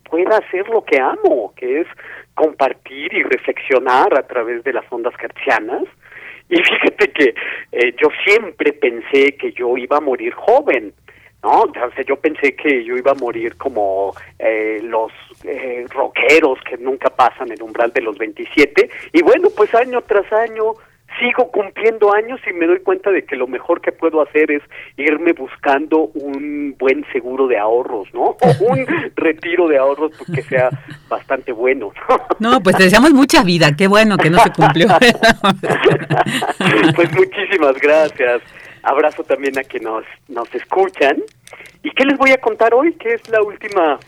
[0.09, 1.87] pueda hacer lo que amo, que es
[2.35, 5.85] compartir y reflexionar a través de las ondas hertzianas.
[6.49, 7.35] Y fíjate que
[7.73, 10.93] eh, yo siempre pensé que yo iba a morir joven,
[11.43, 11.63] ¿no?
[11.63, 15.13] O yo pensé que yo iba a morir como eh, los
[15.45, 18.91] eh, rockeros que nunca pasan el umbral de los 27.
[19.13, 20.75] Y bueno, pues año tras año
[21.19, 24.63] sigo cumpliendo años y me doy cuenta de que lo mejor que puedo hacer es
[24.97, 28.37] irme buscando un buen seguro de ahorros, ¿no?
[28.41, 30.71] O un retiro de ahorros que sea
[31.09, 31.93] bastante bueno.
[32.39, 34.89] No, pues te deseamos mucha vida, qué bueno que no se cumplió.
[36.95, 38.43] pues muchísimas gracias.
[38.83, 41.17] Abrazo también a que nos, nos escuchan.
[41.83, 42.95] ¿Y qué les voy a contar hoy?
[42.95, 43.99] Que es la última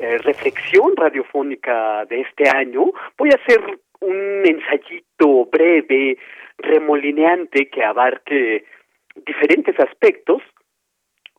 [0.00, 2.86] eh, reflexión radiofónica de este año.
[3.16, 3.60] Voy a hacer
[4.00, 5.09] un ensayito
[5.50, 6.18] breve,
[6.58, 8.64] remolineante, que abarque
[9.14, 10.42] diferentes aspectos.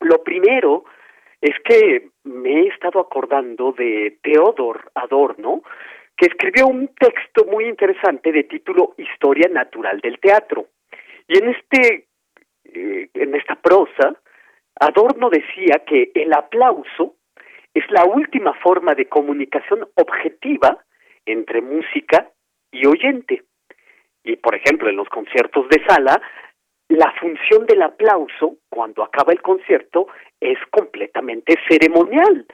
[0.00, 0.84] Lo primero
[1.40, 5.62] es que me he estado acordando de Theodor Adorno,
[6.16, 10.66] que escribió un texto muy interesante de título Historia Natural del Teatro.
[11.26, 12.06] Y en este
[12.64, 14.16] eh, en esta prosa,
[14.80, 17.16] Adorno decía que el aplauso
[17.74, 20.78] es la última forma de comunicación objetiva
[21.26, 22.30] entre música
[22.70, 23.42] y oyente.
[24.24, 26.20] Y por ejemplo, en los conciertos de sala,
[26.88, 30.08] la función del aplauso, cuando acaba el concierto,
[30.40, 32.46] es completamente ceremonial.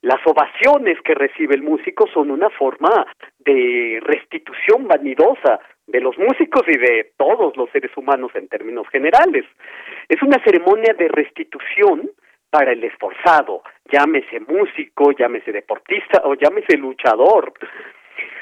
[0.00, 3.06] Las ovaciones que recibe el músico son una forma
[3.38, 9.44] de restitución vanidosa de los músicos y de todos los seres humanos en términos generales.
[10.08, 12.10] Es una ceremonia de restitución
[12.50, 17.52] para el esforzado, llámese músico, llámese deportista o llámese luchador.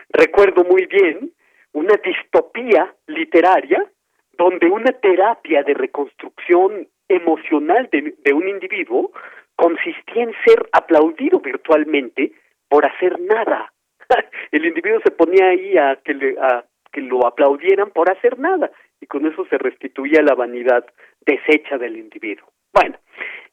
[0.09, 1.32] Recuerdo muy bien
[1.73, 3.85] una distopía literaria
[4.33, 9.13] donde una terapia de reconstrucción emocional de, de un individuo
[9.57, 12.33] consistía en ser aplaudido virtualmente
[12.69, 13.73] por hacer nada.
[14.53, 18.71] El individuo se ponía ahí a que le, a que lo aplaudieran por hacer nada
[19.01, 20.85] y con eso se restituía la vanidad
[21.21, 22.49] deshecha del individuo.
[22.73, 22.99] Bueno,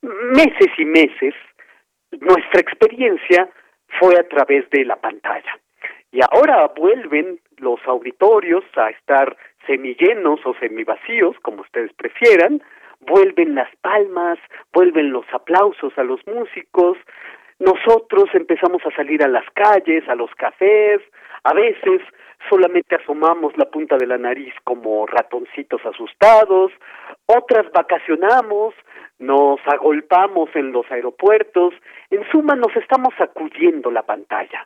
[0.01, 1.33] meses y meses
[2.11, 3.49] nuestra experiencia
[3.99, 5.59] fue a través de la pantalla
[6.17, 9.37] y ahora vuelven los auditorios a estar
[9.67, 12.63] semillenos o semivacíos, como ustedes prefieran,
[13.01, 14.39] vuelven las palmas,
[14.73, 16.97] vuelven los aplausos a los músicos,
[17.59, 21.03] nosotros empezamos a salir a las calles, a los cafés,
[21.43, 22.01] a veces
[22.49, 26.71] solamente asomamos la punta de la nariz como ratoncitos asustados,
[27.27, 28.73] otras vacacionamos,
[29.19, 31.75] nos agolpamos en los aeropuertos,
[32.09, 34.65] en suma nos estamos sacudiendo la pantalla.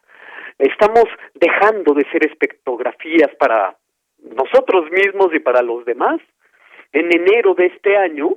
[0.62, 3.76] Estamos dejando de ser espectrografías para
[4.20, 6.22] nosotros mismos y para los demás.
[6.94, 8.36] En enero de este año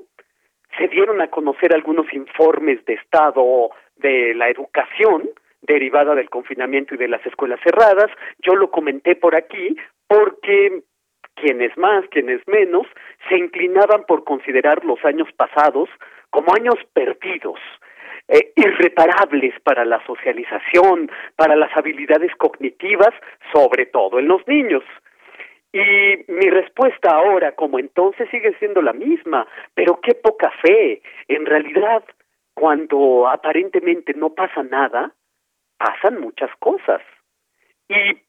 [0.78, 5.28] se dieron a conocer algunos informes de estado de la educación
[5.60, 8.10] derivada del confinamiento y de las escuelas cerradas.
[8.38, 9.76] Yo lo comenté por aquí
[10.08, 10.82] porque
[11.34, 12.86] quienes más, quienes menos,
[13.28, 15.90] se inclinaban por considerar los años pasados
[16.30, 17.60] como años perdidos,
[18.28, 23.12] eh, irreparables para la socialización, para las habilidades cognitivas,
[23.52, 24.82] sobre todo en los niños.
[25.72, 31.02] Y mi respuesta ahora, como entonces, sigue siendo la misma, pero qué poca fe.
[31.26, 32.04] En realidad,
[32.54, 35.12] cuando aparentemente no pasa nada,
[35.76, 37.02] pasan muchas cosas.
[37.88, 38.22] Y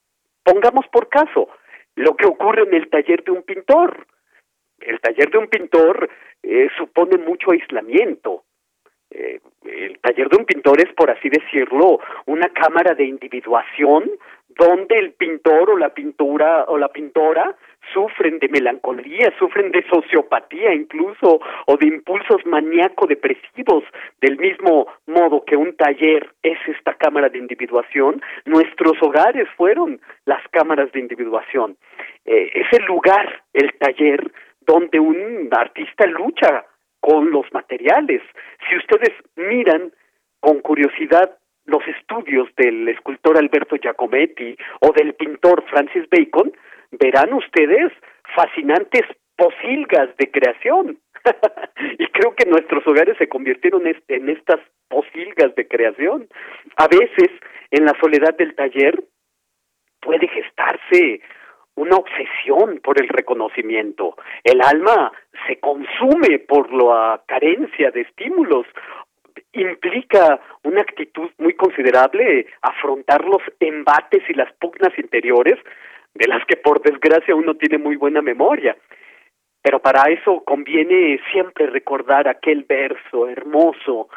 [0.44, 1.50] pongamos por caso
[1.96, 4.08] lo que ocurre en el taller de un pintor.
[4.80, 6.10] El taller de un pintor
[6.44, 8.44] eh, supone mucho aislamiento.
[9.18, 14.12] Eh, el taller de un pintor es, por así decirlo, una cámara de individuación
[14.50, 17.56] donde el pintor o la pintura o la pintora
[17.94, 23.84] sufren de melancolía, sufren de sociopatía incluso o de impulsos maníaco-depresivos,
[24.22, 30.42] del mismo modo que un taller es esta cámara de individuación, nuestros hogares fueron las
[30.50, 31.78] cámaras de individuación.
[32.26, 34.32] Eh, es el lugar, el taller,
[34.62, 36.66] donde un artista lucha
[37.06, 38.24] con los materiales.
[38.68, 39.94] Si ustedes miran
[40.40, 46.52] con curiosidad los estudios del escultor Alberto Giacometti o del pintor Francis Bacon,
[46.90, 47.94] verán ustedes
[48.36, 49.04] fascinantes
[49.36, 50.98] posilgas de creación.
[52.00, 56.28] y creo que nuestros hogares se convirtieron en estas posilgas de creación.
[56.78, 57.30] A veces
[57.70, 59.04] en la soledad del taller
[60.02, 61.22] puede gestarse
[61.76, 64.16] una obsesión por el reconocimiento.
[64.44, 65.12] El alma
[65.48, 68.66] se consume por la carencia de estímulos.
[69.54, 75.58] Implica una actitud muy considerable afrontar los embates y las pugnas interiores
[76.14, 78.76] de las que por desgracia uno tiene muy buena memoria.
[79.62, 84.10] Pero para eso conviene siempre recordar aquel verso hermoso,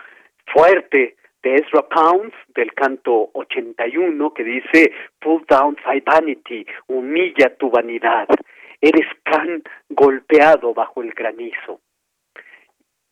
[0.47, 1.17] fuerte,
[1.49, 8.29] de Ezra Pounds del canto 81 que dice Pull down thy vanity, humilla tu vanidad,
[8.81, 11.81] eres can golpeado bajo el granizo.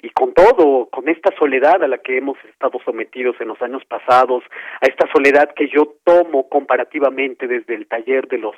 [0.03, 3.83] Y con todo, con esta soledad a la que hemos estado sometidos en los años
[3.87, 4.45] pasados,
[4.83, 8.55] a esta soledad que yo tomo comparativamente desde el taller de los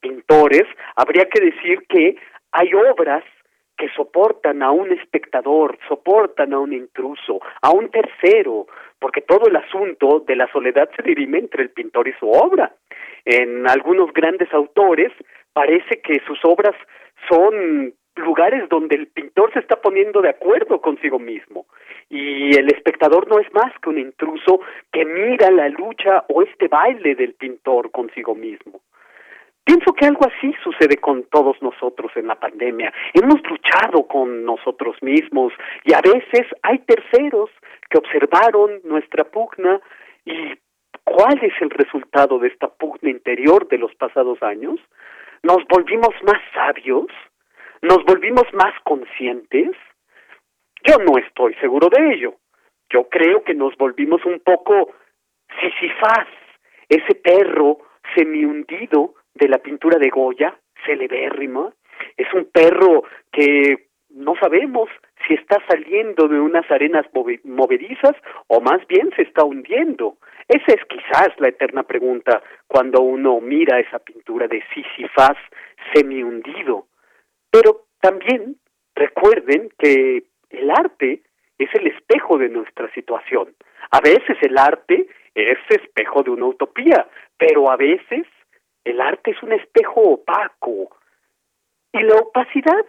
[0.00, 0.64] pintores,
[0.96, 2.16] habría que decir que
[2.52, 3.22] hay obras
[3.78, 8.66] que soportan a un espectador, soportan a un intruso, a un tercero,
[8.98, 12.74] porque todo el asunto de la soledad se dirime entre el pintor y su obra.
[13.24, 15.12] En algunos grandes autores
[15.52, 16.74] parece que sus obras
[17.28, 21.66] son lugares donde el pintor se está poniendo de acuerdo consigo mismo
[22.10, 24.60] y el espectador no es más que un intruso
[24.92, 28.80] que mira la lucha o este baile del pintor consigo mismo.
[29.68, 32.90] Pienso que algo así sucede con todos nosotros en la pandemia.
[33.12, 35.52] Hemos luchado con nosotros mismos
[35.84, 37.50] y a veces hay terceros
[37.90, 39.78] que observaron nuestra pugna
[40.24, 40.54] y
[41.04, 44.80] cuál es el resultado de esta pugna interior de los pasados años.
[45.42, 47.08] Nos volvimos más sabios,
[47.82, 49.76] nos volvimos más conscientes.
[50.82, 52.36] Yo no estoy seguro de ello.
[52.88, 54.94] Yo creo que nos volvimos un poco
[55.60, 56.26] sisifaz,
[56.88, 57.80] ese perro
[58.14, 61.72] semi hundido de la pintura de Goya, celebérrima.
[62.16, 64.88] Es un perro que no sabemos
[65.26, 67.06] si está saliendo de unas arenas
[67.44, 68.14] movedizas
[68.46, 70.16] o más bien se está hundiendo.
[70.48, 75.36] Esa es quizás la eterna pregunta cuando uno mira esa pintura de Sisyphus
[75.92, 76.86] semi hundido.
[77.50, 78.56] Pero también
[78.94, 81.22] recuerden que el arte
[81.58, 83.54] es el espejo de nuestra situación.
[83.90, 87.06] A veces el arte es espejo de una utopía,
[87.36, 88.26] pero a veces
[88.84, 90.96] el arte es un espejo opaco
[91.92, 92.84] y la opacidad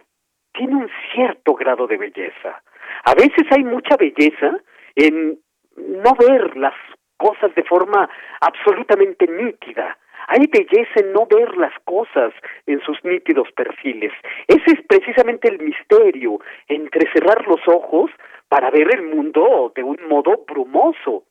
[0.52, 2.62] tiene un cierto grado de belleza.
[3.04, 4.58] A veces hay mucha belleza
[4.94, 5.38] en
[5.76, 6.74] no ver las
[7.16, 8.08] cosas de forma
[8.40, 9.96] absolutamente nítida.
[10.28, 12.32] Hay belleza en no ver las cosas
[12.66, 14.12] en sus nítidos perfiles.
[14.46, 18.10] Ese es precisamente el misterio, entre cerrar los ojos
[18.48, 21.24] para ver el mundo de un modo brumoso.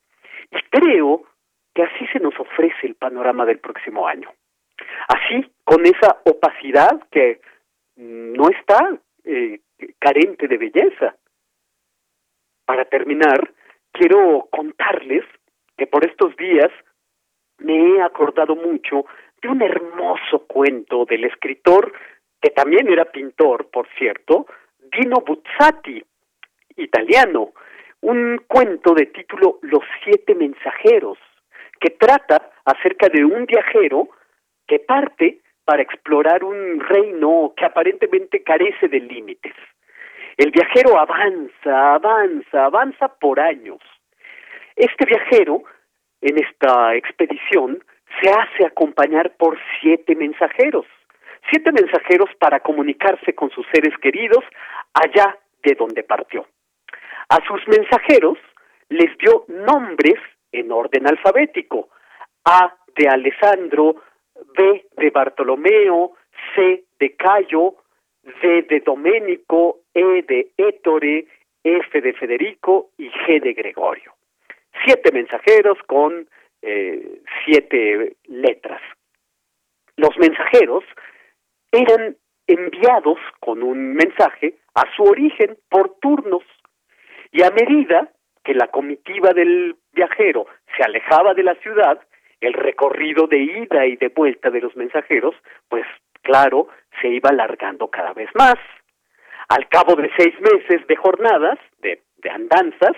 [0.50, 1.22] Y creo
[1.74, 4.30] que así se nos ofrece el panorama del próximo año.
[5.08, 7.40] Así, con esa opacidad que
[7.96, 9.60] no está eh,
[9.98, 11.16] carente de belleza.
[12.64, 13.52] Para terminar,
[13.92, 15.24] quiero contarles
[15.76, 16.70] que por estos días
[17.58, 19.04] me he acordado mucho
[19.42, 21.92] de un hermoso cuento del escritor,
[22.40, 24.46] que también era pintor, por cierto,
[24.78, 26.02] Dino Buzzati,
[26.76, 27.52] italiano,
[28.00, 31.18] un cuento de título Los siete mensajeros,
[31.78, 34.08] que trata acerca de un viajero
[34.70, 39.52] que parte para explorar un reino que aparentemente carece de límites.
[40.36, 43.80] El viajero avanza, avanza, avanza por años.
[44.76, 45.64] Este viajero,
[46.20, 47.82] en esta expedición,
[48.22, 50.86] se hace acompañar por siete mensajeros,
[51.50, 54.44] siete mensajeros para comunicarse con sus seres queridos
[54.94, 56.46] allá de donde partió.
[57.28, 58.38] A sus mensajeros
[58.88, 60.20] les dio nombres
[60.52, 61.88] en orden alfabético.
[62.44, 63.96] A de Alessandro,
[64.56, 66.12] B de Bartolomeo,
[66.54, 67.76] C de Cayo,
[68.42, 71.26] D de Domenico, E de Ettore,
[71.62, 74.14] F de Federico y G de Gregorio.
[74.84, 76.28] Siete mensajeros con
[76.62, 78.80] eh, siete letras.
[79.96, 80.84] Los mensajeros
[81.72, 86.42] eran enviados con un mensaje a su origen por turnos
[87.32, 88.10] y a medida
[88.42, 90.46] que la comitiva del viajero
[90.76, 92.00] se alejaba de la ciudad,
[92.40, 95.34] el recorrido de ida y de vuelta de los mensajeros,
[95.68, 95.84] pues
[96.22, 96.68] claro,
[97.00, 98.56] se iba alargando cada vez más.
[99.48, 102.96] Al cabo de seis meses de jornadas, de, de andanzas,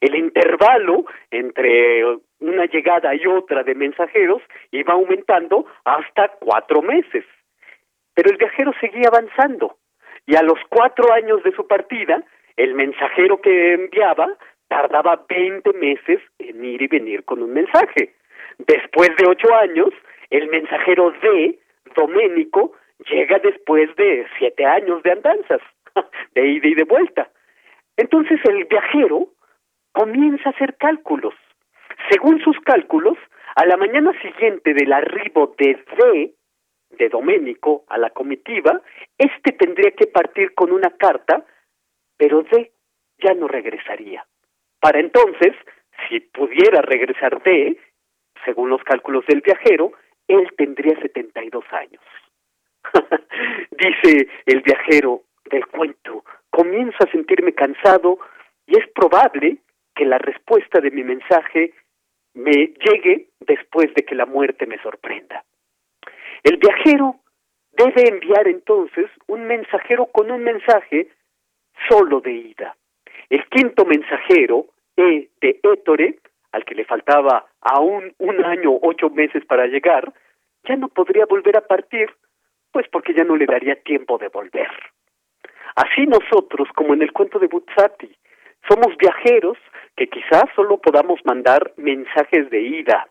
[0.00, 2.04] el intervalo entre
[2.40, 4.42] una llegada y otra de mensajeros
[4.72, 7.24] iba aumentando hasta cuatro meses.
[8.14, 9.76] Pero el viajero seguía avanzando
[10.26, 12.22] y a los cuatro años de su partida,
[12.56, 14.36] el mensajero que enviaba
[14.68, 18.14] tardaba veinte meses en ir y venir con un mensaje.
[18.58, 19.90] Después de ocho años,
[20.30, 21.58] el mensajero de
[21.94, 22.72] Doménico
[23.10, 25.60] llega después de siete años de andanzas,
[26.34, 27.30] de ida y de vuelta.
[27.96, 29.28] Entonces el viajero
[29.92, 31.34] comienza a hacer cálculos.
[32.10, 33.18] Según sus cálculos,
[33.54, 36.34] A la mañana siguiente del arribo de D,
[36.96, 38.80] de Doménico, a la comitiva,
[39.18, 41.44] este tendría que partir con una carta,
[42.16, 42.72] pero D
[43.18, 44.24] ya no regresaría.
[44.80, 45.54] Para entonces,
[46.08, 47.76] si pudiera regresar D,
[48.44, 49.92] según los cálculos del viajero,
[50.28, 52.02] él tendría 72 años.
[53.70, 58.18] Dice el viajero del cuento, comienzo a sentirme cansado
[58.66, 59.58] y es probable
[59.94, 61.74] que la respuesta de mi mensaje
[62.34, 65.44] me llegue después de que la muerte me sorprenda.
[66.42, 67.16] El viajero
[67.72, 71.08] debe enviar entonces un mensajero con un mensaje
[71.88, 72.76] solo de ida.
[73.28, 74.66] El quinto mensajero,
[74.96, 76.18] E de Étore,
[76.52, 80.12] al que le faltaba aún un año, ocho meses para llegar,
[80.64, 82.10] ya no podría volver a partir,
[82.70, 84.70] pues porque ya no le daría tiempo de volver.
[85.74, 88.14] Así nosotros, como en el cuento de Buzzati,
[88.68, 89.58] somos viajeros
[89.96, 93.08] que quizás solo podamos mandar mensajes de ida.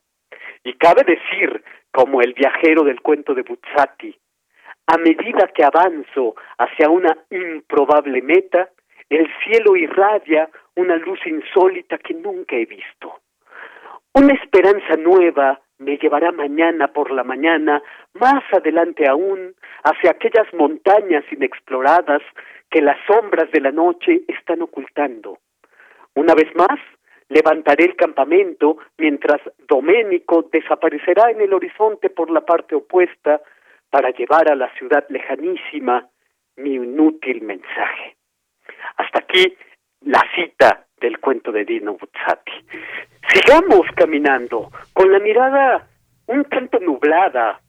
[0.64, 4.16] Y cabe decir, como el viajero del cuento de Buzzati,
[4.88, 8.70] a medida que avanzo hacia una improbable meta,
[9.10, 13.21] el cielo irradia una luz insólita que nunca he visto.
[14.14, 17.82] Una esperanza nueva me llevará mañana por la mañana,
[18.14, 22.22] más adelante aún, hacia aquellas montañas inexploradas
[22.70, 25.40] que las sombras de la noche están ocultando.
[26.14, 26.78] Una vez más,
[27.30, 33.42] levantaré el campamento mientras Doménico desaparecerá en el horizonte por la parte opuesta
[33.90, 36.10] para llevar a la ciudad lejanísima
[36.58, 38.18] mi inútil mensaje.
[38.98, 39.56] Hasta aquí
[40.02, 42.52] la cita del cuento de Dino Buzzati.
[43.34, 45.88] Sigamos caminando con la mirada
[46.28, 47.60] un tanto nublada,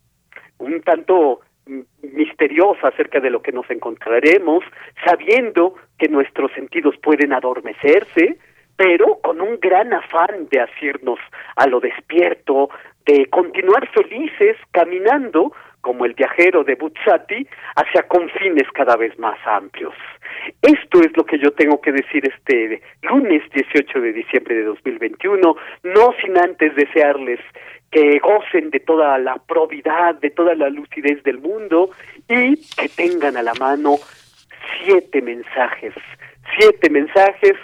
[0.58, 1.40] un tanto
[2.02, 4.64] misteriosa acerca de lo que nos encontraremos,
[5.04, 8.38] sabiendo que nuestros sentidos pueden adormecerse,
[8.76, 11.18] pero con un gran afán de hacernos
[11.56, 12.68] a lo despierto,
[13.06, 15.52] de continuar felices caminando
[15.82, 17.46] como el viajero de Buzzati
[17.76, 19.94] hacia confines cada vez más amplios.
[20.62, 25.56] Esto es lo que yo tengo que decir este lunes 18 de diciembre de 2021,
[25.82, 27.40] no sin antes desearles
[27.90, 31.90] que gocen de toda la probidad, de toda la lucidez del mundo
[32.28, 33.96] y que tengan a la mano
[34.82, 35.92] siete mensajes,
[36.58, 37.54] siete mensajes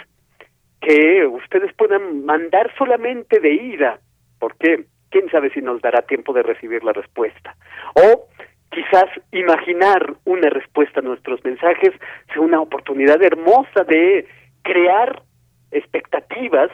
[0.81, 4.01] que ustedes puedan mandar solamente de ida,
[4.39, 7.57] porque quién sabe si nos dará tiempo de recibir la respuesta.
[7.95, 8.29] O
[8.71, 11.93] quizás imaginar una respuesta a nuestros mensajes
[12.33, 14.27] sea una oportunidad hermosa de
[14.63, 15.23] crear
[15.71, 16.71] expectativas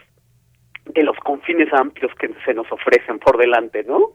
[0.87, 4.11] de los confines amplios que se nos ofrecen por delante, ¿no?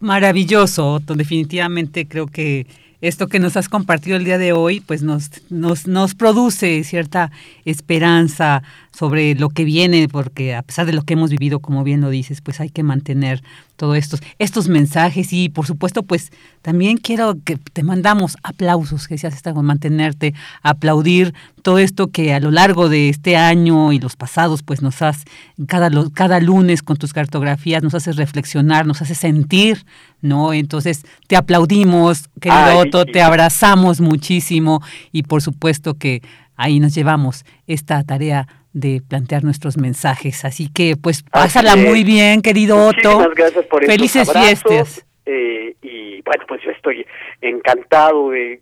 [0.00, 2.66] Maravilloso, Definitivamente creo que
[3.08, 7.30] esto que nos has compartido el día de hoy, pues nos, nos, nos produce cierta
[7.66, 8.62] esperanza
[8.92, 12.08] sobre lo que viene, porque a pesar de lo que hemos vivido, como bien lo
[12.08, 13.42] dices, pues hay que mantener
[13.76, 15.32] todos estos, estos mensajes.
[15.34, 16.32] Y por supuesto pues
[16.62, 20.32] también quiero que te mandamos aplausos, que seas con mantenerte,
[20.62, 21.34] aplaudir
[21.64, 25.24] todo esto que a lo largo de este año y los pasados pues nos has,
[25.66, 29.86] cada, cada lunes con tus cartografías nos haces reflexionar, nos haces sentir,
[30.20, 30.52] ¿no?
[30.52, 36.20] Entonces te aplaudimos, querido Otto, te abrazamos muchísimo y por supuesto que
[36.54, 40.44] ahí nos llevamos esta tarea de plantear nuestros mensajes.
[40.44, 43.20] Así que, pues, pásala muy bien, querido Otto.
[43.20, 45.06] Muchísimas gracias por Felices fiestas.
[45.26, 47.06] Eh, y bueno, pues yo estoy
[47.40, 48.60] encantado de,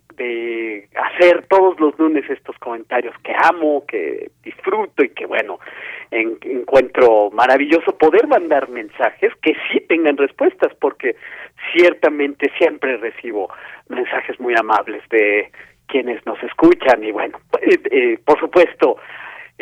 [0.94, 5.58] hacer todos los lunes estos comentarios que amo, que disfruto y que bueno,
[6.12, 11.16] encuentro maravilloso poder mandar mensajes que sí tengan respuestas, porque
[11.72, 13.48] ciertamente siempre recibo
[13.88, 15.50] mensajes muy amables de
[15.88, 18.98] quienes nos escuchan y bueno, eh, eh, por supuesto,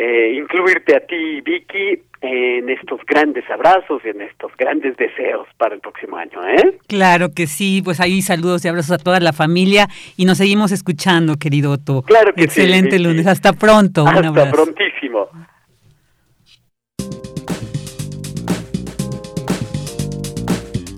[0.03, 5.75] eh, incluirte a ti, Vicky, en estos grandes abrazos y en estos grandes deseos para
[5.75, 6.79] el próximo año, ¿eh?
[6.87, 10.73] Claro que sí, pues ahí saludos y abrazos a toda la familia y nos seguimos
[10.73, 12.01] escuchando, querido Otto.
[12.03, 14.07] Claro que Excelente lunes, hasta pronto.
[14.07, 15.29] Hasta prontísimo.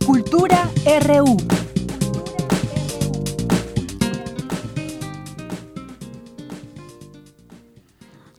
[0.07, 0.69] Cultura
[1.09, 1.72] RU.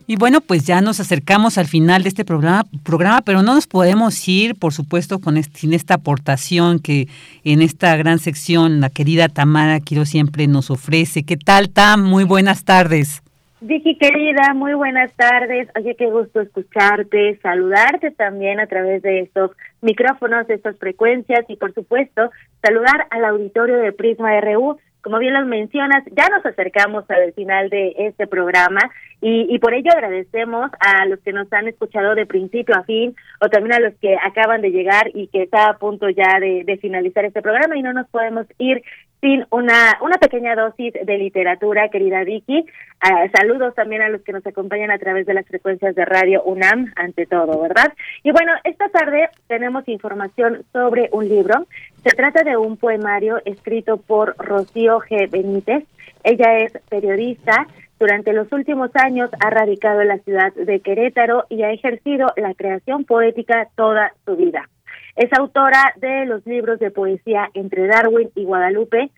[0.06, 3.66] Y bueno, pues ya nos acercamos al final de este programa, programa pero no nos
[3.66, 7.08] podemos ir, por supuesto, con sin esta aportación que
[7.42, 11.22] en esta gran sección la querida Tamara Quiero siempre nos ofrece.
[11.22, 12.04] ¿Qué tal, Tam?
[12.04, 13.22] Muy buenas tardes.
[13.62, 15.68] Vicky querida, muy buenas tardes.
[15.74, 21.56] Oye, qué gusto escucharte, saludarte también a través de estos micrófonos, de estas frecuencias y
[21.56, 27.04] por supuesto saludar al auditorio de Prisma RU como bien lo mencionas, ya nos acercamos
[27.10, 28.80] al final de este programa
[29.20, 33.48] y, por ello agradecemos a los que nos han escuchado de principio a fin o
[33.48, 37.24] también a los que acaban de llegar y que está a punto ya de, finalizar
[37.24, 38.82] este programa y no nos podemos ir
[39.22, 42.66] sin una, una pequeña dosis de literatura, querida Vicky.
[43.00, 46.42] Ah, saludos también a los que nos acompañan a través de las frecuencias de radio
[46.42, 47.94] UNAM, ante todo, ¿verdad?
[48.22, 51.66] Y bueno, esta tarde tenemos información sobre un libro.
[52.04, 55.30] Se trata de un poemario escrito por Rocío G.
[55.30, 55.84] Benítez.
[56.22, 57.66] Ella es periodista,
[57.98, 62.52] durante los últimos años ha radicado en la ciudad de Querétaro y ha ejercido la
[62.54, 64.68] creación poética toda su vida.
[65.16, 69.10] Es autora de los libros de poesía Entre Darwin y Guadalupe.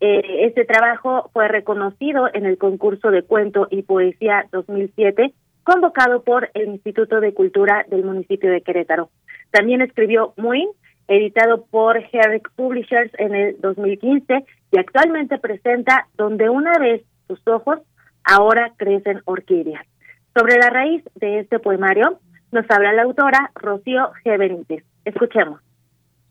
[0.00, 5.32] Eh, este trabajo fue reconocido en el concurso de cuento y poesía 2007,
[5.62, 9.10] convocado por el Instituto de Cultura del municipio de Querétaro.
[9.50, 10.66] También escribió Muy,
[11.16, 17.78] editado por Herrick Publishers en el 2015 y actualmente presenta Donde una vez tus ojos
[18.24, 19.84] ahora crecen orquídeas.
[20.34, 22.20] Sobre la raíz de este poemario
[22.50, 24.38] nos habla la autora Rocío G.
[24.38, 24.84] Benítez.
[25.04, 25.60] Escuchemos.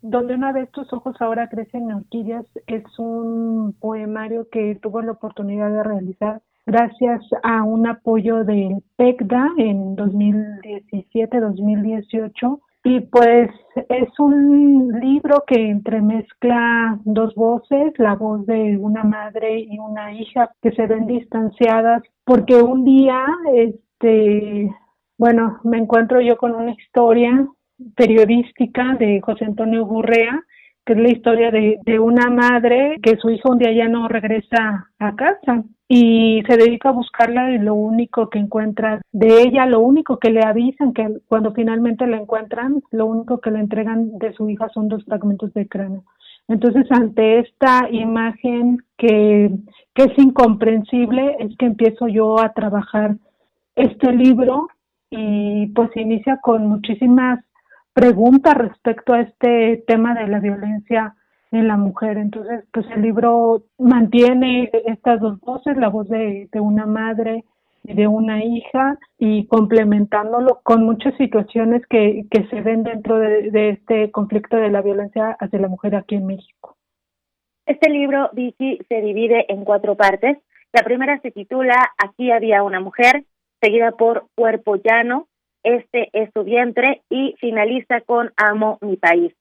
[0.01, 5.69] Donde una vez tus ojos ahora crecen orquídeas es un poemario que tuvo la oportunidad
[5.69, 13.49] de realizar gracias a un apoyo del PECDA en 2017-2018 y pues
[13.89, 20.51] es un libro que entremezcla dos voces, la voz de una madre y una hija
[20.61, 24.73] que se ven distanciadas porque un día, este,
[25.17, 27.47] bueno, me encuentro yo con una historia
[27.95, 30.43] periodística de José Antonio Gurrea,
[30.83, 34.07] que es la historia de, de una madre que su hijo un día ya no
[34.07, 35.63] regresa a casa
[35.93, 40.29] y se dedica a buscarla y lo único que encuentra de ella, lo único que
[40.29, 44.69] le avisan que cuando finalmente la encuentran, lo único que le entregan de su hija
[44.69, 46.05] son dos fragmentos de cráneo.
[46.47, 49.51] Entonces, ante esta imagen que,
[49.93, 53.17] que es incomprensible, es que empiezo yo a trabajar
[53.75, 54.69] este libro
[55.09, 57.43] y pues inicia con muchísimas
[57.91, 61.15] preguntas respecto a este tema de la violencia
[61.51, 62.17] en la mujer.
[62.17, 67.43] Entonces, pues el libro mantiene estas dos voces, la voz de, una madre
[67.83, 73.69] y de una hija, y complementándolo con muchas situaciones que, que se ven dentro de,
[73.69, 76.77] este conflicto de la violencia hacia la mujer aquí en México.
[77.65, 80.37] Este libro, Vicky, se divide en cuatro partes.
[80.73, 83.25] La primera se titula Aquí había una mujer,
[83.61, 85.27] seguida por Cuerpo Llano,
[85.63, 89.33] Este es su vientre y finaliza con Amo mi país.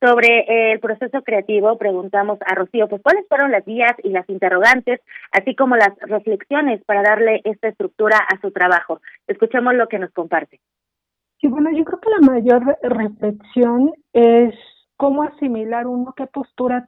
[0.00, 4.28] Sobre eh, el proceso creativo, preguntamos a Rocío, pues cuáles fueron las vías y las
[4.28, 5.00] interrogantes,
[5.32, 9.00] así como las reflexiones para darle esta estructura a su trabajo.
[9.26, 10.60] Escuchemos lo que nos comparte.
[11.40, 14.54] Sí, bueno, yo creo que la mayor reflexión es
[14.96, 16.86] cómo asimilar uno, qué postura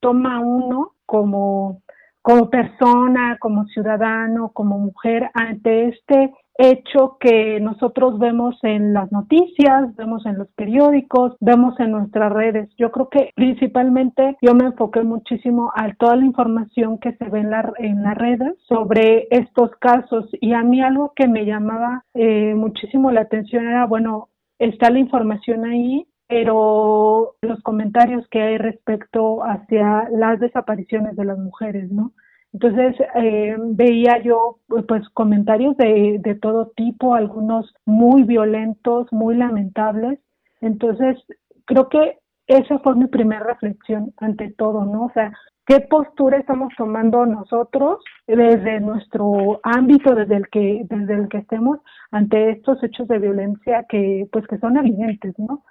[0.00, 1.82] toma uno como,
[2.22, 9.94] como persona, como ciudadano, como mujer ante este hecho que nosotros vemos en las noticias,
[9.96, 12.68] vemos en los periódicos, vemos en nuestras redes.
[12.76, 17.40] Yo creo que principalmente yo me enfoqué muchísimo a toda la información que se ve
[17.40, 22.54] en, la, en redes sobre estos casos y a mí algo que me llamaba eh,
[22.54, 24.28] muchísimo la atención era, bueno,
[24.58, 31.38] está la información ahí, pero los comentarios que hay respecto hacia las desapariciones de las
[31.38, 32.12] mujeres, ¿no?
[32.52, 34.58] Entonces eh, veía yo
[34.88, 40.18] pues comentarios de, de todo tipo, algunos muy violentos, muy lamentables.
[40.60, 41.16] Entonces
[41.64, 45.04] creo que esa fue mi primera reflexión ante todo, ¿no?
[45.04, 45.32] O sea,
[45.66, 51.78] ¿qué postura estamos tomando nosotros desde nuestro ámbito, desde el que, desde el que estemos
[52.10, 55.62] ante estos hechos de violencia que pues que son evidentes, ¿no?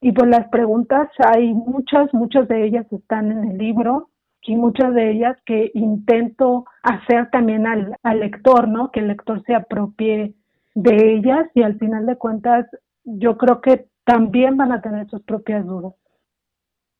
[0.00, 4.10] Y pues las preguntas hay muchas, muchas de ellas están en el libro,
[4.46, 8.90] y muchas de ellas que intento hacer también al, lector, ¿no?
[8.90, 10.34] Que el lector se apropie
[10.74, 12.66] de ellas y al final de cuentas
[13.04, 15.94] yo creo que también van a tener sus propias dudas.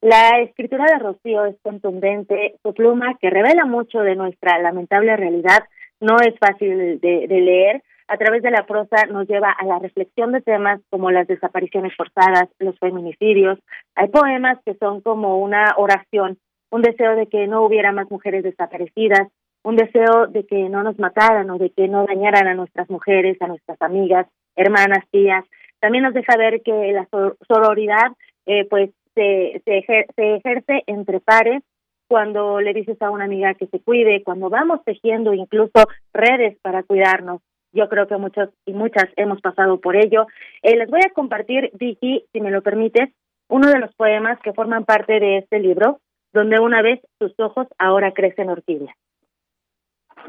[0.01, 5.65] La escritura de Rocío es contundente, su pluma que revela mucho de nuestra lamentable realidad
[6.01, 7.83] no es fácil de leer.
[8.07, 11.95] A través de la prosa nos lleva a la reflexión de temas como las desapariciones
[11.97, 13.59] forzadas, los feminicidios.
[13.95, 16.39] Hay poemas que son como una oración
[16.71, 19.29] un deseo de que no hubiera más mujeres desaparecidas,
[19.63, 23.41] un deseo de que no nos mataran o de que no dañaran a nuestras mujeres,
[23.41, 24.27] a nuestras amigas,
[24.57, 25.45] hermanas, tías.
[25.81, 27.09] También nos deja ver que la
[27.49, 28.13] sororidad
[28.47, 29.85] eh, pues se, se,
[30.15, 31.63] se ejerce entre pares
[32.09, 36.83] cuando le dices a una amiga que se cuide, cuando vamos tejiendo incluso redes para
[36.83, 37.41] cuidarnos.
[37.73, 40.27] Yo creo que muchos y muchas hemos pasado por ello.
[40.63, 43.11] Eh, les voy a compartir, Vicky, si me lo permites,
[43.49, 46.01] uno de los poemas que forman parte de este libro
[46.35, 48.95] donde una vez tus ojos ahora crecen orquídeas.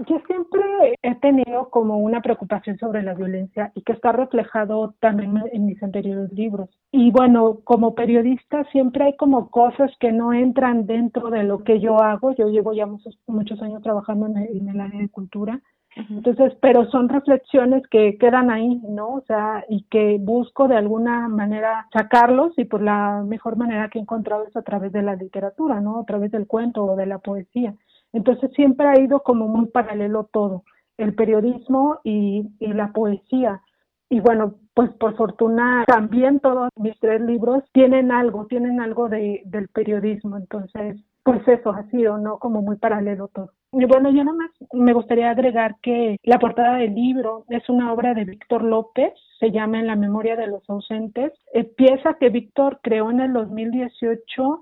[0.07, 0.61] Yo siempre
[1.01, 5.81] he tenido como una preocupación sobre la violencia y que está reflejado también en mis
[5.81, 6.69] anteriores libros.
[6.91, 11.79] Y bueno, como periodista siempre hay como cosas que no entran dentro de lo que
[11.79, 12.35] yo hago.
[12.35, 15.61] Yo llevo ya muchos, muchos años trabajando en el, en el área de cultura.
[15.95, 19.13] Entonces, pero son reflexiones que quedan ahí, ¿no?
[19.13, 23.99] O sea, y que busco de alguna manera sacarlos y por la mejor manera que
[23.99, 26.01] he encontrado es a través de la literatura, ¿no?
[26.01, 27.75] A través del cuento o de la poesía.
[28.11, 30.63] Entonces siempre ha ido como muy paralelo todo,
[30.97, 33.61] el periodismo y, y la poesía.
[34.09, 39.41] Y bueno, pues por fortuna también todos mis tres libros tienen algo, tienen algo de,
[39.45, 40.37] del periodismo.
[40.37, 42.37] Entonces, pues eso ha sido, ¿no?
[42.37, 43.49] Como muy paralelo todo.
[43.71, 47.91] Y bueno, yo nada más me gustaría agregar que la portada del libro es una
[47.91, 52.29] obra de Víctor López, se llama En la memoria de los ausentes, eh, pieza que
[52.29, 54.61] Víctor creó en el 2018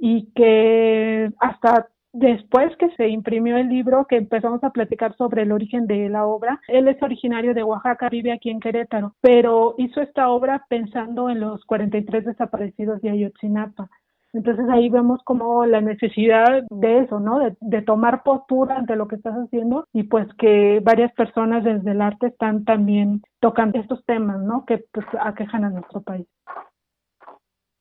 [0.00, 5.50] y que hasta Después que se imprimió el libro, que empezamos a platicar sobre el
[5.50, 10.02] origen de la obra, él es originario de Oaxaca, vive aquí en Querétaro, pero hizo
[10.02, 13.88] esta obra pensando en los 43 desaparecidos de Ayotzinapa.
[14.32, 17.40] Entonces ahí vemos como la necesidad de eso, ¿no?
[17.60, 22.00] De, tomar postura ante lo que estás haciendo y pues que varias personas desde el
[22.00, 24.64] arte están también tocando estos temas, ¿no?
[24.64, 26.26] Que pues aquejan a nuestro país.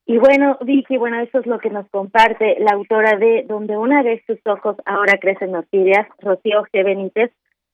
[0.05, 4.03] Y bueno, Vicky, bueno, eso es lo que nos comparte la autora de Donde una
[4.03, 6.83] vez tus ojos ahora crecen orquídeas, Rocío G.
[6.83, 7.31] Benítez,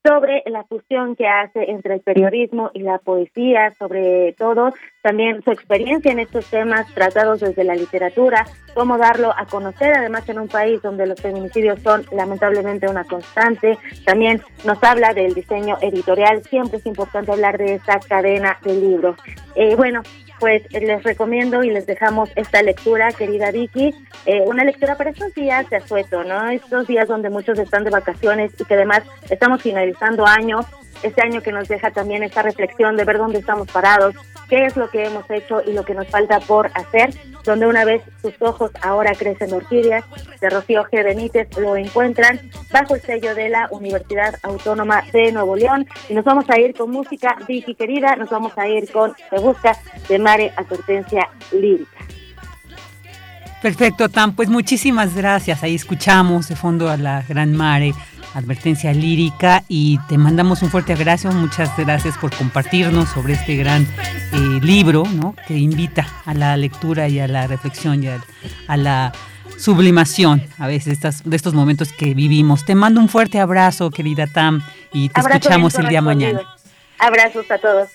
[0.08, 5.52] sobre la fusión que hace entre el periodismo y la poesía, sobre todo también su
[5.52, 10.48] experiencia en estos temas tratados desde la literatura, cómo darlo a conocer, además en un
[10.48, 13.78] país donde los feminicidios son lamentablemente una constante.
[14.06, 19.18] También nos habla del diseño editorial, siempre es importante hablar de esta cadena de libros.
[19.56, 20.04] Eh, bueno,
[20.40, 23.94] pues les recomiendo y les dejamos esta lectura, querida Vicky,
[24.26, 26.50] eh, una lectura para estos días de asueto, ¿no?
[26.50, 30.66] Estos días donde muchos están de vacaciones y que además estamos finalizando años
[31.03, 34.15] este año que nos deja también esta reflexión de ver dónde estamos parados,
[34.49, 37.14] qué es lo que hemos hecho y lo que nos falta por hacer,
[37.44, 40.03] donde una vez sus ojos ahora crecen orquídeas,
[40.41, 41.03] de Rocío G.
[41.03, 42.40] Benítez lo encuentran
[42.72, 45.88] bajo el sello de la Universidad Autónoma de Nuevo León.
[46.10, 49.40] Y nos vamos a ir con música, Vicky querida, nos vamos a ir con Se
[49.40, 51.98] Busca de Mare Advertencia Lírica.
[53.61, 54.36] Perfecto, Tam.
[54.36, 55.64] Pues muchísimas gracias.
[55.64, 57.94] Ahí escuchamos de fondo a la gran Mare
[58.34, 63.84] advertencia lírica y te mandamos un fuerte abrazo, muchas gracias por compartirnos sobre este gran
[63.84, 65.36] eh, libro ¿no?
[65.48, 69.12] que invita a la lectura y a la reflexión y a, la
[69.58, 72.66] sublimación a veces de estos momentos que vivimos.
[72.66, 74.62] Te mando un fuerte abrazo, querida Tam,
[74.94, 76.41] y te escuchamos el día mañana.
[76.99, 77.90] Abrazos a todos.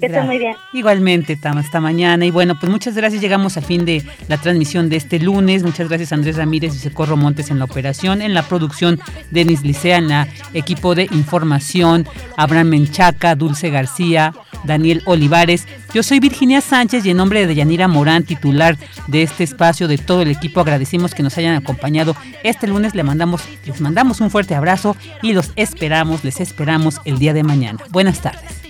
[0.00, 0.54] Que muy bien.
[0.72, 2.24] Igualmente, hasta mañana.
[2.24, 3.20] Y bueno, pues muchas gracias.
[3.20, 5.62] Llegamos al fin de la transmisión de este lunes.
[5.62, 9.00] Muchas gracias Andrés Ramírez y Socorro Montes en la operación, en la producción,
[9.30, 12.06] Denis Licea, en la equipo de información,
[12.36, 14.34] Abraham Menchaca, Dulce García,
[14.64, 15.66] Daniel Olivares.
[15.92, 18.76] Yo soy Virginia Sánchez y en nombre de Yanira Morán, titular
[19.06, 22.94] de este espacio, de todo el equipo, agradecemos que nos hayan acompañado este lunes.
[22.94, 27.42] Le mandamos, les mandamos un fuerte abrazo y los esperamos, les esperamos el día de
[27.42, 27.80] mañana.
[27.90, 28.69] Buenas tardes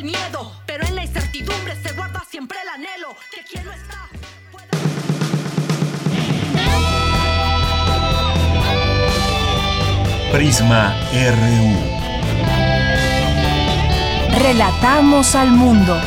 [0.00, 0.52] el miedo.
[0.66, 4.08] Pero en la incertidumbre se guarda siempre el anhelo que quien no está.
[10.32, 12.00] Prisma RU.
[14.38, 16.00] Relatamos al mundo.